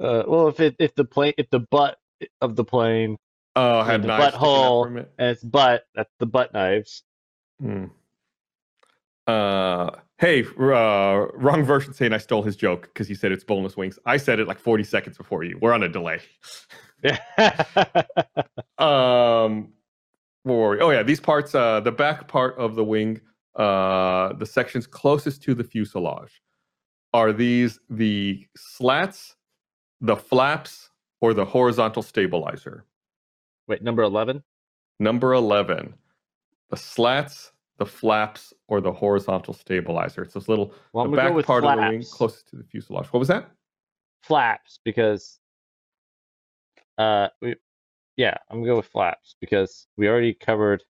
Uh, 0.01 0.25
well, 0.27 0.49
if 0.49 0.59
it 0.61 0.75
if 0.81 0.95
the 0.97 1.05
plane 1.05 1.35
if 1.39 1.49
the 1.51 1.61
butt 1.61 1.99
of 2.41 2.57
the 2.57 2.65
plane 2.65 3.17
Oh, 3.57 3.79
Yeah, 3.79 3.85
had 3.85 4.03
the 4.03 4.09
knives 4.09 4.27
sticking 4.35 4.41
out 4.41 4.43
butthole. 4.43 4.99
it. 4.99 5.13
and 5.19 5.31
it's 5.31 5.43
butt, 5.43 5.85
that's 5.95 6.13
the 6.19 6.27
butt 6.27 6.53
knives. 6.55 7.03
Hmm. 7.61 7.87
Uh, 9.27 9.91
hey, 10.19 10.45
uh, 10.59 11.27
wrong 11.35 11.63
version 11.65 11.93
saying 11.93 12.13
I 12.13 12.19
stole 12.19 12.43
his 12.43 12.57
joke 12.57 12.83
because 12.83 13.09
he 13.09 13.15
said 13.15 13.31
it's 13.33 13.45
boneless 13.45 13.77
wings. 13.77 13.99
I 14.07 14.17
said 14.17 14.39
it 14.41 14.47
like 14.49 14.59
40 14.59 14.85
seconds 14.85 15.19
before 15.19 15.43
you. 15.45 15.59
We're 15.61 15.73
on 15.75 15.83
a 15.83 15.89
delay. 15.89 16.21
Um? 18.79 19.73
Oh 20.47 20.91
yeah, 20.91 21.03
these 21.03 21.21
parts, 21.21 21.55
uh, 21.55 21.81
the 21.81 21.93
back 21.93 22.27
part 22.29 22.57
of 22.59 22.75
the 22.75 22.85
wing, 22.85 23.21
uh, 23.57 24.33
the 24.35 24.47
sections 24.47 24.87
closest 24.87 25.43
to 25.43 25.55
the 25.55 25.65
fuselage, 25.65 26.41
are 27.13 27.33
these 27.33 27.79
the 27.91 28.47
slats, 28.57 29.37
the 30.01 30.17
flaps, 30.17 30.88
or 31.21 31.35
the 31.35 31.45
horizontal 31.45 32.03
stabilizer? 32.03 32.85
Wait, 33.67 33.83
number 33.83 34.03
eleven. 34.03 34.43
Number 35.01 35.33
11, 35.35 35.95
the 36.71 36.77
slats, 36.77 37.53
the 37.79 37.87
flaps, 37.87 38.53
or 38.67 38.81
the 38.81 38.91
horizontal 38.93 39.55
stabilizer. 39.55 40.23
It's 40.23 40.35
this 40.35 40.49
little 40.49 40.75
Well, 40.93 41.09
the 41.09 41.17
back 41.17 41.33
part 41.45 41.63
flaps. 41.63 41.79
of 41.79 41.85
the 41.85 41.91
wing 41.91 42.05
closest 42.11 42.49
to 42.49 42.57
the 42.57 42.65
fuselage. 42.65 43.07
What 43.13 43.21
was 43.21 43.29
that? 43.29 43.49
Flaps 44.25 44.81
because, 44.85 45.39
uh, 46.99 47.29
we, 47.41 47.55
yeah, 48.17 48.35
I'm 48.51 48.59
gonna 48.59 48.73
go 48.73 48.77
with 48.79 48.87
flaps 48.87 49.37
because 49.41 49.87
we 49.97 50.09
already 50.09 50.35
covered 50.35 50.83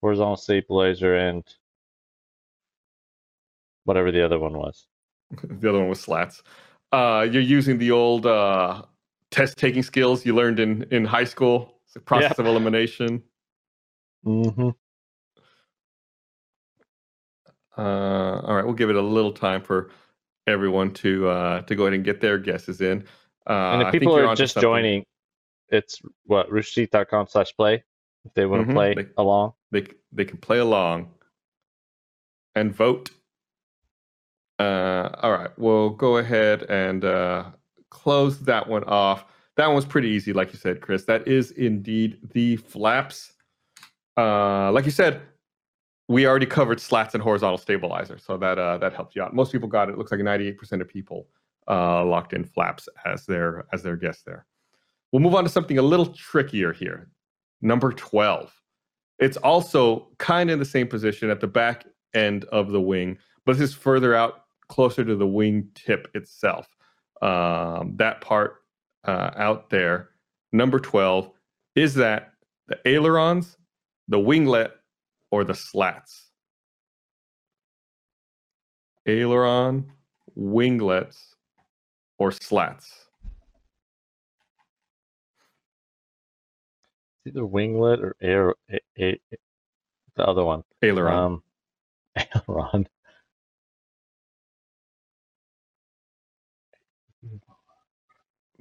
horizontal 0.00 0.36
stabilizer 0.36 1.14
and 1.14 1.44
whatever 3.84 4.10
the 4.10 4.24
other 4.24 4.40
one 4.40 4.58
was. 4.58 4.88
the 5.44 5.68
other 5.68 5.78
one 5.78 5.88
was 5.88 6.00
slats. 6.00 6.42
Uh, 6.90 7.24
you're 7.30 7.40
using 7.40 7.78
the 7.78 7.92
old 7.92 8.26
uh, 8.26 8.82
test 9.30 9.58
taking 9.58 9.82
skills 9.82 10.24
you 10.26 10.34
learned 10.34 10.60
in, 10.60 10.84
in 10.90 11.04
high 11.04 11.24
school. 11.24 11.80
It's 11.84 11.94
the 11.94 12.00
process 12.00 12.30
Yep. 12.32 12.38
of 12.40 12.46
elimination. 12.46 13.22
Mm-hmm. 14.26 14.70
Uh, 17.76 18.40
all 18.40 18.54
right, 18.56 18.64
we'll 18.64 18.74
give 18.74 18.90
it 18.90 18.96
a 18.96 19.00
little 19.02 19.32
time 19.32 19.62
for 19.62 19.90
everyone 20.46 20.92
to 20.94 21.28
uh, 21.28 21.60
to 21.62 21.74
go 21.76 21.84
ahead 21.84 21.94
and 21.94 22.04
get 22.04 22.20
their 22.20 22.38
guesses 22.38 22.80
in. 22.80 23.04
Uh, 23.48 23.52
and 23.52 23.82
if 23.82 23.92
people 23.92 24.16
you're 24.16 24.26
are 24.26 24.34
just 24.34 24.58
joining, 24.58 25.04
it's 25.68 26.00
what 26.24 26.50
roosterteeth.com 26.50 27.26
slash 27.28 27.54
play 27.56 27.84
if 28.24 28.34
they 28.34 28.46
want 28.46 28.66
to 28.66 28.72
Mhm, 28.72 28.74
play 28.74 28.94
they- 28.94 29.06
along. 29.16 29.52
they 29.70 29.86
they 30.12 30.24
can 30.24 30.38
play 30.38 30.58
along 30.58 31.10
and 32.54 32.74
vote. 32.74 33.10
Uh, 34.58 35.10
all 35.22 35.30
right, 35.30 35.50
we'll 35.56 35.90
go 35.90 36.16
ahead 36.16 36.64
and 36.64 37.04
uh, 37.04 37.44
close 37.90 38.38
that 38.40 38.68
one 38.68 38.84
off. 38.84 39.24
That 39.56 39.66
one 39.66 39.76
was 39.76 39.86
pretty 39.86 40.08
easy, 40.08 40.32
like 40.32 40.52
you 40.52 40.58
said, 40.58 40.80
Chris. 40.80 41.04
That 41.04 41.26
is 41.26 41.50
indeed 41.52 42.18
the 42.32 42.56
flaps. 42.56 43.32
Uh, 44.16 44.70
like 44.72 44.84
you 44.84 44.90
said, 44.90 45.20
we 46.08 46.26
already 46.26 46.46
covered 46.46 46.80
slats 46.80 47.14
and 47.14 47.22
horizontal 47.22 47.58
stabilizer, 47.58 48.18
so 48.18 48.36
that 48.38 48.58
uh, 48.58 48.78
that 48.78 48.94
helped 48.94 49.14
you 49.14 49.22
out. 49.22 49.34
Most 49.34 49.52
people 49.52 49.68
got 49.68 49.88
it. 49.88 49.92
It 49.92 49.98
looks 49.98 50.10
like 50.10 50.20
98% 50.20 50.80
of 50.80 50.88
people 50.88 51.28
uh, 51.68 52.04
locked 52.04 52.32
in 52.32 52.44
flaps 52.44 52.88
as 53.04 53.26
their 53.26 53.66
as 53.72 53.82
their 53.82 53.96
guess 53.96 54.22
there. 54.22 54.46
We'll 55.12 55.22
move 55.22 55.34
on 55.34 55.44
to 55.44 55.50
something 55.50 55.78
a 55.78 55.82
little 55.82 56.06
trickier 56.06 56.72
here. 56.72 57.08
Number 57.60 57.92
12. 57.92 58.52
It's 59.18 59.36
also 59.38 60.08
kind 60.18 60.48
of 60.48 60.54
in 60.54 60.58
the 60.58 60.64
same 60.64 60.86
position 60.86 61.28
at 61.30 61.40
the 61.40 61.46
back 61.46 61.86
end 62.14 62.44
of 62.46 62.70
the 62.70 62.80
wing, 62.80 63.18
but 63.44 63.58
this 63.58 63.70
is 63.70 63.74
further 63.74 64.14
out, 64.14 64.44
closer 64.68 65.04
to 65.04 65.16
the 65.16 65.26
wing 65.26 65.68
tip 65.74 66.08
itself. 66.14 66.68
Um, 67.20 67.94
that 67.96 68.20
part 68.20 68.62
uh, 69.04 69.30
out 69.36 69.70
there, 69.70 70.10
number 70.52 70.78
12, 70.78 71.30
is 71.74 71.94
that 71.94 72.32
the 72.68 72.78
ailerons, 72.84 73.56
the 74.08 74.18
winglet, 74.18 74.70
or 75.30 75.44
the 75.44 75.54
slats? 75.54 76.30
Aileron, 79.06 79.90
winglets, 80.34 81.34
or 82.18 82.30
slats? 82.30 83.06
Either 87.26 87.42
winglet 87.42 88.02
or 88.02 88.16
air, 88.20 88.54
a, 88.70 88.78
a, 88.98 89.20
the 90.16 90.26
other 90.26 90.44
one. 90.44 90.62
Aileron. 90.82 91.14
Um, 91.14 91.42
aileron. 92.16 92.88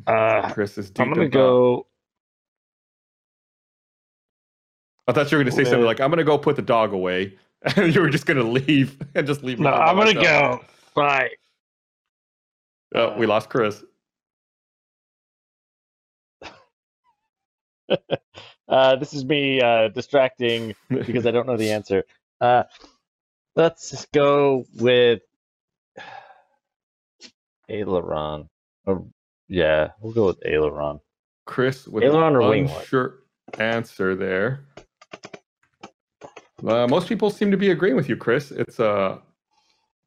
Uh, 0.08 0.49
Chris 0.53 0.78
is 0.78 0.91
I'm 0.97 1.14
gonna 1.14 1.28
go. 1.28 1.86
I 5.08 5.14
thought 5.14 5.32
you 5.32 5.38
were 5.38 5.43
going 5.43 5.51
to 5.51 5.55
say 5.55 5.64
something 5.64 5.86
like, 5.86 5.99
"I'm 6.01 6.10
going 6.10 6.18
to 6.18 6.24
go 6.24 6.38
put 6.38 6.55
the 6.55 6.62
dog 6.62 6.93
away," 6.93 7.38
and 7.76 7.93
you 7.95 8.01
were 8.01 8.10
just 8.10 8.26
going 8.26 8.38
to 8.38 8.43
leave 8.43 8.97
and 9.16 9.28
just 9.28 9.43
leave. 9.43 9.60
No, 9.60 9.70
I'm 9.70 9.97
gonna 9.97 10.14
myself. 10.14 10.62
go. 10.62 10.66
Bye. 10.95 11.30
Oh, 12.95 13.18
we 13.18 13.26
lost 13.26 13.49
Chris. 13.49 13.84
Uh, 18.70 18.97
this 18.97 19.14
is 19.14 19.24
me 19.24 19.62
uh, 19.62 19.88
distracting 19.88 20.76
because 20.89 21.26
I 21.26 21.32
don't 21.32 21.47
know 21.47 21.55
the 21.55 21.72
answer. 21.72 22.03
Uh, 22.41 22.64
let's 23.55 23.89
just 23.91 24.12
go 24.12 24.66
with 24.76 25.22
aileron. 27.70 28.49
Or 28.86 29.05
yeah, 29.47 29.91
we'll 30.01 30.13
go 30.13 30.25
with 30.25 30.39
aileron. 30.45 30.99
Chris 31.45 31.87
with 31.87 32.03
Aileron 32.03 32.35
or 32.35 32.41
an 32.41 32.67
winglet? 32.67 32.79
unsure 32.79 33.19
answer 33.57 34.15
there. 34.15 34.65
Uh, 36.65 36.87
most 36.87 37.07
people 37.07 37.29
seem 37.29 37.51
to 37.51 37.57
be 37.57 37.71
agreeing 37.71 37.95
with 37.95 38.09
you, 38.09 38.17
Chris. 38.17 38.51
It's 38.51 38.79
uh, 38.79 39.19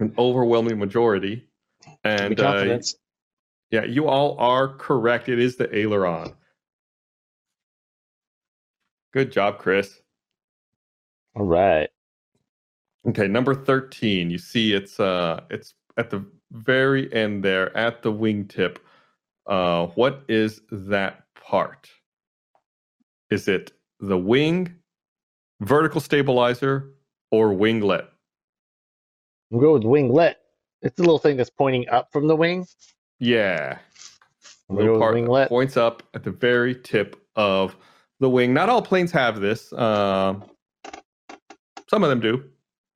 an 0.01 0.15
overwhelming 0.19 0.79
majority, 0.79 1.49
and 2.05 2.39
uh, 2.39 2.79
yeah, 3.71 3.85
you 3.85 4.07
all 4.09 4.37
are 4.39 4.69
correct. 4.77 5.29
It 5.29 5.39
is 5.39 5.57
the 5.57 5.75
aileron. 5.75 6.35
Good 9.13 9.33
job, 9.33 9.59
Chris. 9.59 10.01
All 11.35 11.47
right. 11.47 11.89
Okay, 13.09 13.29
number 13.29 13.55
13. 13.55 14.31
You 14.31 14.39
see 14.39 14.75
it's 14.75 15.01
uh 15.01 15.41
it's 15.51 15.75
at 15.97 16.11
the 16.11 16.25
very 16.53 17.13
end 17.13 17.43
there 17.43 17.77
at 17.77 18.03
the 18.03 18.13
wingtip. 18.13 18.79
Uh 19.47 19.87
what 19.89 20.23
is 20.29 20.61
that 20.71 21.25
part? 21.35 21.89
Is 23.31 23.49
it 23.49 23.73
the 24.01 24.19
wing, 24.19 24.75
vertical 25.61 26.01
stabilizer, 26.01 26.91
or 27.31 27.51
winglet? 27.51 28.07
We'll 29.51 29.61
go 29.61 29.73
with 29.75 29.83
winglet. 29.83 30.35
It's 30.83 30.97
the 30.97 31.03
little 31.03 31.19
thing 31.19 31.37
that's 31.37 31.51
pointing 31.51 31.89
up 31.89 32.09
from 32.13 32.27
the 32.29 32.37
wing. 32.37 32.67
Yeah. 33.19 33.79
We'll 34.69 34.85
Little 34.85 34.99
part 34.99 35.15
winglet. 35.17 35.49
points 35.49 35.77
up 35.77 36.03
at 36.15 36.23
the 36.23 36.31
very 36.31 36.75
tip 36.75 37.17
of 37.37 37.77
the 38.21 38.31
wing. 38.31 38.55
Not 38.55 38.69
all 38.69 38.83
planes 38.83 39.11
have 39.13 39.41
this. 39.41 39.73
Um 39.73 40.45
some 41.89 42.05
of 42.05 42.11
them 42.11 42.21
do. 42.21 42.45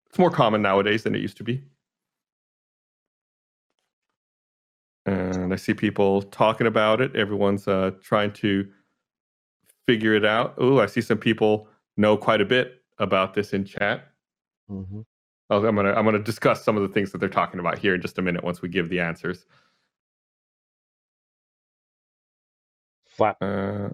It's 0.09 0.19
more 0.19 0.31
common 0.31 0.63
nowadays 0.63 1.03
than 1.03 1.15
it 1.17 1.21
used 1.21 1.37
to 1.39 1.45
be. 1.45 1.63
I 5.55 5.57
see 5.59 5.75
people 5.75 6.23
talking 6.23 6.69
about 6.69 7.01
it. 7.03 7.17
Everyone's 7.17 7.69
uh, 7.69 7.93
trying 8.03 8.33
to 8.35 8.69
figure 9.87 10.15
it 10.15 10.25
out. 10.25 10.55
Oh, 10.59 10.81
I 10.81 10.87
see 10.87 11.01
some 11.01 11.19
people 11.19 11.69
know 11.97 12.17
quite 12.17 12.41
a 12.41 12.45
bit 12.47 12.83
about 12.99 13.35
this 13.35 13.53
in 13.55 13.65
chat. 13.65 14.09
hmm 14.69 15.03
Oh, 15.51 15.65
I'm 15.67 15.77
gonna 15.77 15.93
I'm 15.95 16.05
gonna 16.07 16.19
discuss 16.21 16.65
some 16.65 16.77
of 16.77 16.83
the 16.83 16.89
things 16.89 17.13
that 17.13 17.19
they're 17.19 17.29
talking 17.29 17.61
about 17.61 17.79
here 17.79 17.95
in 17.95 18.03
just 18.03 18.19
a 18.19 18.23
minute 18.23 18.45
once 18.45 18.63
we 18.63 18.69
give 18.69 18.89
the 18.89 19.01
answers. 19.01 19.47
Flap. 23.07 23.39
Uh, 23.41 23.91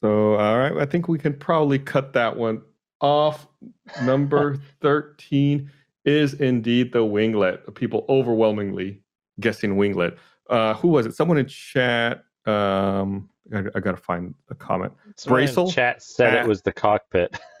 so, 0.00 0.34
all 0.36 0.58
right, 0.58 0.76
I 0.78 0.86
think 0.86 1.08
we 1.08 1.18
can 1.18 1.34
probably 1.34 1.78
cut 1.78 2.12
that 2.14 2.36
one 2.36 2.62
off. 3.00 3.48
Number 4.02 4.56
13 4.82 5.70
is 6.04 6.34
indeed 6.34 6.92
the 6.92 7.00
winglet. 7.00 7.74
People 7.74 8.06
overwhelmingly 8.08 9.02
guessing 9.40 9.76
winglet. 9.76 10.16
Uh, 10.48 10.74
who 10.74 10.88
was 10.88 11.06
it? 11.06 11.14
Someone 11.14 11.38
in 11.38 11.46
chat. 11.46 12.24
Um, 12.46 13.28
I, 13.54 13.64
I 13.74 13.80
gotta 13.80 13.96
find 13.96 14.34
a 14.50 14.54
comment. 14.54 14.92
Someone 15.16 15.42
Bracelet? 15.42 15.72
chat 15.72 16.02
said 16.02 16.34
it 16.34 16.48
was 16.48 16.62
the 16.62 16.72
cockpit. 16.72 17.38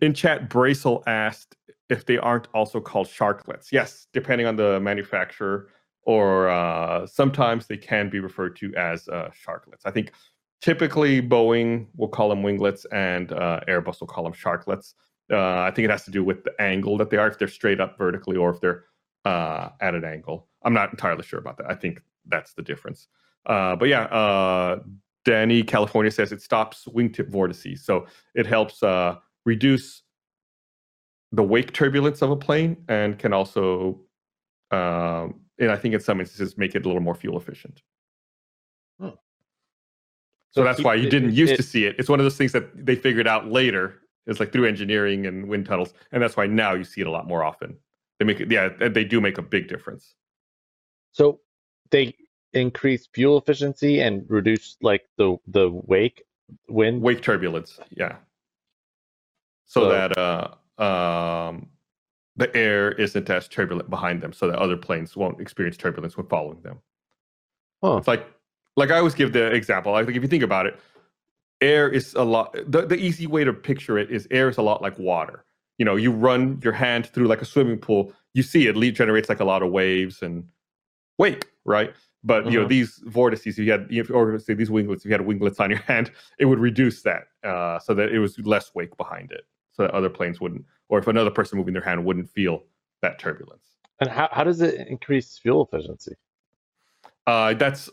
in 0.00 0.14
chat, 0.14 0.48
Bracel 0.48 1.02
asked 1.06 1.56
if 1.88 2.06
they 2.06 2.18
aren't 2.18 2.48
also 2.54 2.80
called 2.80 3.06
sharklets. 3.06 3.70
Yes, 3.70 4.06
depending 4.12 4.46
on 4.46 4.56
the 4.56 4.80
manufacturer, 4.80 5.68
or 6.04 6.48
uh, 6.48 7.06
sometimes 7.06 7.66
they 7.66 7.76
can 7.76 8.08
be 8.08 8.20
referred 8.20 8.56
to 8.56 8.74
as 8.76 9.08
uh, 9.08 9.30
sharklets. 9.46 9.82
I 9.84 9.90
think 9.90 10.12
typically 10.60 11.20
Boeing 11.20 11.86
will 11.96 12.08
call 12.08 12.28
them 12.28 12.42
winglets, 12.42 12.86
and 12.92 13.32
uh, 13.32 13.60
Airbus 13.68 14.00
will 14.00 14.06
call 14.06 14.24
them 14.24 14.32
sharklets. 14.32 14.94
Uh, 15.30 15.60
I 15.60 15.70
think 15.70 15.84
it 15.84 15.90
has 15.90 16.04
to 16.04 16.10
do 16.10 16.24
with 16.24 16.44
the 16.44 16.52
angle 16.60 16.96
that 16.98 17.10
they 17.10 17.16
are, 17.16 17.28
if 17.28 17.38
they're 17.38 17.48
straight 17.48 17.80
up 17.80 17.96
vertically 17.96 18.36
or 18.36 18.50
if 18.50 18.60
they're 18.60 18.84
uh, 19.24 19.70
at 19.80 19.94
an 19.94 20.04
angle. 20.04 20.48
I'm 20.62 20.74
not 20.74 20.90
entirely 20.90 21.22
sure 21.22 21.38
about 21.38 21.56
that. 21.58 21.70
I 21.70 21.74
think 21.74 22.02
that's 22.26 22.54
the 22.54 22.62
difference. 22.62 23.08
Uh, 23.46 23.76
but 23.76 23.88
yeah, 23.88 24.02
uh, 24.04 24.80
Danny 25.24 25.62
California 25.62 26.10
says 26.10 26.32
it 26.32 26.42
stops 26.42 26.86
wingtip 26.86 27.28
vortices, 27.28 27.84
so 27.84 28.06
it 28.34 28.46
helps 28.46 28.82
uh, 28.82 29.16
reduce 29.44 30.02
the 31.32 31.42
wake 31.42 31.72
turbulence 31.72 32.22
of 32.22 32.30
a 32.30 32.36
plane 32.36 32.76
and 32.88 33.18
can 33.18 33.32
also, 33.32 34.00
um, 34.70 35.40
and 35.58 35.70
I 35.70 35.76
think 35.76 35.94
in 35.94 36.00
some 36.00 36.20
instances, 36.20 36.58
make 36.58 36.74
it 36.74 36.84
a 36.84 36.88
little 36.88 37.02
more 37.02 37.14
fuel 37.14 37.38
efficient. 37.38 37.82
Hmm. 39.00 39.08
So, 40.50 40.60
So 40.60 40.64
that's 40.64 40.82
why 40.82 40.94
you 40.94 41.08
didn't 41.08 41.32
used 41.32 41.54
it- 41.54 41.56
to 41.56 41.62
see 41.62 41.86
it. 41.86 41.96
It's 41.98 42.08
one 42.08 42.20
of 42.20 42.24
those 42.24 42.36
things 42.36 42.52
that 42.52 42.84
they 42.86 42.94
figured 42.94 43.26
out 43.26 43.48
later. 43.48 44.00
It's 44.26 44.38
like 44.38 44.52
through 44.52 44.66
engineering 44.66 45.26
and 45.26 45.48
wind 45.48 45.66
tunnels, 45.66 45.94
and 46.12 46.22
that's 46.22 46.36
why 46.36 46.46
now 46.46 46.74
you 46.74 46.84
see 46.84 47.00
it 47.00 47.06
a 47.06 47.10
lot 47.10 47.26
more 47.26 47.42
often. 47.42 47.76
They 48.22 48.34
make 48.34 48.50
yeah, 48.52 48.68
they 48.88 49.04
do 49.04 49.20
make 49.20 49.36
a 49.38 49.42
big 49.42 49.66
difference. 49.66 50.14
So 51.10 51.40
they 51.90 52.14
increase 52.52 53.08
fuel 53.12 53.36
efficiency 53.36 54.00
and 54.00 54.24
reduce 54.28 54.76
like 54.80 55.02
the 55.18 55.38
the 55.48 55.68
wake 55.70 56.22
wind. 56.68 57.02
Wake 57.02 57.20
turbulence, 57.20 57.80
yeah. 57.90 58.16
So, 59.66 59.80
So- 59.80 59.88
that 59.88 60.16
uh, 60.16 60.54
um, 60.80 61.68
the 62.36 62.54
air 62.56 62.92
isn't 62.92 63.28
as 63.28 63.48
turbulent 63.48 63.90
behind 63.90 64.22
them, 64.22 64.32
so 64.32 64.46
that 64.46 64.58
other 64.60 64.76
planes 64.76 65.16
won't 65.16 65.40
experience 65.40 65.76
turbulence 65.76 66.16
when 66.16 66.26
following 66.28 66.62
them. 66.62 66.78
Huh. 67.82 67.96
It's 67.96 68.06
like, 68.06 68.24
like 68.76 68.92
I 68.92 68.98
always 68.98 69.14
give 69.16 69.32
the 69.32 69.46
example. 69.46 69.90
Like 69.90 70.06
if 70.08 70.22
you 70.22 70.28
think 70.28 70.44
about 70.44 70.66
it, 70.66 70.78
air 71.60 71.88
is 71.88 72.14
a 72.14 72.22
lot. 72.22 72.54
The, 72.68 72.86
the 72.86 72.96
easy 72.96 73.26
way 73.26 73.42
to 73.42 73.52
picture 73.52 73.98
it 73.98 74.12
is 74.12 74.28
air 74.30 74.48
is 74.48 74.58
a 74.58 74.62
lot 74.62 74.80
like 74.80 74.96
water. 74.96 75.44
You 75.78 75.84
know, 75.84 75.96
you 75.96 76.10
run 76.12 76.60
your 76.62 76.72
hand 76.72 77.06
through 77.06 77.26
like 77.26 77.42
a 77.42 77.44
swimming 77.44 77.78
pool, 77.78 78.12
you 78.34 78.42
see 78.42 78.66
it 78.66 78.92
generates 78.92 79.28
like 79.28 79.40
a 79.40 79.44
lot 79.44 79.62
of 79.62 79.70
waves 79.70 80.22
and 80.22 80.44
wake, 81.18 81.46
right? 81.64 81.92
But 82.24 82.50
you 82.50 82.58
know 82.58 82.66
Mhm. 82.66 82.68
these 82.68 83.02
vortices, 83.06 83.58
if 83.58 83.64
you 83.64 83.72
had, 83.72 83.88
if, 83.90 84.08
or 84.10 84.38
say 84.38 84.54
these 84.54 84.70
winglets, 84.70 85.04
if 85.04 85.06
you 85.06 85.12
had 85.12 85.22
winglets 85.26 85.58
on 85.58 85.70
your 85.70 85.80
hand, 85.92 86.12
it 86.38 86.44
would 86.44 86.60
reduce 86.60 87.02
that 87.02 87.24
uh, 87.42 87.78
so 87.80 87.94
that 87.94 88.10
it 88.12 88.20
was 88.20 88.38
less 88.40 88.74
wake 88.74 88.96
behind 88.96 89.32
it, 89.32 89.44
so 89.72 89.82
that 89.82 89.90
other 89.92 90.08
planes 90.08 90.40
wouldn't, 90.40 90.64
or 90.88 90.98
if 90.98 91.08
another 91.08 91.30
person 91.30 91.58
moving 91.58 91.74
their 91.74 91.82
hand 91.82 92.04
wouldn't 92.04 92.28
feel 92.30 92.62
that 93.00 93.18
turbulence. 93.18 93.66
And 94.00 94.08
how, 94.08 94.28
how 94.30 94.44
does 94.44 94.60
it 94.60 94.86
increase 94.88 95.36
fuel 95.38 95.64
efficiency? 95.64 96.14
Uh, 97.26 97.54
that's 97.54 97.90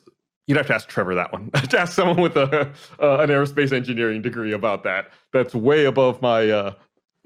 you'd 0.47 0.57
have 0.57 0.67
to 0.67 0.73
ask 0.75 0.87
Trevor 0.87 1.15
that 1.15 1.31
one. 1.31 1.49
to 1.69 1.79
ask 1.79 1.93
someone 1.93 2.21
with 2.21 2.35
a 2.37 2.67
uh, 3.01 3.17
an 3.19 3.29
aerospace 3.29 3.71
engineering 3.71 4.21
degree 4.21 4.53
about 4.53 4.83
that. 4.83 5.09
That's 5.33 5.53
way 5.55 5.85
above 5.85 6.21
my 6.21 6.49
uh, 6.49 6.73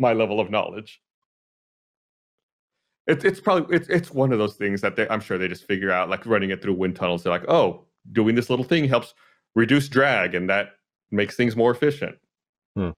my 0.04 0.14
level 0.14 0.40
of 0.40 0.52
knowledge. 0.52 1.02
It's 3.08 3.26
it's 3.26 3.40
probably 3.40 3.76
it's 3.76 3.90
it's 3.90 4.12
one 4.12 4.32
of 4.32 4.40
those 4.40 4.56
things 4.56 4.82
that 4.82 4.96
they, 4.96 5.08
I'm 5.10 5.20
sure 5.20 5.38
they 5.38 5.48
just 5.48 5.66
figure 5.66 5.92
out, 5.92 6.10
like 6.10 6.26
running 6.26 6.52
it 6.52 6.62
through 6.62 6.76
wind 6.76 6.96
tunnels. 6.96 7.24
They're 7.24 7.34
like, 7.34 7.50
oh, 7.50 7.86
doing 8.12 8.36
this 8.36 8.50
little 8.50 8.66
thing 8.66 8.88
helps 8.88 9.14
reduce 9.56 9.90
drag, 9.90 10.36
and 10.36 10.50
that 10.50 10.76
makes 11.12 11.36
things 11.36 11.56
more 11.56 11.72
efficient. 11.72 12.16
Hmm. 12.76 12.92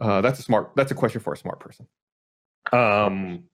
Uh, 0.00 0.20
that's 0.20 0.38
a 0.38 0.42
smart. 0.42 0.72
That's 0.76 0.92
a 0.92 0.94
question 0.94 1.20
for 1.20 1.32
a 1.32 1.36
smart 1.36 1.58
person. 1.58 1.86
Um, 2.72 3.44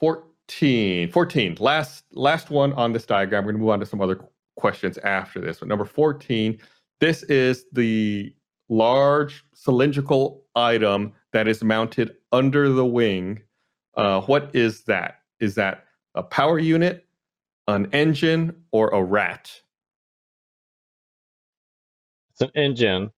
14 0.00 1.10
14 1.10 1.56
last 1.58 2.04
last 2.12 2.50
one 2.50 2.72
on 2.74 2.92
this 2.92 3.04
diagram 3.04 3.44
we're 3.44 3.52
going 3.52 3.60
to 3.60 3.64
move 3.64 3.70
on 3.70 3.80
to 3.80 3.86
some 3.86 4.00
other 4.00 4.20
questions 4.56 4.96
after 4.98 5.40
this 5.40 5.58
but 5.58 5.68
number 5.68 5.84
14 5.84 6.58
this 7.00 7.22
is 7.24 7.66
the 7.72 8.32
large 8.68 9.44
cylindrical 9.54 10.44
item 10.54 11.12
that 11.32 11.46
is 11.48 11.62
mounted 11.62 12.16
under 12.32 12.68
the 12.70 12.84
wing 12.86 13.40
uh, 13.96 14.20
what 14.22 14.54
is 14.54 14.84
that? 14.84 15.20
Is 15.40 15.54
that 15.54 15.84
a 16.14 16.22
power 16.22 16.58
unit 16.58 17.06
an 17.66 17.88
engine 17.92 18.54
or 18.70 18.90
a 18.90 19.02
rat? 19.02 19.50
It's 22.32 22.42
an 22.42 22.50
engine, 22.54 23.10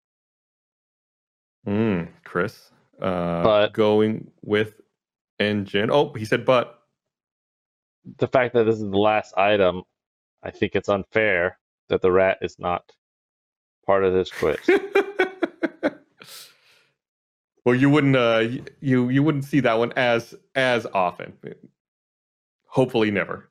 mm, 1.66 2.08
chris 2.24 2.70
uh, 3.02 3.42
But- 3.42 3.72
going 3.72 4.30
with 4.42 4.80
engine. 5.40 5.90
Oh 5.90 6.12
he 6.12 6.24
said 6.24 6.44
but. 6.44 6.74
The 8.18 8.28
fact 8.28 8.54
that 8.54 8.64
this 8.64 8.76
is 8.76 8.88
the 8.90 8.96
last 8.96 9.36
item, 9.36 9.82
I 10.42 10.50
think 10.50 10.74
it's 10.74 10.88
unfair 10.88 11.58
that 11.90 12.00
the 12.00 12.10
rat 12.10 12.38
is 12.40 12.58
not 12.58 12.90
part 13.84 14.02
of 14.04 14.14
this 14.14 14.30
quiz. 14.30 14.56
well, 17.64 17.74
you 17.74 17.90
wouldn't 17.90 18.16
uh, 18.16 18.44
you 18.80 19.08
you 19.08 19.22
wouldn't 19.22 19.44
see 19.44 19.60
that 19.60 19.78
one 19.78 19.92
as 19.92 20.34
as 20.54 20.86
often. 20.94 21.34
Hopefully, 22.66 23.10
never. 23.10 23.50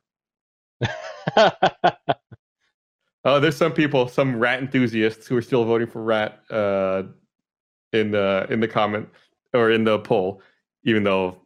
Oh, 3.24 3.40
there's 3.40 3.56
some 3.56 3.72
people, 3.72 4.08
some 4.08 4.38
rat 4.38 4.60
enthusiasts 4.60 5.26
who 5.26 5.36
are 5.36 5.42
still 5.42 5.64
voting 5.64 5.86
for 5.86 6.02
rat 6.02 6.40
uh, 6.50 7.04
in 7.92 8.10
the 8.10 8.46
in 8.50 8.60
the 8.60 8.68
comment 8.68 9.08
or 9.54 9.70
in 9.70 9.84
the 9.84 9.98
poll, 10.00 10.42
even 10.84 11.04
though 11.04 11.38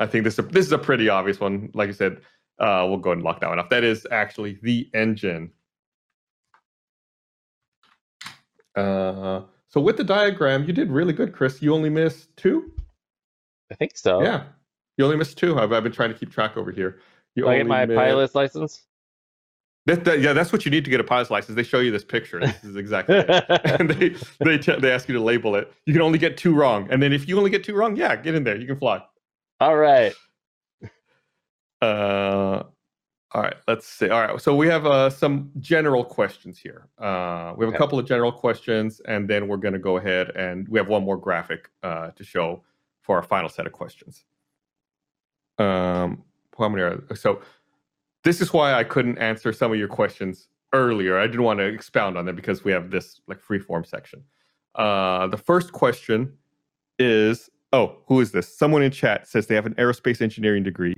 I 0.00 0.06
think 0.06 0.24
this 0.24 0.34
is 0.34 0.38
a, 0.40 0.42
this 0.42 0.66
is 0.66 0.72
a 0.72 0.78
pretty 0.78 1.08
obvious 1.08 1.40
one. 1.40 1.70
Like 1.74 1.88
I 1.88 1.92
said, 1.92 2.22
uh, 2.58 2.86
we'll 2.88 2.98
go 2.98 3.10
ahead 3.10 3.18
and 3.18 3.24
lock 3.24 3.40
that 3.40 3.48
one 3.48 3.58
up. 3.58 3.70
That 3.70 3.84
is 3.84 4.06
actually 4.10 4.58
the 4.62 4.88
engine. 4.94 5.50
Uh, 8.76 9.42
so 9.74 9.80
with 9.80 9.96
the 9.96 10.04
diagram, 10.04 10.62
you 10.66 10.72
did 10.72 10.88
really 10.92 11.12
good, 11.12 11.32
Chris. 11.32 11.60
You 11.60 11.74
only 11.74 11.90
missed 11.90 12.28
two. 12.36 12.70
I 13.72 13.74
think 13.74 13.96
so. 13.96 14.22
Yeah, 14.22 14.44
you 14.96 15.04
only 15.04 15.16
missed 15.16 15.36
two. 15.36 15.58
I've, 15.58 15.72
I've 15.72 15.82
been 15.82 15.90
trying 15.90 16.12
to 16.12 16.16
keep 16.16 16.30
track 16.30 16.56
over 16.56 16.70
here. 16.70 17.00
You 17.34 17.48
I 17.48 17.56
get 17.56 17.66
my 17.66 17.84
missed- 17.84 17.98
pilot's 17.98 18.34
license? 18.36 18.82
That, 19.86 20.04
that- 20.04 20.20
yeah, 20.20 20.32
that's 20.32 20.52
what 20.52 20.64
you 20.64 20.70
need 20.70 20.84
to 20.84 20.92
get 20.92 21.00
a 21.00 21.04
pilot's 21.04 21.28
license. 21.28 21.56
They 21.56 21.64
show 21.64 21.80
you 21.80 21.90
this 21.90 22.04
picture. 22.04 22.38
This 22.38 22.62
is 22.62 22.76
exactly. 22.76 23.16
it. 23.16 23.44
and 23.80 23.90
they 23.90 24.14
they 24.38 24.58
te- 24.58 24.78
they 24.78 24.92
ask 24.92 25.08
you 25.08 25.14
to 25.14 25.20
label 25.20 25.56
it. 25.56 25.72
You 25.86 25.92
can 25.92 26.02
only 26.02 26.20
get 26.20 26.36
two 26.36 26.54
wrong, 26.54 26.86
and 26.92 27.02
then 27.02 27.12
if 27.12 27.26
you 27.26 27.36
only 27.36 27.50
get 27.50 27.64
two 27.64 27.74
wrong, 27.74 27.96
yeah, 27.96 28.14
get 28.14 28.36
in 28.36 28.44
there. 28.44 28.56
You 28.56 28.68
can 28.68 28.76
fly. 28.76 29.02
All 29.58 29.76
right. 29.76 30.14
Uh, 31.82 32.62
all 33.34 33.42
right, 33.42 33.56
let's 33.66 33.86
see. 33.86 34.08
All 34.10 34.20
right, 34.20 34.40
so 34.40 34.54
we 34.54 34.68
have 34.68 34.86
uh, 34.86 35.10
some 35.10 35.50
general 35.58 36.04
questions 36.04 36.56
here. 36.56 36.86
Uh, 36.98 37.52
we 37.56 37.66
have 37.66 37.74
a 37.74 37.76
couple 37.76 37.98
of 37.98 38.06
general 38.06 38.30
questions, 38.30 39.00
and 39.08 39.28
then 39.28 39.48
we're 39.48 39.56
going 39.56 39.74
to 39.74 39.80
go 39.80 39.96
ahead 39.96 40.30
and 40.36 40.68
we 40.68 40.78
have 40.78 40.86
one 40.86 41.02
more 41.02 41.16
graphic 41.16 41.68
uh, 41.82 42.10
to 42.10 42.22
show 42.22 42.62
for 43.02 43.16
our 43.16 43.24
final 43.24 43.48
set 43.48 43.66
of 43.66 43.72
questions. 43.72 44.24
Um, 45.58 46.22
how 46.56 46.68
many 46.68 46.82
are 46.82 47.02
so? 47.16 47.42
This 48.22 48.40
is 48.40 48.52
why 48.52 48.74
I 48.74 48.84
couldn't 48.84 49.18
answer 49.18 49.52
some 49.52 49.72
of 49.72 49.78
your 49.78 49.88
questions 49.88 50.46
earlier. 50.72 51.18
I 51.18 51.26
didn't 51.26 51.42
want 51.42 51.58
to 51.58 51.64
expound 51.64 52.16
on 52.16 52.26
them 52.26 52.36
because 52.36 52.62
we 52.62 52.70
have 52.70 52.92
this 52.92 53.20
like 53.26 53.40
free 53.40 53.58
form 53.58 53.84
section. 53.84 54.22
Uh, 54.76 55.26
the 55.26 55.36
first 55.36 55.72
question 55.72 56.32
is 57.00 57.50
oh, 57.74 57.96
who 58.06 58.20
is 58.20 58.30
this? 58.30 58.56
Someone 58.56 58.82
in 58.82 58.92
chat 58.92 59.26
says 59.26 59.48
they 59.48 59.56
have 59.56 59.66
an 59.66 59.74
aerospace 59.74 60.22
engineering 60.22 60.62
degree. 60.62 60.94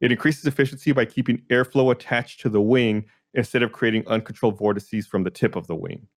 It 0.00 0.10
increases 0.10 0.46
efficiency 0.46 0.92
by 0.92 1.04
keeping 1.04 1.42
airflow 1.50 1.92
attached 1.92 2.40
to 2.40 2.48
the 2.48 2.60
wing 2.60 3.04
instead 3.34 3.62
of 3.62 3.72
creating 3.72 4.06
uncontrolled 4.06 4.58
vortices 4.58 5.06
from 5.06 5.24
the 5.24 5.30
tip 5.30 5.56
of 5.56 5.66
the 5.66 5.76
wing. 5.76 6.08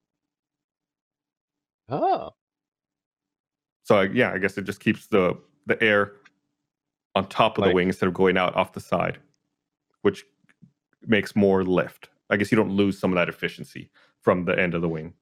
Oh. 1.89 2.31
So 3.84 4.01
yeah, 4.01 4.31
I 4.31 4.38
guess 4.38 4.57
it 4.57 4.63
just 4.63 4.79
keeps 4.79 5.07
the 5.07 5.38
the 5.65 5.81
air 5.84 6.13
on 7.15 7.27
top 7.27 7.57
of 7.57 7.65
the 7.65 7.73
wing 7.73 7.88
instead 7.88 8.07
of 8.07 8.13
going 8.13 8.38
out 8.38 8.55
off 8.55 8.73
the 8.73 8.79
side, 8.79 9.19
which 10.01 10.23
makes 11.05 11.36
more 11.36 11.63
lift. 11.63 12.09
I 12.29 12.38
guess 12.38 12.51
you 12.51 12.55
don't 12.55 12.71
lose 12.71 12.97
some 12.97 13.11
of 13.11 13.15
that 13.15 13.29
efficiency 13.29 13.91
from 14.21 14.45
the 14.45 14.57
end 14.57 14.73
of 14.73 14.81
the 14.81 14.89
wing. 14.89 15.13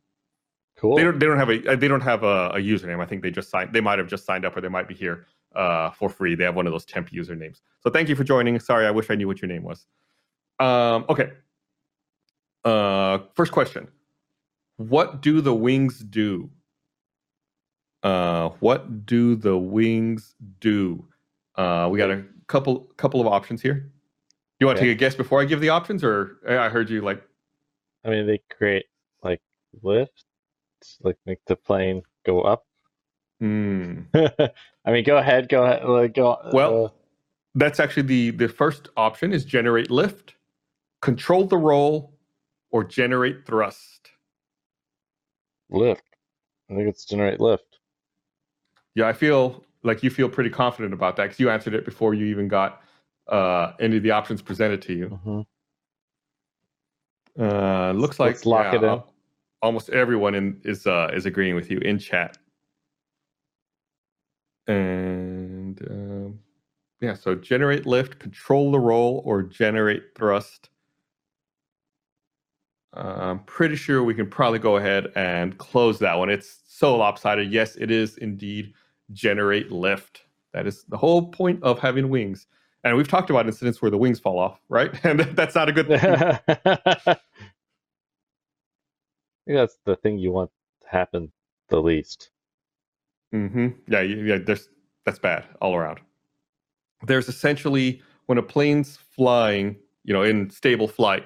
Cool. 0.78 0.96
They 0.96 1.04
don't. 1.04 1.20
They 1.20 1.26
don't 1.26 1.38
have 1.38 1.50
a. 1.50 1.76
They 1.76 1.88
don't 1.88 2.02
have 2.02 2.24
a, 2.24 2.52
a 2.54 2.58
username. 2.58 3.02
I 3.02 3.06
think 3.06 3.24
they 3.24 3.32
just 3.32 3.50
signed. 3.50 3.74
They 3.74 3.82
might 3.82 4.00
have 4.00 4.08
just 4.08 4.26
signed 4.26 4.46
up, 4.46 4.56
or 4.56 4.62
they 4.62 4.70
might 4.70 4.88
be 4.88 4.96
here 4.96 5.26
uh, 5.56 5.92
for 5.92 6.10
free. 6.10 6.36
They 6.36 6.44
have 6.44 6.56
one 6.56 6.68
of 6.68 6.74
those 6.74 6.86
temp 6.86 7.10
usernames. 7.10 7.62
So 7.82 7.90
thank 7.90 8.10
you 8.10 8.16
for 8.16 8.24
joining. 8.24 8.60
Sorry, 8.60 8.86
I 8.86 8.92
wish 8.92 9.10
I 9.10 9.16
knew 9.16 9.28
what 9.28 9.42
your 9.42 9.50
name 9.50 9.64
was. 9.64 9.86
Um, 10.60 11.06
okay. 11.10 11.32
Uh, 12.64 13.20
first 13.36 13.52
question: 13.52 13.88
What 14.78 15.22
do 15.22 15.42
the 15.42 15.54
wings 15.54 16.00
do? 16.00 16.50
Uh, 18.04 18.50
what 18.60 19.06
do 19.06 19.36
the 19.36 19.58
wings 19.58 20.36
do? 20.60 21.08
Uh, 21.56 21.88
we 21.92 21.98
got 21.98 22.12
a 22.12 22.24
couple 22.48 22.82
couple 22.98 23.22
of 23.22 23.28
options 23.28 23.62
here. 23.62 23.92
You 24.60 24.68
want 24.68 24.78
to 24.78 24.86
take 24.86 24.96
a 24.96 25.00
guess 25.00 25.16
before 25.16 25.42
I 25.42 25.46
give 25.46 25.60
the 25.60 25.70
options, 25.70 26.04
or 26.04 26.38
I 26.48 26.70
heard 26.70 26.90
you 26.90 27.02
like 27.02 27.24
I 28.04 28.10
mean, 28.10 28.28
they 28.28 28.42
create 28.50 28.86
like 29.24 29.42
lift, 29.82 30.26
like 31.02 31.18
make 31.26 31.40
the 31.46 31.56
plane 31.56 32.02
go 32.26 32.42
up. 32.42 32.66
Hmm. 33.42 34.02
I 34.14 34.92
mean, 34.92 35.04
go 35.04 35.18
ahead. 35.18 35.50
Go 35.50 35.64
ahead. 35.64 35.84
like, 35.84 36.14
Go. 36.14 36.38
Well, 36.54 36.86
uh, 36.86 36.90
That's 37.56 37.80
actually 37.80 38.04
the 38.04 38.30
the 38.32 38.48
first 38.48 38.90
option 38.96 39.34
is 39.34 39.44
generate 39.44 39.90
lift, 39.90 40.36
control 41.02 41.46
the 41.46 41.58
roll, 41.58 42.14
or 42.70 42.84
generate 42.84 43.46
thrust. 43.46 44.12
lift. 45.72 46.04
I 46.70 46.76
think 46.76 46.88
it's 46.88 47.04
generate 47.06 47.40
lift. 47.40 47.80
Yeah, 48.94 49.08
I 49.08 49.14
feel 49.14 49.64
like 49.84 50.04
you 50.04 50.12
feel 50.12 50.30
pretty 50.30 50.52
confident 50.52 50.94
about 50.94 51.16
that 51.16 51.24
because 51.24 51.40
you 51.40 51.50
answered 51.50 51.74
it 51.74 51.84
before 51.84 52.14
you 52.14 52.28
even 52.28 52.48
got 52.48 52.84
uh, 53.28 53.74
any 53.80 53.98
of 53.98 54.04
the 54.04 54.12
options 54.12 54.42
presented 54.42 54.82
to 54.84 54.94
you. 54.94 55.20
Mhm. 55.26 55.46
Uh, 57.40 57.92
looks 57.94 58.20
like 58.20 58.34
Let's 58.34 58.46
lock 58.46 58.74
it 58.74 58.84
in. 58.84 59.02
Almost 59.64 59.90
everyone 59.90 60.36
in, 60.36 60.62
is 60.64 60.86
uh, 60.86 61.10
is 61.14 61.26
agreeing 61.26 61.56
with 61.56 61.72
you 61.72 61.80
in 61.80 61.98
chat. 61.98 62.38
And 64.72 65.82
um, 65.90 66.40
yeah, 67.02 67.14
so 67.14 67.36
generate 67.36 67.86
lift, 67.86 68.20
control 68.20 68.72
the 68.72 68.80
roll, 68.80 69.22
or 69.26 69.44
generate 69.44 70.16
thrust. 70.16 70.70
Uh, 72.96 73.18
I'm 73.20 73.40
pretty 73.40 73.76
sure 73.76 74.04
we 74.04 74.14
can 74.14 74.30
probably 74.30 74.60
go 74.60 74.78
ahead 74.78 75.12
and 75.16 75.58
close 75.58 76.00
that 76.00 76.16
one. 76.16 76.30
It's 76.30 76.62
so 76.68 76.96
lopsided. 76.96 77.52
Yes, 77.52 77.76
it 77.76 77.92
is 77.92 78.18
indeed 78.18 78.74
generate 79.12 79.72
lift. 79.72 80.24
That 80.54 80.68
is 80.68 80.84
the 80.86 80.98
whole 80.98 81.30
point 81.30 81.62
of 81.64 81.80
having 81.80 82.10
wings. 82.10 82.48
And 82.84 82.96
we've 82.98 83.08
talked 83.08 83.30
about 83.30 83.46
incidents 83.46 83.82
where 83.82 83.92
the 83.92 83.98
wings 83.98 84.20
fall 84.20 84.40
off, 84.40 84.60
right? 84.70 84.92
And 85.06 85.20
that's 85.20 85.56
not 85.56 85.70
a 85.70 85.72
good 85.72 85.88
thing. 85.88 86.00
I 86.00 86.40
think 89.46 89.58
that's 89.58 89.78
the 89.86 89.96
thing 89.98 90.18
you 90.18 90.32
want 90.32 90.50
to 90.84 90.90
happen 90.90 91.32
the 91.70 91.82
least. 91.82 92.30
Hmm 93.32 93.68
Yeah, 93.88 94.02
yeah. 94.02 94.38
There's 94.38 94.70
that's 95.06 95.20
bad 95.20 95.46
all 95.62 95.76
around. 95.76 96.00
There's 97.06 97.28
essentially 97.28 98.02
when 98.28 98.38
a 98.38 98.44
plane's 98.44 98.98
flying, 98.98 99.76
you 100.04 100.14
know, 100.14 100.22
in 100.24 100.50
stable 100.50 100.88
flight, 100.88 101.24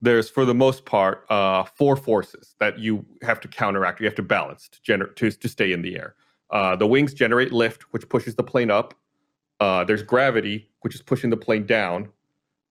there's 0.00 0.28
for 0.28 0.44
the 0.44 0.54
most 0.54 0.84
part 0.84 1.24
uh, 1.30 1.64
four 1.64 1.96
forces 1.96 2.54
that 2.60 2.78
you 2.78 3.04
have 3.22 3.40
to 3.40 3.48
counteract. 3.48 4.00
You 4.00 4.06
have 4.06 4.14
to 4.16 4.22
balance 4.22 4.68
to 4.68 4.80
gener- 4.80 5.14
to 5.16 5.30
to 5.30 5.48
stay 5.48 5.72
in 5.72 5.82
the 5.82 5.96
air. 5.96 6.14
Uh, 6.50 6.76
the 6.76 6.86
wings 6.86 7.14
generate 7.14 7.52
lift, 7.52 7.82
which 7.92 8.08
pushes 8.08 8.34
the 8.34 8.42
plane 8.42 8.70
up. 8.70 8.94
Uh, 9.60 9.84
there's 9.84 10.02
gravity, 10.02 10.70
which 10.82 10.94
is 10.94 11.02
pushing 11.02 11.30
the 11.30 11.36
plane 11.36 11.66
down. 11.66 12.10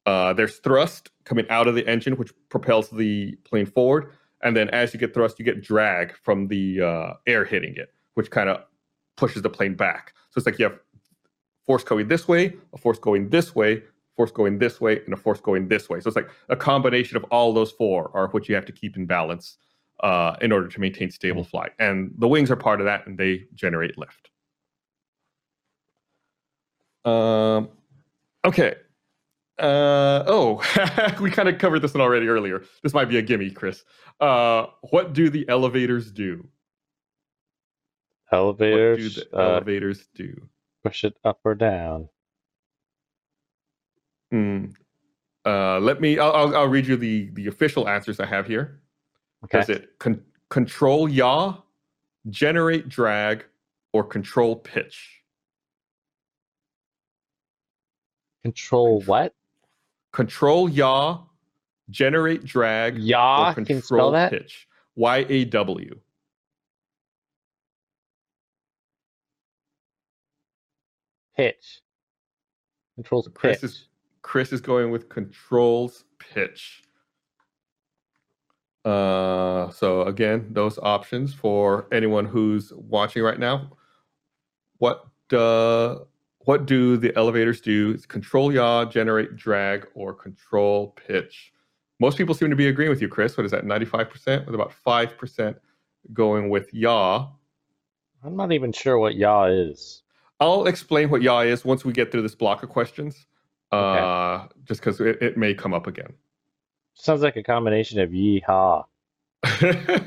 Uh, 0.05 0.34
there's 0.34 0.57
thrust 0.59 1.11
coming 1.25 1.45
out 1.49 1.67
of 1.67 1.75
the 1.75 1.88
engine, 1.88 2.15
which 2.17 2.31
propels 2.49 2.89
the 2.89 3.36
plane 3.45 3.65
forward. 3.65 4.11
And 4.43 4.55
then 4.57 4.69
as 4.71 4.93
you 4.93 4.99
get 4.99 5.13
thrust, 5.13 5.39
you 5.39 5.45
get 5.45 5.61
drag 5.61 6.15
from 6.17 6.47
the 6.47 6.81
uh, 6.81 7.13
air 7.27 7.45
hitting 7.45 7.75
it, 7.77 7.93
which 8.15 8.31
kind 8.31 8.49
of 8.49 8.63
pushes 9.16 9.41
the 9.41 9.49
plane 9.49 9.76
back. 9.76 10.14
So 10.30 10.39
it's 10.39 10.45
like 10.45 10.59
you 10.59 10.66
have 10.66 10.80
force 11.66 11.84
going 11.84 12.07
this 12.07 12.28
way, 12.28 12.53
a 12.74 12.78
force 12.78 12.99
going 12.99 13.30
this 13.30 13.55
way, 13.55 13.84
force 14.16 14.32
going 14.32 14.59
this 14.59 14.80
way, 14.82 15.01
and 15.05 15.14
a 15.14 15.18
force 15.18 15.39
going 15.39 15.68
this 15.68 15.89
way. 15.89 15.99
So 15.99 16.07
it's 16.07 16.16
like 16.16 16.30
a 16.49 16.55
combination 16.55 17.18
of 17.18 17.24
all 17.26 17.53
those 17.53 17.72
four 17.72 18.11
are 18.14 18.28
what 18.30 18.49
you 18.49 18.55
have 18.55 18.66
to 18.66 18.72
keep 18.72 18.97
in 18.97 19.05
balance 19.05 19.57
uh, 20.01 20.36
in 20.41 20.51
order 20.51 20.68
to 20.68 20.80
maintain 20.80 21.09
stable 21.11 21.43
flight. 21.43 21.72
And 21.80 22.14
the 22.18 22.28
wings 22.28 22.51
are 22.51 22.55
part 22.55 22.82
of 22.82 22.86
that, 22.86 23.07
and 23.07 23.18
they 23.18 23.45
generate 23.53 23.97
lift. 23.97 24.30
Um, 27.05 27.70
okay. 28.45 28.76
Uh, 29.59 30.24
oh, 30.26 30.61
we 31.22 31.30
kind 31.30 31.47
of 31.47 31.57
covered 31.57 31.80
this 31.80 31.93
one 31.93 32.01
already 32.01 32.28
earlier. 32.28 32.64
This 32.82 32.93
might 32.93 33.05
be 33.05 33.18
a 33.18 33.22
gimme, 33.22 33.51
Chris. 33.51 33.84
Uh, 34.20 34.68
what 34.89 35.14
do 35.14 35.30
the 35.30 35.47
elevators 35.47 36.11
do? 36.11 36.47
What 38.69 38.95
do 38.95 39.09
Elevators, 39.09 39.15
the 39.15 39.38
uh, 39.38 39.41
elevators 39.41 40.07
do? 40.15 40.49
push 40.84 41.03
it 41.03 41.15
up 41.23 41.39
or 41.45 41.55
down. 41.55 42.09
Hmm. 44.31 44.65
Uh, 45.45 45.79
let 45.79 46.01
me. 46.01 46.19
I'll, 46.19 46.31
I'll, 46.34 46.55
I'll 46.57 46.67
read 46.67 46.88
you 46.88 46.95
the 46.97 47.29
the 47.34 47.47
official 47.47 47.88
answers 47.88 48.19
I 48.19 48.25
have 48.25 48.47
here. 48.47 48.81
Okay. 49.45 49.59
Is 49.59 49.69
it 49.69 49.99
con- 49.99 50.23
control 50.49 51.09
yaw, 51.09 51.57
generate 52.29 52.88
drag, 52.89 53.45
or 53.91 54.03
control 54.03 54.55
pitch? 54.55 55.21
Control 58.43 59.01
what? 59.01 59.34
Control 60.11 60.69
yaw, 60.69 61.21
generate 61.89 62.43
drag, 62.45 62.97
Yaw. 62.99 63.51
or 63.51 63.53
control 63.53 63.77
you 63.77 63.81
spell 63.81 64.11
that? 64.11 64.31
pitch. 64.31 64.67
Y 64.95 65.25
A 65.29 65.45
W. 65.45 65.99
Pitch. 71.36 71.81
Controls 72.95 73.29
Chris 73.34 73.57
pitch. 73.57 73.63
is 73.63 73.88
Chris 74.21 74.53
is 74.53 74.61
going 74.61 74.91
with 74.91 75.09
controls 75.09 76.05
pitch. 76.19 76.84
Uh, 78.86 79.69
so 79.71 80.03
again, 80.03 80.47
those 80.51 80.77
options 80.79 81.34
for 81.34 81.88
anyone 81.91 82.25
who's 82.25 82.71
watching 82.73 83.23
right 83.23 83.39
now. 83.39 83.71
What 84.77 85.05
uh, 85.31 85.99
what 86.39 86.65
do 86.65 86.97
the 86.97 87.15
elevators 87.17 87.61
do? 87.61 87.91
It's 87.91 88.05
control 88.05 88.51
yaw, 88.53 88.86
generate 88.86 89.36
drag, 89.36 89.88
or 89.95 90.13
control 90.13 90.89
pitch. 91.07 91.53
Most 91.99 92.17
people 92.17 92.36
seem 92.36 92.49
to 92.49 92.55
be 92.55 92.67
agreeing 92.67 92.89
with 92.89 93.01
you, 93.01 93.07
Chris. 93.07 93.38
What 93.38 93.45
is 93.45 93.51
that? 93.51 93.65
Ninety-five 93.65 94.09
percent, 94.09 94.45
with 94.45 94.53
about 94.53 94.73
five 94.73 95.17
percent 95.17 95.57
going 96.11 96.49
with 96.49 96.73
yaw. 96.73 97.29
I'm 98.23 98.36
not 98.36 98.51
even 98.51 98.71
sure 98.71 98.99
what 98.99 99.15
yaw 99.15 99.45
is. 99.45 100.03
I'll 100.44 100.66
explain 100.66 101.10
what 101.10 101.22
yaw 101.22 101.39
is 101.41 101.64
once 101.64 101.86
we 101.86 101.94
get 101.94 102.12
through 102.12 102.24
this 102.24 102.36
block 102.36 102.64
of 102.64 102.70
questions. 102.70 103.26
Okay. 103.72 104.00
Uh, 104.02 104.48
just 104.66 104.82
because 104.82 105.00
it, 105.00 105.22
it 105.22 105.38
may 105.38 105.54
come 105.54 105.74
up 105.74 105.88
again. 105.88 106.14
Sounds 106.96 107.22
like 107.22 107.38
a 107.38 107.44
combination 107.44 108.00
of 108.00 108.10
yeehaw. 108.10 108.84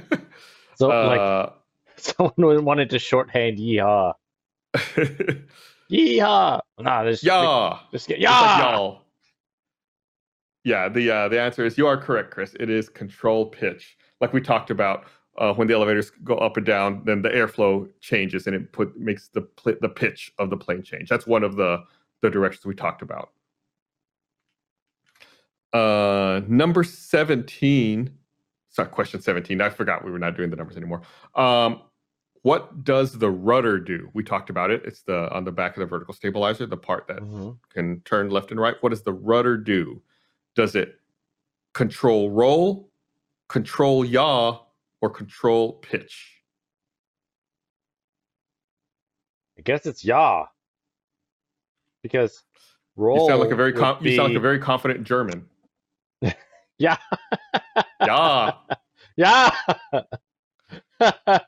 So 0.79 0.89
like 0.89 1.19
Uh, 1.19 1.49
someone 1.97 2.65
wanted 2.65 2.91
to 2.91 2.99
shorthand 2.99 3.57
yeehaw. 3.59 4.13
Yeehaw. 5.91 6.61
Nah, 6.79 7.05
this 7.05 7.25
yeah, 7.25 7.79
Just 7.93 8.09
get 8.09 8.21
Just 8.21 8.43
like 8.43 8.61
yeah. 8.61 8.91
Yeah, 10.65 10.89
the 10.89 11.11
uh, 11.11 11.29
the 11.29 11.41
answer 11.41 11.65
is 11.65 11.79
you 11.79 11.87
are 11.87 11.97
correct, 11.97 12.31
Chris. 12.33 12.55
It 12.61 12.69
is 12.69 12.89
control 12.91 13.47
pitch, 13.47 13.97
like 14.21 14.33
we 14.35 14.41
talked 14.41 14.71
about. 14.71 15.05
Uh, 15.39 15.53
when 15.55 15.69
the 15.69 15.75
elevators 15.75 16.11
go 16.25 16.37
up 16.39 16.57
and 16.57 16.65
down, 16.67 17.03
then 17.05 17.23
the 17.23 17.29
airflow 17.29 17.89
changes 18.01 18.47
and 18.47 18.57
it 18.57 18.73
put 18.73 18.97
makes 18.99 19.29
the 19.29 19.43
pl- 19.43 19.77
the 19.81 19.89
pitch 19.89 20.33
of 20.39 20.51
the 20.51 20.57
plane 20.57 20.83
change. 20.83 21.09
That's 21.09 21.27
one 21.27 21.45
of 21.45 21.57
the 21.57 21.83
the 22.23 22.31
directions 22.31 22.65
we 22.65 22.75
talked 22.75 23.03
about. 23.03 23.31
Uh, 25.73 26.41
number 26.49 26.83
seventeen. 26.85 28.17
Sorry, 28.71 28.89
question 28.89 29.21
seventeen. 29.21 29.61
I 29.61 29.69
forgot 29.71 30.05
we 30.05 30.11
were 30.11 30.19
not 30.19 30.37
doing 30.37 30.51
the 30.51 30.57
numbers 30.57 30.77
anymore. 30.77 31.03
Um, 31.35 31.83
what 32.43 32.85
does 32.85 33.19
the 33.19 33.31
rudder 33.31 33.79
do? 33.79 34.09
We 34.15 34.23
talked 34.23 34.51
about 34.51 34.71
it. 34.71 34.83
It's 34.85 35.03
the 35.03 35.31
on 35.35 35.45
the 35.45 35.53
back 35.53 35.77
of 35.77 35.81
the 35.81 35.87
vertical 35.87 36.15
stabilizer, 36.15 36.65
the 36.67 36.77
part 36.77 37.09
that 37.09 37.19
Mhm. 37.19 37.59
can 37.71 38.01
turn 38.03 38.31
left 38.31 38.51
and 38.53 38.61
right. 38.61 38.77
What 38.81 38.91
does 38.91 39.03
the 39.03 39.13
rudder 39.13 39.57
do? 39.57 40.01
Does 40.55 40.75
it 40.77 41.01
control 41.75 42.31
roll, 42.31 42.91
control 43.49 44.05
yaw, 44.05 44.61
or 45.07 45.11
control 45.11 45.75
pitch? 45.75 46.43
I 49.57 49.63
guess 49.63 49.87
it's 49.87 50.05
yaw. 50.05 50.47
Because 52.03 52.43
roll. 52.97 53.23
You 53.23 53.29
sound 53.29 53.41
like 53.41 53.53
a 53.53 53.57
very 53.57 53.73
com- 53.73 54.05
you 54.05 54.17
sound 54.17 54.31
like 54.31 54.37
a 54.37 54.41
very 54.41 54.59
confident 54.59 55.05
German. 55.05 55.47
Yeah. 56.79 56.99
Yeah. 58.01 58.53
Yeah. 59.17 59.51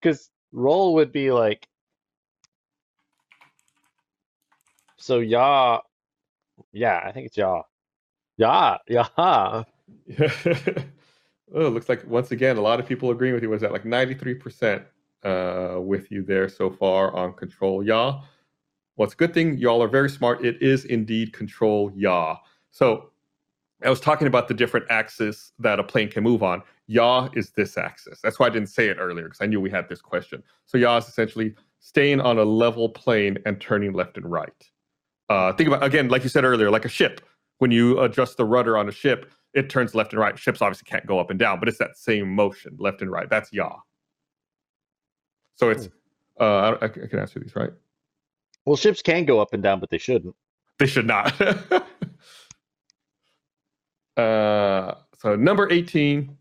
Because 0.00 0.30
roll 0.52 0.94
would 0.94 1.10
be 1.10 1.32
like. 1.32 1.66
So 4.96 5.18
yaw. 5.18 5.80
Yeah, 6.72 7.02
I 7.04 7.10
think 7.10 7.26
it's 7.26 7.36
yaw. 7.36 7.62
Yeah, 8.36 8.78
yeah. 8.88 9.64
Oh, 11.54 11.66
it 11.66 11.70
looks 11.70 11.88
like 11.88 12.06
once 12.06 12.30
again 12.30 12.56
a 12.56 12.60
lot 12.60 12.80
of 12.80 12.86
people 12.86 13.10
agreeing 13.10 13.34
with 13.34 13.42
you. 13.42 13.50
Was 13.50 13.60
that 13.62 13.72
like 13.72 13.84
ninety 13.84 14.14
three 14.14 14.34
percent 14.34 14.82
uh, 15.22 15.76
with 15.78 16.10
you 16.10 16.22
there 16.22 16.48
so 16.48 16.70
far 16.70 17.14
on 17.14 17.32
control 17.34 17.82
yaw? 17.82 18.22
Well, 18.96 19.04
it's 19.04 19.14
a 19.14 19.16
good 19.16 19.32
thing 19.32 19.58
y'all 19.58 19.82
are 19.82 19.88
very 19.88 20.10
smart. 20.10 20.44
It 20.44 20.60
is 20.62 20.84
indeed 20.84 21.32
control 21.32 21.92
yaw. 21.94 22.38
So 22.70 23.10
I 23.82 23.88
was 23.88 24.00
talking 24.00 24.26
about 24.26 24.48
the 24.48 24.54
different 24.54 24.86
axes 24.90 25.52
that 25.58 25.80
a 25.80 25.84
plane 25.84 26.10
can 26.10 26.22
move 26.22 26.42
on. 26.42 26.62
Yaw 26.86 27.30
is 27.34 27.50
this 27.50 27.78
axis. 27.78 28.20
That's 28.20 28.38
why 28.38 28.46
I 28.46 28.50
didn't 28.50 28.68
say 28.68 28.88
it 28.88 28.98
earlier 29.00 29.24
because 29.24 29.40
I 29.40 29.46
knew 29.46 29.60
we 29.60 29.70
had 29.70 29.88
this 29.88 30.00
question. 30.00 30.42
So 30.66 30.76
yaw 30.76 30.98
is 30.98 31.08
essentially 31.08 31.54
staying 31.78 32.20
on 32.20 32.38
a 32.38 32.44
level 32.44 32.90
plane 32.90 33.38
and 33.46 33.60
turning 33.60 33.92
left 33.92 34.16
and 34.18 34.30
right. 34.30 34.70
Uh, 35.30 35.52
think 35.52 35.68
about 35.68 35.82
again, 35.82 36.08
like 36.08 36.22
you 36.22 36.28
said 36.28 36.44
earlier, 36.44 36.70
like 36.70 36.84
a 36.84 36.88
ship. 36.88 37.20
When 37.58 37.70
you 37.70 38.00
adjust 38.00 38.36
the 38.36 38.44
rudder 38.44 38.76
on 38.76 38.88
a 38.88 38.92
ship, 38.92 39.30
it 39.54 39.70
turns 39.70 39.94
left 39.94 40.12
and 40.12 40.20
right. 40.20 40.38
Ships 40.38 40.62
obviously 40.62 40.86
can't 40.88 41.06
go 41.06 41.18
up 41.18 41.30
and 41.30 41.38
down, 41.38 41.58
but 41.60 41.68
it's 41.68 41.78
that 41.78 41.96
same 41.96 42.34
motion, 42.34 42.76
left 42.78 43.02
and 43.02 43.10
right. 43.10 43.28
That's 43.28 43.52
yaw. 43.52 43.76
So 45.56 45.70
it's 45.70 45.88
Uh, 46.38 46.76
I, 46.80 46.84
I 46.86 46.88
can 46.88 47.18
answer 47.18 47.38
these, 47.38 47.54
right? 47.54 47.70
Well, 48.64 48.76
ships 48.76 49.02
can 49.02 49.26
go 49.26 49.40
up 49.40 49.52
and 49.52 49.62
down, 49.62 49.80
but 49.80 49.90
they 49.90 49.98
shouldn't. 49.98 50.34
They 50.78 50.86
should 50.86 51.06
not. 51.06 51.38
uh, 54.16 54.94
so 55.18 55.36
number 55.36 55.70
18. 55.70 56.36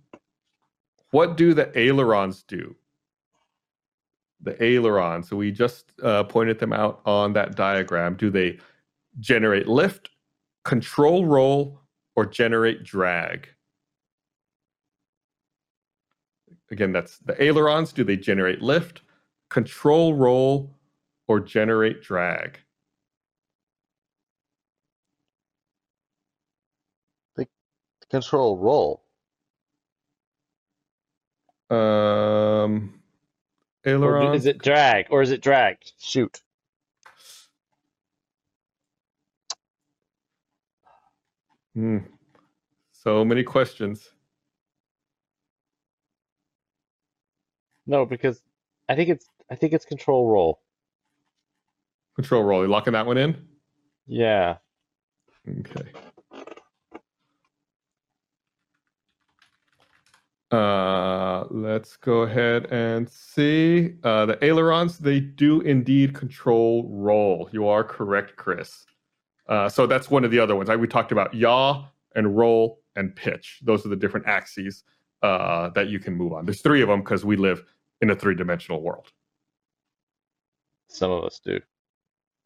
What 1.11 1.35
do 1.35 1.53
the 1.53 1.77
ailerons 1.77 2.43
do? 2.43 2.75
The 4.41 4.61
ailerons. 4.63 5.29
So 5.29 5.35
we 5.35 5.51
just 5.51 5.91
uh, 6.01 6.23
pointed 6.23 6.59
them 6.59 6.71
out 6.71 7.01
on 7.05 7.33
that 7.33 7.55
diagram. 7.55 8.15
Do 8.15 8.29
they 8.29 8.59
generate 9.19 9.67
lift, 9.67 10.09
control 10.63 11.25
roll, 11.25 11.81
or 12.19 12.25
generate 12.25 12.83
drag? 12.83 13.47
Again, 16.69 16.91
that's 16.91 17.17
the 17.19 17.41
ailerons. 17.41 17.93
Do 17.93 18.03
they 18.03 18.17
generate 18.17 18.61
lift, 18.61 19.03
control 19.49 20.13
roll, 20.13 20.75
or 21.29 21.39
generate 21.39 22.03
drag? 22.03 22.59
Control 28.09 28.57
roll. 28.57 29.03
Um, 31.69 33.01
Or 33.85 34.33
is 34.35 34.45
it 34.45 34.57
drag? 34.57 35.05
Or 35.09 35.21
is 35.21 35.31
it 35.31 35.41
drag? 35.41 35.77
Shoot. 35.99 36.41
Hmm. 41.79 41.99
So 42.91 43.23
many 43.23 43.41
questions. 43.41 44.09
No, 47.87 48.05
because 48.05 48.41
I 48.89 48.95
think 48.95 49.07
it's 49.07 49.29
I 49.49 49.55
think 49.55 49.71
it's 49.71 49.85
control 49.85 50.29
roll. 50.29 50.59
Control 52.15 52.43
roll. 52.43 52.63
You 52.63 52.67
locking 52.67 52.91
that 52.91 53.05
one 53.05 53.17
in? 53.17 53.47
Yeah. 54.07 54.57
Okay. 55.47 55.89
Uh, 60.51 61.45
let's 61.49 61.95
go 61.95 62.23
ahead 62.23 62.65
and 62.73 63.07
see. 63.09 63.93
Uh, 64.03 64.25
the 64.25 64.43
ailerons, 64.43 64.97
they 64.97 65.21
do 65.21 65.61
indeed 65.61 66.13
control 66.13 66.89
roll. 66.89 67.47
You 67.53 67.69
are 67.69 67.85
correct, 67.85 68.35
Chris. 68.35 68.85
Uh, 69.49 69.67
so 69.67 69.87
that's 69.87 70.09
one 70.09 70.23
of 70.23 70.31
the 70.31 70.39
other 70.39 70.55
ones. 70.55 70.69
I, 70.69 70.75
we 70.75 70.87
talked 70.87 71.11
about 71.11 71.33
yaw 71.33 71.85
and 72.15 72.37
roll 72.37 72.79
and 72.95 73.13
pitch. 73.15 73.59
Those 73.63 73.85
are 73.85 73.89
the 73.89 73.95
different 73.95 74.27
axes 74.27 74.83
uh, 75.23 75.69
that 75.69 75.89
you 75.89 75.99
can 75.99 76.13
move 76.13 76.33
on. 76.33 76.45
There's 76.45 76.61
three 76.61 76.81
of 76.81 76.87
them 76.87 77.01
because 77.01 77.25
we 77.25 77.35
live 77.35 77.63
in 78.01 78.11
a 78.11 78.15
three 78.15 78.35
dimensional 78.35 78.81
world. 78.81 79.07
Some 80.87 81.11
of 81.11 81.23
us 81.23 81.41
do. 81.43 81.59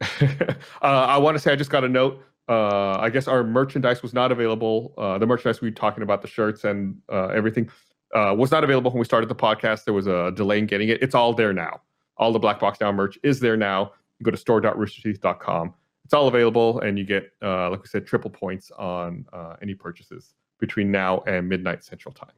uh, 0.00 0.54
I 0.82 1.18
want 1.18 1.36
to 1.36 1.38
say 1.38 1.52
I 1.52 1.56
just 1.56 1.70
got 1.70 1.84
a 1.84 1.88
note. 1.88 2.22
Uh, 2.48 2.98
I 2.98 3.10
guess 3.10 3.28
our 3.28 3.44
merchandise 3.44 4.02
was 4.02 4.12
not 4.12 4.32
available. 4.32 4.94
Uh, 4.98 5.18
the 5.18 5.26
merchandise 5.26 5.60
we 5.60 5.68
were 5.68 5.74
talking 5.74 6.02
about, 6.02 6.20
the 6.20 6.28
shirts 6.28 6.64
and 6.64 6.96
uh, 7.10 7.28
everything, 7.28 7.70
uh, 8.14 8.34
was 8.36 8.50
not 8.50 8.64
available 8.64 8.90
when 8.90 8.98
we 8.98 9.04
started 9.04 9.28
the 9.28 9.34
podcast. 9.34 9.84
There 9.84 9.94
was 9.94 10.06
a 10.06 10.32
delay 10.32 10.58
in 10.58 10.66
getting 10.66 10.88
it. 10.88 11.02
It's 11.02 11.14
all 11.14 11.32
there 11.32 11.52
now. 11.52 11.80
All 12.16 12.32
the 12.32 12.38
Black 12.38 12.60
Box 12.60 12.78
Down 12.78 12.96
merch 12.96 13.18
is 13.22 13.40
there 13.40 13.56
now. 13.56 13.92
You 14.18 14.24
go 14.24 14.30
to 14.30 14.36
store.roosterteeth.com. 14.36 15.74
It's 16.04 16.12
all 16.12 16.28
available, 16.28 16.80
and 16.80 16.98
you 16.98 17.04
get, 17.04 17.30
uh, 17.42 17.70
like 17.70 17.80
we 17.82 17.86
said, 17.88 18.06
triple 18.06 18.30
points 18.30 18.70
on 18.72 19.24
uh, 19.32 19.56
any 19.62 19.74
purchases 19.74 20.34
between 20.60 20.90
now 20.90 21.22
and 21.26 21.48
midnight 21.48 21.82
Central 21.82 22.12
Time. 22.12 22.32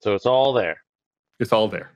So 0.00 0.14
it's 0.14 0.26
all 0.26 0.52
there. 0.52 0.78
It's 1.38 1.52
all 1.52 1.68
there. 1.68 1.90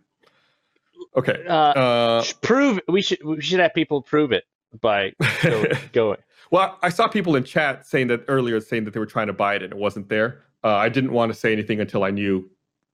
Okay. 1.16 1.45
Uh, 1.49 1.55
Uh, 1.55 2.24
prove 2.43 2.78
we 2.88 3.01
should 3.03 3.22
we 3.24 3.40
should 3.40 3.61
have 3.61 3.74
people 3.74 4.03
prove 4.03 4.32
it 4.32 4.45
by 4.80 5.12
go, 5.43 5.64
going. 5.93 6.18
Well, 6.51 6.78
I 6.82 6.90
saw 6.90 7.09
people 7.09 7.36
in 7.36 7.45
chat 7.45 7.86
saying 7.86 8.09
that 8.09 8.24
earlier, 8.28 8.61
saying 8.61 8.84
that 8.84 8.93
they 8.95 9.01
were 9.01 9.07
trying 9.07 9.26
to 9.28 9.32
buy 9.32 9.55
it 9.55 9.62
and 9.62 9.72
it 9.72 9.78
wasn't 9.78 10.09
there. 10.09 10.43
Uh, 10.62 10.76
I 10.76 10.88
didn't 10.88 11.12
want 11.12 11.32
to 11.32 11.38
say 11.38 11.53
anything 11.53 11.80
until 11.80 12.05
I 12.05 12.11
knew 12.11 12.49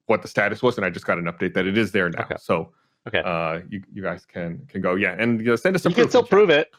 what 0.07 0.23
the 0.23 0.29
status 0.29 0.63
was, 0.63 0.77
and 0.77 0.87
I 0.87 0.91
just 0.91 1.07
got 1.07 1.19
an 1.19 1.25
update 1.27 1.53
that 1.55 1.67
it 1.67 1.77
is 1.77 1.93
there 1.93 2.09
now. 2.11 2.23
Okay. 2.23 2.37
So, 2.39 2.73
Okay. 3.07 3.23
uh, 3.25 3.61
you 3.69 3.83
you 3.93 4.03
guys 4.03 4.25
can 4.25 4.67
can 4.69 4.81
go, 4.81 4.95
yeah, 4.95 5.17
and 5.19 5.41
you 5.41 5.47
know, 5.47 5.57
send 5.57 5.75
us 5.77 5.83
some. 5.83 5.91
You 5.91 5.97
can 5.97 6.09
still 6.09 6.23
prove 6.23 6.51
it. 6.51 6.71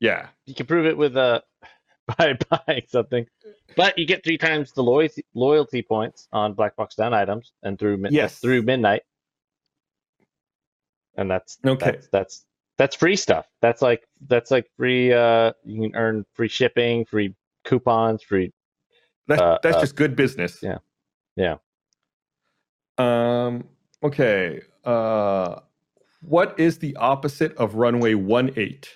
Yeah, 0.00 0.28
You 0.46 0.54
can 0.54 0.66
prove 0.66 0.86
it 0.86 0.96
with 0.96 1.16
uh 1.16 1.40
by 2.18 2.36
buying 2.66 2.82
something. 2.88 3.26
But 3.76 3.98
you 3.98 4.06
get 4.06 4.24
three 4.24 4.38
times 4.38 4.72
the 4.72 4.82
loyalty 4.82 5.24
loyalty 5.34 5.82
points 5.82 6.28
on 6.32 6.54
black 6.54 6.76
box 6.76 6.94
down 6.94 7.12
items 7.14 7.52
and 7.62 7.78
through 7.78 7.96
mid- 7.98 8.12
Yes. 8.12 8.38
through 8.38 8.62
midnight. 8.62 9.02
And 11.16 11.30
that's 11.30 11.58
Okay. 11.66 11.92
That's, 11.92 12.08
that's 12.08 12.44
that's 12.78 12.94
free 12.96 13.16
stuff. 13.16 13.46
That's 13.60 13.82
like 13.82 14.06
that's 14.28 14.50
like 14.52 14.70
free 14.76 15.12
uh 15.12 15.52
you 15.64 15.82
can 15.82 15.96
earn 15.96 16.24
free 16.34 16.48
shipping, 16.48 17.04
free 17.04 17.34
coupons, 17.64 18.22
free 18.22 18.52
that's 19.26 19.42
Uh, 19.42 19.58
that's 19.62 19.76
uh, 19.76 19.80
just 19.80 19.96
good 19.96 20.14
business. 20.16 20.62
yeah. 20.62 20.78
Yeah. 21.36 21.56
Um. 22.98 23.64
Okay. 24.02 24.62
Uh, 24.84 25.60
what 26.22 26.58
is 26.58 26.78
the 26.78 26.96
opposite 26.96 27.54
of 27.56 27.74
runway 27.74 28.14
one 28.14 28.52
eight? 28.56 28.88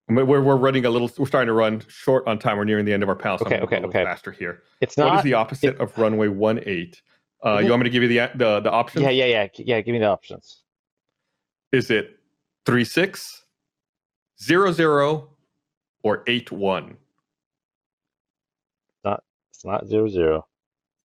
We're, 0.15 0.41
we're 0.41 0.55
running 0.55 0.85
a 0.85 0.89
little. 0.89 1.09
We're 1.17 1.25
starting 1.25 1.47
to 1.47 1.53
run 1.53 1.81
short 1.87 2.27
on 2.27 2.39
time. 2.39 2.57
We're 2.57 2.65
nearing 2.65 2.85
the 2.85 2.93
end 2.93 3.03
of 3.03 3.09
our 3.09 3.15
panel. 3.15 3.37
So 3.37 3.45
Okay, 3.45 3.59
okay, 3.61 3.77
okay. 3.77 4.03
Faster 4.03 4.31
here. 4.31 4.63
it's 4.81 4.97
not. 4.97 5.09
What 5.09 5.17
is 5.19 5.23
the 5.23 5.33
opposite 5.35 5.77
of 5.79 5.97
runway 5.97 6.27
one 6.27 6.59
eight? 6.65 7.01
Uh, 7.43 7.59
you 7.63 7.69
want 7.69 7.81
me 7.81 7.85
to 7.85 7.89
give 7.89 8.03
you 8.03 8.09
the 8.09 8.31
the 8.35 8.59
the 8.61 8.71
options? 8.71 9.03
Yeah, 9.03 9.09
yeah, 9.09 9.25
yeah. 9.25 9.47
Yeah, 9.57 9.81
give 9.81 9.93
me 9.93 9.99
the 9.99 10.05
options. 10.05 10.63
Is 11.71 11.89
it 11.89 12.19
three 12.65 12.85
six, 12.85 13.45
zero 14.41 14.71
zero, 14.71 15.29
or 16.03 16.23
eight 16.27 16.51
one? 16.51 16.97
It's 19.53 19.65
not 19.65 19.85
zero 19.85 20.07
zero. 20.07 20.47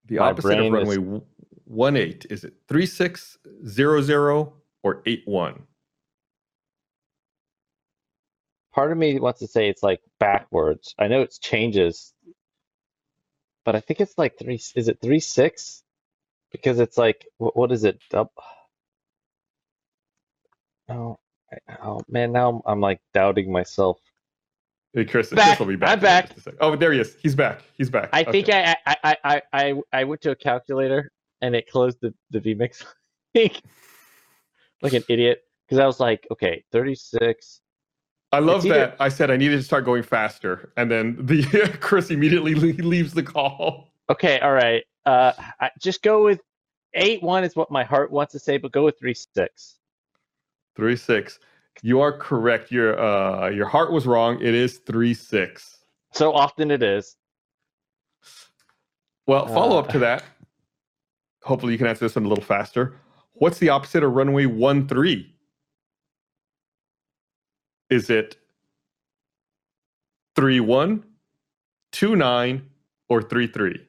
The 0.06 0.16
My 0.16 0.30
opposite 0.30 0.58
of 0.58 0.64
is- 0.64 0.72
runway 0.72 0.94
w- 0.96 1.22
one 1.64 1.96
eight. 1.96 2.26
Is 2.30 2.44
it 2.44 2.54
three 2.68 2.86
six, 2.86 3.36
zero 3.66 4.00
zero, 4.00 4.54
or 4.82 5.02
eight 5.04 5.22
one? 5.26 5.64
Part 8.76 8.92
of 8.92 8.98
me 8.98 9.20
wants 9.20 9.40
to 9.40 9.48
say 9.48 9.70
it's 9.70 9.82
like 9.82 10.02
backwards. 10.20 10.94
I 11.00 11.08
know 11.08 11.22
it's 11.22 11.40
changes, 11.40 12.14
but 13.64 13.76
I 13.76 13.80
think 13.80 14.02
it's 14.02 14.18
like 14.18 14.38
three. 14.38 14.60
Is 14.76 14.88
it 14.88 15.00
three 15.02 15.20
six? 15.20 15.82
Because 16.52 16.80
it's 16.80 16.98
like 16.98 17.26
what, 17.38 17.56
what 17.56 17.72
is 17.72 17.84
it? 17.84 18.00
Dub- 18.10 18.30
Oh, 20.88 21.18
oh 21.82 22.02
man, 22.08 22.32
now 22.32 22.62
I'm 22.66 22.80
like 22.80 23.00
doubting 23.14 23.52
myself. 23.52 23.98
Hey, 24.94 25.04
Chris, 25.06 25.30
Back. 25.30 25.46
Chris 25.46 25.60
will 25.60 25.66
be 25.66 25.76
back. 25.76 25.90
I'm 25.90 26.00
back. 26.00 26.26
just 26.28 26.38
a 26.38 26.42
sec. 26.42 26.54
Oh, 26.60 26.76
there 26.76 26.92
he 26.92 27.00
is. 27.00 27.16
He's 27.22 27.34
back. 27.34 27.62
He's 27.78 27.90
back. 27.90 28.10
I 28.12 28.24
think 28.24 28.48
Okay. 28.48 28.64
I, 28.64 28.76
I, 28.86 28.96
I, 29.04 29.16
I, 29.24 29.42
I, 29.52 29.74
I 29.92 30.04
went 30.04 30.22
to 30.22 30.32
a 30.32 30.36
calculator 30.36 31.10
and 31.42 31.56
it 31.56 31.70
closed 31.70 31.98
the 32.02 32.14
the 32.30 32.40
vmix 32.40 32.84
like 33.34 34.92
an 34.94 35.04
idiot 35.08 35.42
because 35.66 35.80
I 35.80 35.86
was 35.86 36.00
like, 36.00 36.26
okay, 36.32 36.64
36. 36.72 37.60
I 38.32 38.40
love 38.40 38.56
it's 38.58 38.66
either- 38.66 38.74
that. 38.74 38.96
I 39.00 39.08
said 39.08 39.30
I 39.30 39.36
needed 39.36 39.56
to 39.56 39.62
start 39.62 39.84
going 39.84 40.02
faster, 40.02 40.72
and 40.76 40.90
then 40.90 41.16
the 41.24 41.42
Chris 41.80 42.10
immediately 42.10 42.54
leaves 42.54 43.14
the 43.14 43.22
call. 43.22 43.92
Okay, 44.10 44.38
all 44.40 44.52
right. 44.52 44.84
Uh, 45.04 45.32
I, 45.60 45.70
just 45.80 46.02
go 46.02 46.24
with 46.24 46.40
eight 46.94 47.22
one 47.22 47.44
is 47.44 47.54
what 47.56 47.70
my 47.70 47.84
heart 47.84 48.10
wants 48.10 48.32
to 48.32 48.38
say, 48.38 48.56
but 48.58 48.72
go 48.72 48.84
with 48.84 48.98
three 48.98 49.14
six. 49.14 49.78
Three 50.74 50.96
six. 50.96 51.38
You 51.82 52.00
are 52.00 52.12
correct. 52.12 52.72
Your 52.72 52.98
uh 52.98 53.50
your 53.50 53.66
heart 53.66 53.92
was 53.92 54.06
wrong. 54.06 54.40
It 54.40 54.54
is 54.54 54.78
three 54.78 55.14
six. 55.14 55.78
So 56.12 56.32
often 56.32 56.70
it 56.70 56.82
is. 56.82 57.16
Well, 59.26 59.46
follow 59.48 59.78
up 59.78 59.88
Uh. 59.88 59.92
to 59.92 59.98
that. 60.00 60.24
Hopefully, 61.42 61.72
you 61.72 61.78
can 61.78 61.86
answer 61.86 62.04
this 62.04 62.16
one 62.16 62.24
a 62.24 62.28
little 62.28 62.42
faster. 62.44 62.96
What's 63.34 63.58
the 63.58 63.68
opposite 63.68 64.02
of 64.02 64.12
runway 64.12 64.46
one 64.46 64.88
three? 64.88 65.32
Is 67.90 68.10
it 68.10 68.36
three 70.36 70.60
one, 70.60 71.04
two 71.92 72.16
nine, 72.16 72.70
or 73.08 73.22
three 73.22 73.46
three? 73.48 73.80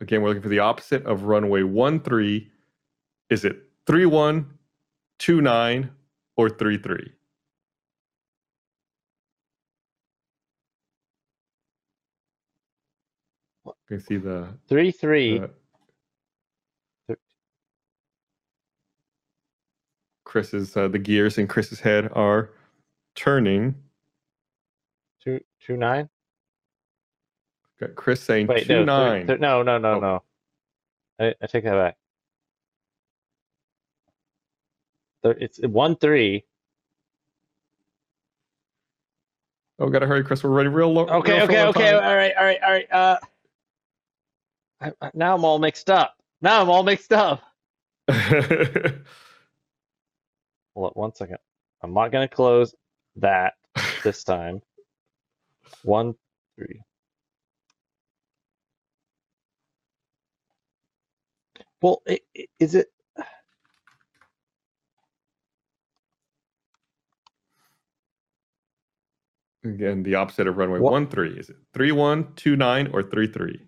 Again, 0.00 0.22
we're 0.22 0.28
looking 0.30 0.42
for 0.42 0.48
the 0.50 0.60
opposite 0.60 1.04
of 1.06 1.24
runway 1.24 1.62
one 1.62 2.00
three. 2.00 2.50
Is 3.30 3.44
it 3.44 3.58
three 3.86 4.06
one, 4.06 4.58
two 5.18 5.40
nine, 5.40 5.90
or 6.36 6.50
three 6.50 6.78
three? 6.78 7.12
You 13.90 13.98
can 13.98 14.00
see 14.00 14.16
the 14.18 14.48
Three 14.68 14.92
three. 14.92 15.40
uh, 15.40 15.48
Chris's 20.34 20.76
uh, 20.76 20.88
the 20.88 20.98
gears 20.98 21.38
in 21.38 21.46
Chris's 21.46 21.78
head 21.78 22.10
are 22.12 22.50
turning. 23.14 23.76
two 25.22 25.38
two 25.64 25.76
nine. 25.76 26.08
Got 27.78 27.94
Chris 27.94 28.20
saying 28.20 28.48
Wait, 28.48 28.66
two 28.66 28.84
no, 28.84 29.10
nine. 29.10 29.28
th- 29.28 29.38
no, 29.38 29.62
no, 29.62 29.78
no, 29.78 29.92
Oh. 29.94 30.00
no. 30.00 30.22
I, 31.20 31.34
I 31.40 31.46
take 31.46 31.62
that 31.62 31.74
back. 31.76 31.96
There, 35.22 35.36
it's 35.38 35.60
one 35.60 35.94
three. 35.94 36.42
Oh, 39.78 39.88
gotta 39.88 40.08
hurry, 40.08 40.24
Chris. 40.24 40.42
We're 40.42 40.50
running 40.50 40.72
real 40.72 40.92
low. 40.92 41.06
Okay, 41.06 41.34
real 41.34 41.42
okay, 41.44 41.62
okay. 41.66 41.92
time. 41.92 42.02
All 42.02 42.16
right, 42.16 42.32
all 42.36 42.44
right, 42.44 42.58
all 42.60 42.72
right. 42.72 42.92
Uh, 42.92 43.18
I, 44.80 44.92
I- 45.00 45.10
now 45.14 45.36
I'm 45.36 45.44
all 45.44 45.60
mixed 45.60 45.90
up. 45.90 46.16
Now 46.42 46.60
I'm 46.60 46.68
all 46.70 46.82
mixed 46.82 47.12
up. 47.12 47.40
Hold 50.74 50.88
on 50.88 50.92
one 50.94 51.14
second. 51.14 51.38
I'm 51.82 51.94
not 51.94 52.12
gonna 52.12 52.28
close 52.28 52.74
that 53.16 53.54
this 54.04 54.24
time. 54.24 54.60
One, 55.82 56.14
three. 56.56 56.82
Well, 61.82 62.02
i- 62.08 62.20
i- 62.36 62.46
is 62.58 62.74
it? 62.74 62.88
Again, 69.64 70.02
the 70.02 70.14
opposite 70.16 70.46
of 70.46 70.56
runway 70.58 70.78
What- 70.80 70.92
one 70.92 71.08
three. 71.08 71.38
Is 71.38 71.50
it 71.50 71.56
three 71.72 71.92
one 71.92 72.34
two 72.34 72.56
nine 72.56 72.88
or 72.92 73.02
three 73.02 73.26
three? 73.26 73.60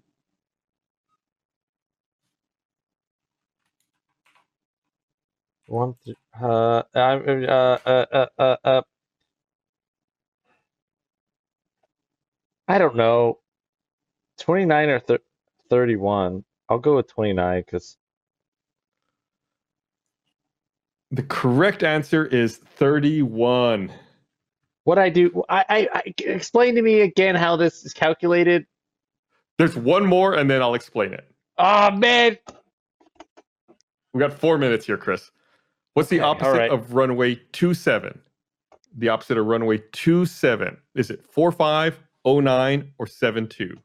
One, 5.67 5.95
th- 6.05 6.17
uh, 6.41 6.83
uh, 6.95 6.99
uh, 6.99 7.79
uh, 7.87 8.07
uh, 8.13 8.27
uh, 8.39 8.57
uh, 8.65 8.83
I 12.69 12.79
don't 12.79 12.97
know. 12.97 13.41
29 14.41 14.89
or 14.91 15.01
thir 15.01 15.19
31. 15.71 16.45
I'll 16.71 16.79
go 16.81 16.97
with 16.97 17.09
29 17.09 17.63
because 17.67 17.97
The 21.13 21.25
correct 21.25 21.83
answer 21.85 22.27
is 22.27 22.59
thirty 22.59 23.23
one. 23.23 23.93
what 24.85 24.99
I 24.99 25.11
do, 25.11 25.45
I, 25.49 25.65
I, 25.69 25.89
I, 25.95 26.15
explain 26.19 26.77
to 26.77 26.83
me 26.83 27.03
again 27.03 27.35
how 27.37 27.57
this 27.57 27.85
is 27.85 27.95
calculated. 27.95 28.67
There's 29.59 29.77
one 29.77 30.07
more, 30.07 30.35
and 30.35 30.51
then 30.51 30.63
I'll 30.63 30.75
explain 30.75 31.13
it. 31.15 31.29
Oh, 31.59 31.91
man. 31.93 32.39
We 34.15 34.21
got 34.21 34.33
four 34.33 34.59
minutes 34.59 34.87
here, 34.87 34.99
Chris. 34.99 35.31
What's 35.97 36.11
the 36.11 36.21
Okay, 36.21 36.25
opposite 36.25 36.59
right. 36.59 36.71
of 36.71 36.93
runway 36.95 37.37
two 37.53 37.73
seven? 37.75 38.21
The 38.99 39.09
opposite 39.09 39.39
of 39.39 39.47
runway 39.47 39.83
two 39.93 40.27
seven. 40.27 40.77
Is 40.95 41.11
it 41.11 41.25
four 41.25 41.51
five, 41.51 41.99
oh 42.27 42.41
nine, 42.41 42.93
or 42.99 43.07
seven 43.07 43.49
two? 43.49 43.79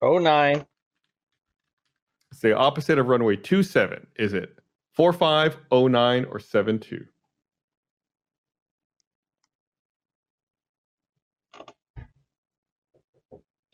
Oh, 0.00 0.18
nine. 0.18 0.64
It's 2.30 2.40
the 2.40 2.56
opposite 2.56 2.98
of 2.98 3.08
runway 3.08 3.36
two 3.36 3.62
seven. 3.62 4.06
Is 4.16 4.32
it 4.32 4.58
four 4.94 5.12
five, 5.12 5.58
oh 5.70 5.86
nine, 5.86 6.24
or 6.30 6.40
seven 6.40 6.78
two? 6.78 7.04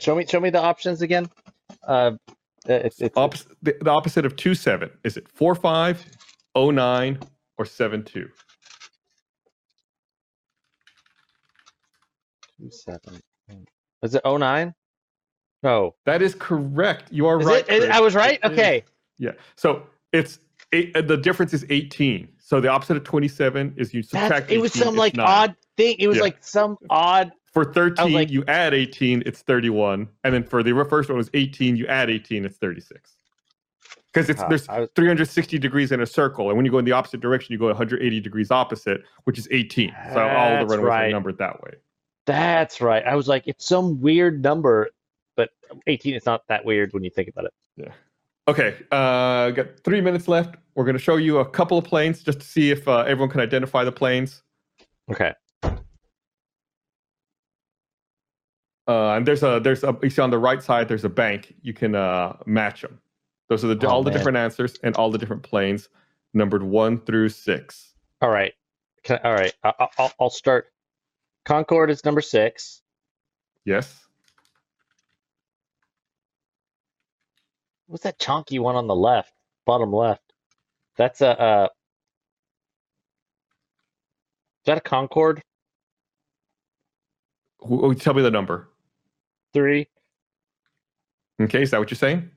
Show 0.01 0.17
me, 0.17 0.27
show 0.27 0.41
me 0.41 0.51
the 0.51 0.61
options 0.61 1.03
again. 1.03 1.31
Uh, 1.87 2.13
it's, 2.69 3.01
it's, 3.01 3.17
Opposite, 3.17 3.49
the, 3.63 3.77
the 3.81 3.91
opposite 3.91 4.25
of 4.27 4.37
two 4.37 4.55
seven. 4.55 4.91
Is 5.05 5.17
it 5.17 5.27
four 5.29 5.55
five, 5.55 6.05
oh 6.55 6.71
nine, 6.71 7.19
or 7.57 7.65
seven 7.65 8.05
two? 8.05 8.29
two, 12.59 12.71
seven. 12.71 13.21
Is 14.03 14.15
it 14.15 14.23
09? 14.25 14.75
No. 15.63 15.95
That 16.07 16.23
is 16.23 16.35
correct. 16.35 17.05
You 17.11 17.27
are 17.27 17.41
Is 17.41 17.47
right. 17.47 17.65
it. 17.69 17.91
I 17.91 18.01
was 18.01 18.15
right? 18.15 18.39
It 18.43 18.53
is. 18.53 18.59
Okay. 18.59 18.85
Yeah. 19.19 19.33
So 19.57 19.85
it's 20.13 20.39
eight, 20.73 20.97
uh, 20.97 21.03
the 21.03 21.17
difference 21.17 21.53
is 21.55 21.65
18. 21.71 22.29
So 22.39 22.61
the 22.61 22.69
opposite 22.69 22.97
of 22.97 23.05
27 23.05 23.75
is 23.77 23.93
you 23.93 24.03
subtract. 24.03 24.49
That's, 24.49 24.53
it 24.53 24.59
was 24.61 24.73
18, 24.77 24.83
some 24.85 24.97
like 24.97 25.17
nine. 25.17 25.27
odd 25.27 25.57
thing. 25.77 25.97
It 25.99 26.09
was 26.09 26.17
Yeah. 26.19 26.23
like 26.25 26.39
some 26.45 26.77
odd. 26.91 27.33
For 27.53 27.65
13, 27.65 28.13
like- 28.13 28.31
you 28.31 28.45
add 28.47 28.75
18, 28.75 29.23
it's 29.27 29.43
31. 29.43 30.09
And 30.25 30.35
then 30.35 30.45
for 30.45 30.63
the 30.63 30.73
first 30.89 31.09
one 31.09 31.19
was 31.19 31.31
18, 31.35 31.77
you 31.77 31.87
add 31.87 32.11
18, 32.11 32.45
it's 32.45 32.57
36. 32.59 33.17
Because 34.13 34.31
it's 34.31 34.43
there's 34.49 34.69
I 34.69 34.81
was- 34.81 34.89
360 34.95 35.59
degrees 35.59 35.93
in 35.93 36.01
a 36.01 36.07
circle, 36.07 36.49
and 36.49 36.57
when 36.57 36.65
you 36.65 36.71
go 36.71 36.79
in 36.79 36.85
the 36.85 36.93
opposite 36.93 37.21
direction, 37.21 37.53
you 37.53 37.59
go 37.59 37.67
180 37.69 38.21
degrees 38.21 38.51
opposite, 38.51 39.03
which 39.25 39.39
is 39.39 39.49
18. 39.51 39.91
So 40.13 40.21
all 40.21 40.51
the 40.51 40.57
That's 40.67 40.71
runways 40.71 40.91
are 40.93 41.11
numbered 41.11 41.39
that 41.39 41.63
way. 41.63 41.73
That's 42.27 42.81
right. 42.81 43.05
I 43.05 43.15
was 43.17 43.29
like, 43.29 43.45
it's 43.47 43.65
some 43.67 44.01
weird 44.01 44.43
number, 44.43 44.91
but 45.37 45.51
18 45.87 46.15
is 46.15 46.27
not 46.27 46.43
that 46.49 46.65
weird 46.65 46.93
when 46.93 47.05
you 47.05 47.11
think 47.11 47.29
about 47.29 47.47
it. 47.77 47.93
Okay, 48.49 48.77
uh, 48.91 49.51
got 49.51 49.79
three 49.85 50.01
minutes 50.01 50.27
left. 50.27 50.57
We're 50.75 50.85
going 50.85 50.97
to 50.97 51.03
show 51.03 51.17
you 51.17 51.39
a 51.39 51.45
couple 51.49 51.77
of 51.77 51.85
planes 51.85 52.23
just 52.23 52.41
to 52.41 52.47
see 52.47 52.71
if 52.71 52.89
uh, 52.89 53.01
everyone 53.01 53.29
can 53.29 53.41
identify 53.41 53.85
the 53.85 53.93
planes. 53.93 54.43
Okay. 55.11 55.35
Uh, 58.87 59.17
and 59.17 59.27
there's 59.27 59.43
a 59.43 59.61
there's 59.63 59.85
a 59.85 59.95
you 60.03 60.09
see 60.09 60.23
on 60.23 60.31
the 60.31 60.39
right 60.39 60.63
side 60.63 60.89
there's 60.89 61.05
a 61.05 61.11
bank. 61.11 61.55
You 61.61 61.75
can 61.75 61.95
uh, 61.95 62.39
match 62.47 62.81
them. 62.81 62.99
Those 63.51 63.65
are 63.65 63.75
the 63.75 63.87
Oh, 63.87 63.91
all 63.91 64.03
the 64.03 64.11
different 64.11 64.39
answers 64.39 64.79
and 64.83 64.97
all 64.97 65.11
the 65.11 65.19
different 65.19 65.43
planes, 65.43 65.91
numbered 66.33 66.63
one 66.63 66.99
through 67.01 67.29
six. 67.29 67.93
All 68.23 68.31
right. 68.31 68.55
Can 69.05 69.19
I, 69.23 69.29
all 69.29 69.35
right. 69.35 69.55
I- 69.63 69.89
I'll, 69.99 70.13
I'll 70.19 70.31
start. 70.31 70.69
Concorde 71.45 71.91
is 71.91 72.03
number 72.05 72.23
six. 72.23 72.81
Yes. 73.67 74.08
What's 77.89 78.05
that 78.05 78.19
chunky 78.19 78.59
one 78.59 78.77
on 78.77 78.87
the 78.87 78.95
left, 78.95 79.33
bottom 79.65 79.93
left? 79.93 80.23
That's 80.97 81.23
a. 81.23 81.41
Uh, 81.41 81.69
is 84.61 84.67
that 84.67 84.79
a 84.79 84.81
Concorde 84.83 85.43
Who, 87.61 87.79
who- 87.81 87.95
tell 87.95 88.15
me 88.15 88.23
the 88.23 88.31
number. 88.31 88.69
three? 89.55 89.89
Okay, 91.41 91.63
is 91.63 91.71
that 91.71 91.79
what 91.79 91.91
you're 91.91 91.97
saying? 91.97 92.31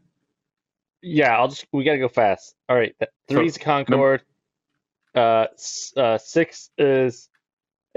Yeah, 1.02 1.38
I'll 1.38 1.50
just. 1.50 1.66
We 1.74 1.84
gotta 1.84 1.98
go 2.00 2.08
fast. 2.08 2.56
All 2.70 2.76
right. 2.78 2.96
That, 3.00 3.10
So, 3.30 3.36
three's 3.36 3.58
a 3.58 3.60
Concorde. 3.60 4.22
Uh, 5.14 5.48
uh, 5.98 6.18
six 6.18 6.70
is 6.78 7.30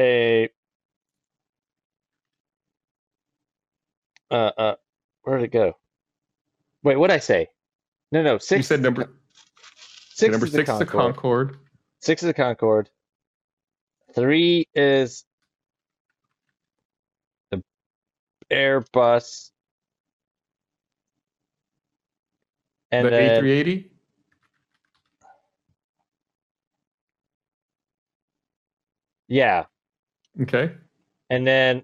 a. 0.00 0.48
Uh, 4.30 4.50
uh, 4.56 4.74
where 5.22 5.36
did 5.38 5.44
it 5.44 5.52
go? 5.52 5.76
Wait, 6.84 6.96
what 6.96 7.08
did 7.08 7.14
I 7.14 7.18
say? 7.18 7.48
No, 8.12 8.22
no, 8.22 8.38
six. 8.38 8.58
you 8.58 8.62
said 8.62 8.82
number 8.82 9.10
six 10.10 10.30
number 10.30 10.46
is 10.46 10.52
the 10.52 10.58
six 10.58 10.68
is 10.70 10.80
a 10.80 10.86
Concorde. 10.86 11.14
Concorde. 11.14 11.56
Six 12.00 12.22
is 12.22 12.28
a 12.28 12.34
Concorde. 12.34 12.90
Three 14.14 14.68
is 14.74 15.24
the 17.50 17.62
Airbus. 18.52 19.50
And 22.92 23.06
the 23.06 23.10
then 23.10 23.42
A380. 23.42 23.90
yeah, 29.26 29.64
Okay. 30.42 30.70
and 31.30 31.46
then 31.46 31.82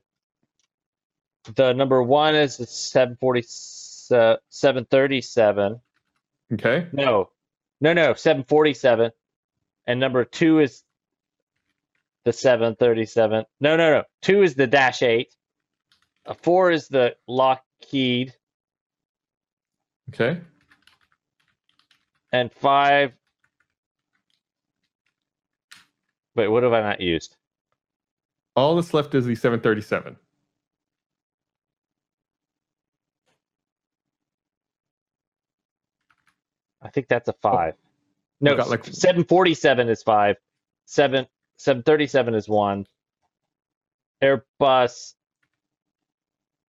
the 1.56 1.72
number 1.72 2.00
one 2.02 2.36
is 2.36 2.58
the 2.58 2.66
740 4.10 5.20
737. 5.20 5.80
Okay. 6.52 6.88
No, 6.92 7.30
no, 7.80 7.92
no, 7.92 8.14
747. 8.14 9.10
And 9.86 10.00
number 10.00 10.24
two 10.24 10.60
is 10.60 10.82
the 12.24 12.32
737. 12.32 13.44
No, 13.60 13.76
no, 13.76 13.90
no. 13.90 14.02
Two 14.22 14.42
is 14.42 14.54
the 14.54 14.66
Dash 14.66 15.02
8. 15.02 15.32
Uh, 16.26 16.34
four 16.34 16.70
is 16.70 16.88
the 16.88 17.16
Lockheed. 17.26 18.34
Okay. 20.10 20.40
And 22.32 22.52
five. 22.52 23.12
Wait, 26.34 26.48
what 26.48 26.62
have 26.62 26.72
I 26.72 26.80
not 26.80 27.00
used? 27.00 27.36
All 28.54 28.76
that's 28.76 28.92
left 28.94 29.14
is 29.14 29.24
the 29.24 29.34
737. 29.34 30.16
I 36.82 36.88
think 36.90 37.08
that's 37.08 37.28
a 37.28 37.32
five. 37.34 37.74
no, 38.40 38.52
Oh, 38.52 38.56
got, 38.56 38.70
like- 38.70 38.84
747 38.84 39.88
is 39.88 40.02
five. 40.02 40.36
Seven 40.86 41.26
737 41.58 42.34
is 42.34 42.48
one. 42.48 42.86
Airbus 44.22 45.14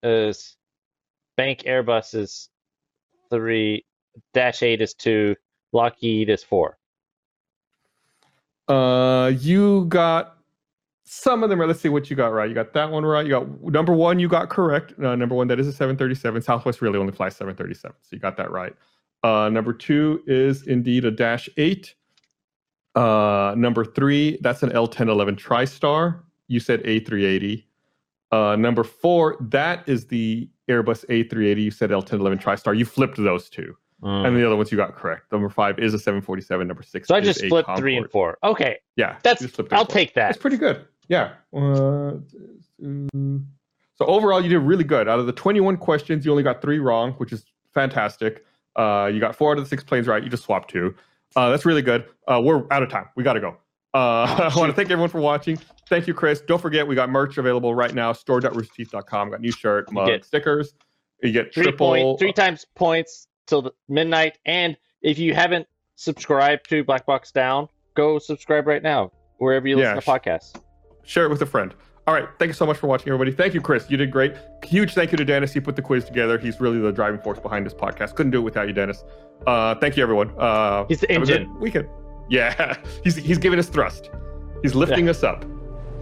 is 0.04 0.58
Bank 1.38 1.60
Airbus 1.62 2.14
is 2.16 2.50
three. 3.30 3.86
Dash 4.34 4.62
8 4.64 4.82
is 4.82 4.94
two. 4.94 5.36
Lockheed 5.72 6.30
is 6.30 6.44
four. 6.44 6.78
Uh, 8.68 9.32
you 9.40 9.86
got 9.86 10.38
some 11.06 11.44
of 11.44 11.50
them 11.50 11.62
are. 11.62 11.68
Let's 11.68 11.82
see 11.82 11.90
what 11.90 12.10
you 12.10 12.16
got 12.16 12.28
right. 12.28 12.48
You 12.48 12.56
got 12.56 12.74
that 12.74 12.90
one 12.90 13.04
right. 13.06 13.26
You 13.26 13.32
got 13.32 13.64
number 13.64 13.94
one. 13.94 14.20
You 14.20 14.28
got 14.30 14.50
correct. 14.50 14.94
Uh, 15.00 15.16
number 15.16 15.36
one, 15.36 15.48
that 15.48 15.60
is 15.60 15.68
a 15.68 15.72
737. 15.74 16.42
Southwest 16.42 16.82
really 16.82 16.98
only 17.00 17.12
flies 17.12 17.36
737, 17.36 17.96
so 18.02 18.08
you 18.12 18.20
got 18.20 18.38
that 18.38 18.52
right. 18.52 18.74
Uh, 19.24 19.50
number 19.50 19.74
two 19.74 20.24
is 20.28 20.68
indeed 20.68 21.06
a 21.06 21.12
Dash 21.12 21.48
Eight. 21.58 21.94
Uh, 22.96 23.54
number 23.58 23.86
three, 23.86 24.38
that's 24.42 24.64
an 24.64 24.72
L1011 24.72 25.38
TriStar. 25.40 26.20
You 26.48 26.60
said 26.60 26.84
A380. 26.84 27.64
Uh, 28.32 28.56
number 28.58 28.84
four, 28.84 29.38
that 29.42 29.88
is 29.88 30.08
the 30.08 30.50
Airbus 30.70 31.06
A380. 31.08 31.64
You 31.64 31.72
said 31.72 31.90
L1011 31.92 32.42
TriStar. 32.42 32.78
You 32.78 32.86
flipped 32.86 33.18
those 33.18 33.50
two, 33.50 33.76
Mm. 34.04 34.26
and 34.28 34.36
the 34.38 34.44
other 34.46 34.56
ones 34.56 34.72
you 34.72 34.78
got 34.78 34.96
correct. 34.96 35.32
Number 35.32 35.48
five 35.50 35.78
is 35.78 35.94
a 35.94 36.00
747. 36.00 36.68
Number 36.68 36.82
six. 36.82 37.08
so 37.08 37.14
I 37.16 37.22
just 37.22 37.46
flipped 37.46 37.70
three 37.78 37.96
and 37.98 38.10
four. 38.10 38.38
Okay, 38.44 38.78
Yeah, 38.96 39.18
that's 39.22 39.42
you 39.42 39.48
just 39.48 39.56
flipped 39.56 39.70
three 39.70 39.78
I'll 39.78 39.86
four. 39.86 39.94
take 39.94 40.14
that. 40.16 40.28
That's 40.30 40.38
pretty 40.40 40.58
good. 40.58 40.86
Yeah. 41.08 41.34
Uh, 41.56 42.14
so 42.82 44.06
overall, 44.08 44.42
you 44.42 44.50
did 44.50 44.60
really 44.60 44.84
good. 44.84 45.08
Out 45.08 45.20
of 45.20 45.28
the 45.28 45.34
21 45.34 45.78
questions, 45.78 46.26
you 46.26 46.32
only 46.32 46.44
got 46.44 46.62
three 46.62 46.80
wrong, 46.80 47.12
which 47.14 47.32
is 47.32 47.46
fantastic. 47.74 48.44
Uh, 48.76 49.10
you 49.14 49.20
got 49.20 49.36
four 49.36 49.52
out 49.52 49.58
of 49.58 49.64
the 49.64 49.70
six 49.70 49.84
planes 49.84 50.08
right. 50.08 50.24
You 50.24 50.30
just 50.30 50.44
swapped 50.44 50.70
two. 50.70 50.96
Uh, 51.36 51.50
that's 51.50 51.66
really 51.66 51.82
good. 51.82 52.06
Uh, 52.28 52.42
we're 52.44 52.66
out 52.72 52.84
of 52.84 52.90
time. 52.90 53.06
We 53.16 53.24
got 53.24 53.34
to 53.34 53.40
go. 53.40 53.58
Uh, 53.94 54.50
I 54.54 54.58
want 54.58 54.70
to 54.70 54.74
thank 54.74 54.90
everyone 54.90 55.10
for 55.10 55.22
watching. 55.22 55.58
Thank 55.90 56.08
you, 56.08 56.14
Chris. 56.14 56.42
Don't 56.42 56.62
forget, 56.62 56.88
we 56.88 56.96
got 56.96 57.10
merch 57.10 57.38
available 57.38 57.76
right 57.76 57.94
now. 57.94 58.14
Store.roosterteeth.com. 58.14 59.32
Got 59.32 59.42
new 59.42 59.52
shirt, 59.52 59.92
mug, 59.92 60.08
get 60.08 60.26
stickers. 60.26 60.74
You 61.22 61.32
get 61.32 61.54
three 61.54 61.64
triple. 61.64 61.88
point 61.88 62.20
three 62.20 62.34
times 62.34 62.66
points 62.76 63.28
till 63.48 63.62
the 63.62 63.72
midnight. 63.90 64.38
And 64.46 64.78
if 65.02 65.20
you 65.20 65.34
haven't 65.34 65.68
subscribed 65.96 66.70
to 66.70 66.84
Black 66.84 67.06
Box 67.06 67.32
Down, 67.32 67.68
go 67.96 68.18
subscribe 68.20 68.68
right 68.68 68.82
now 68.82 69.12
wherever 69.38 69.68
you 69.68 69.76
listen 69.76 69.96
Yeah, 69.96 70.00
to 70.00 70.06
podcasts. 70.10 70.60
share 71.04 71.26
it 71.26 71.30
with 71.30 71.42
a 71.42 71.46
friend. 71.46 71.74
All 72.12 72.18
right. 72.18 72.28
Thank 72.40 72.50
you 72.50 72.54
so 72.54 72.66
much 72.66 72.76
for 72.76 72.88
watching, 72.88 73.08
everybody. 73.08 73.32
Thank 73.32 73.54
you, 73.54 73.62
Chris. 73.62 73.90
You 73.90 73.96
did 73.96 74.12
great. 74.12 74.36
Huge 74.66 74.94
thank 74.94 75.14
you 75.14 75.18
to 75.18 75.24
Dennis. 75.24 75.54
He 75.54 75.62
put 75.62 75.78
the 75.78 75.82
quiz 75.82 76.04
together. 76.04 76.38
He's 76.38 76.60
really 76.60 76.78
the 76.78 76.92
driving 76.92 77.22
force 77.22 77.40
behind 77.40 77.66
this 77.66 77.74
podcast. 77.74 78.16
Couldn't 78.16 78.34
do 78.34 78.40
it 78.40 78.42
without 78.42 78.68
you, 78.68 78.74
Dennis. 78.74 79.06
Uh, 79.48 79.76
thank 79.76 79.96
you, 79.96 80.04
everyone. 80.04 80.30
Uh, 80.38 80.84
He's 80.90 81.00
the 81.00 81.14
have 81.14 81.22
a 81.22 81.26
good 81.26 81.36
engine. 81.44 81.60
Weekend. 81.62 81.88
Yeah. 82.30 82.76
He's 83.06 83.16
he's 83.16 83.38
giving 83.38 83.60
us 83.60 83.70
thrust. 83.70 84.10
He's 84.62 84.76
lifting 84.76 85.08
us 85.08 85.24
up. 85.24 85.46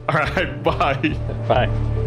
All 0.10 0.16
right. 0.16 0.64
Bye. 0.64 0.96
Bye. 1.48 2.06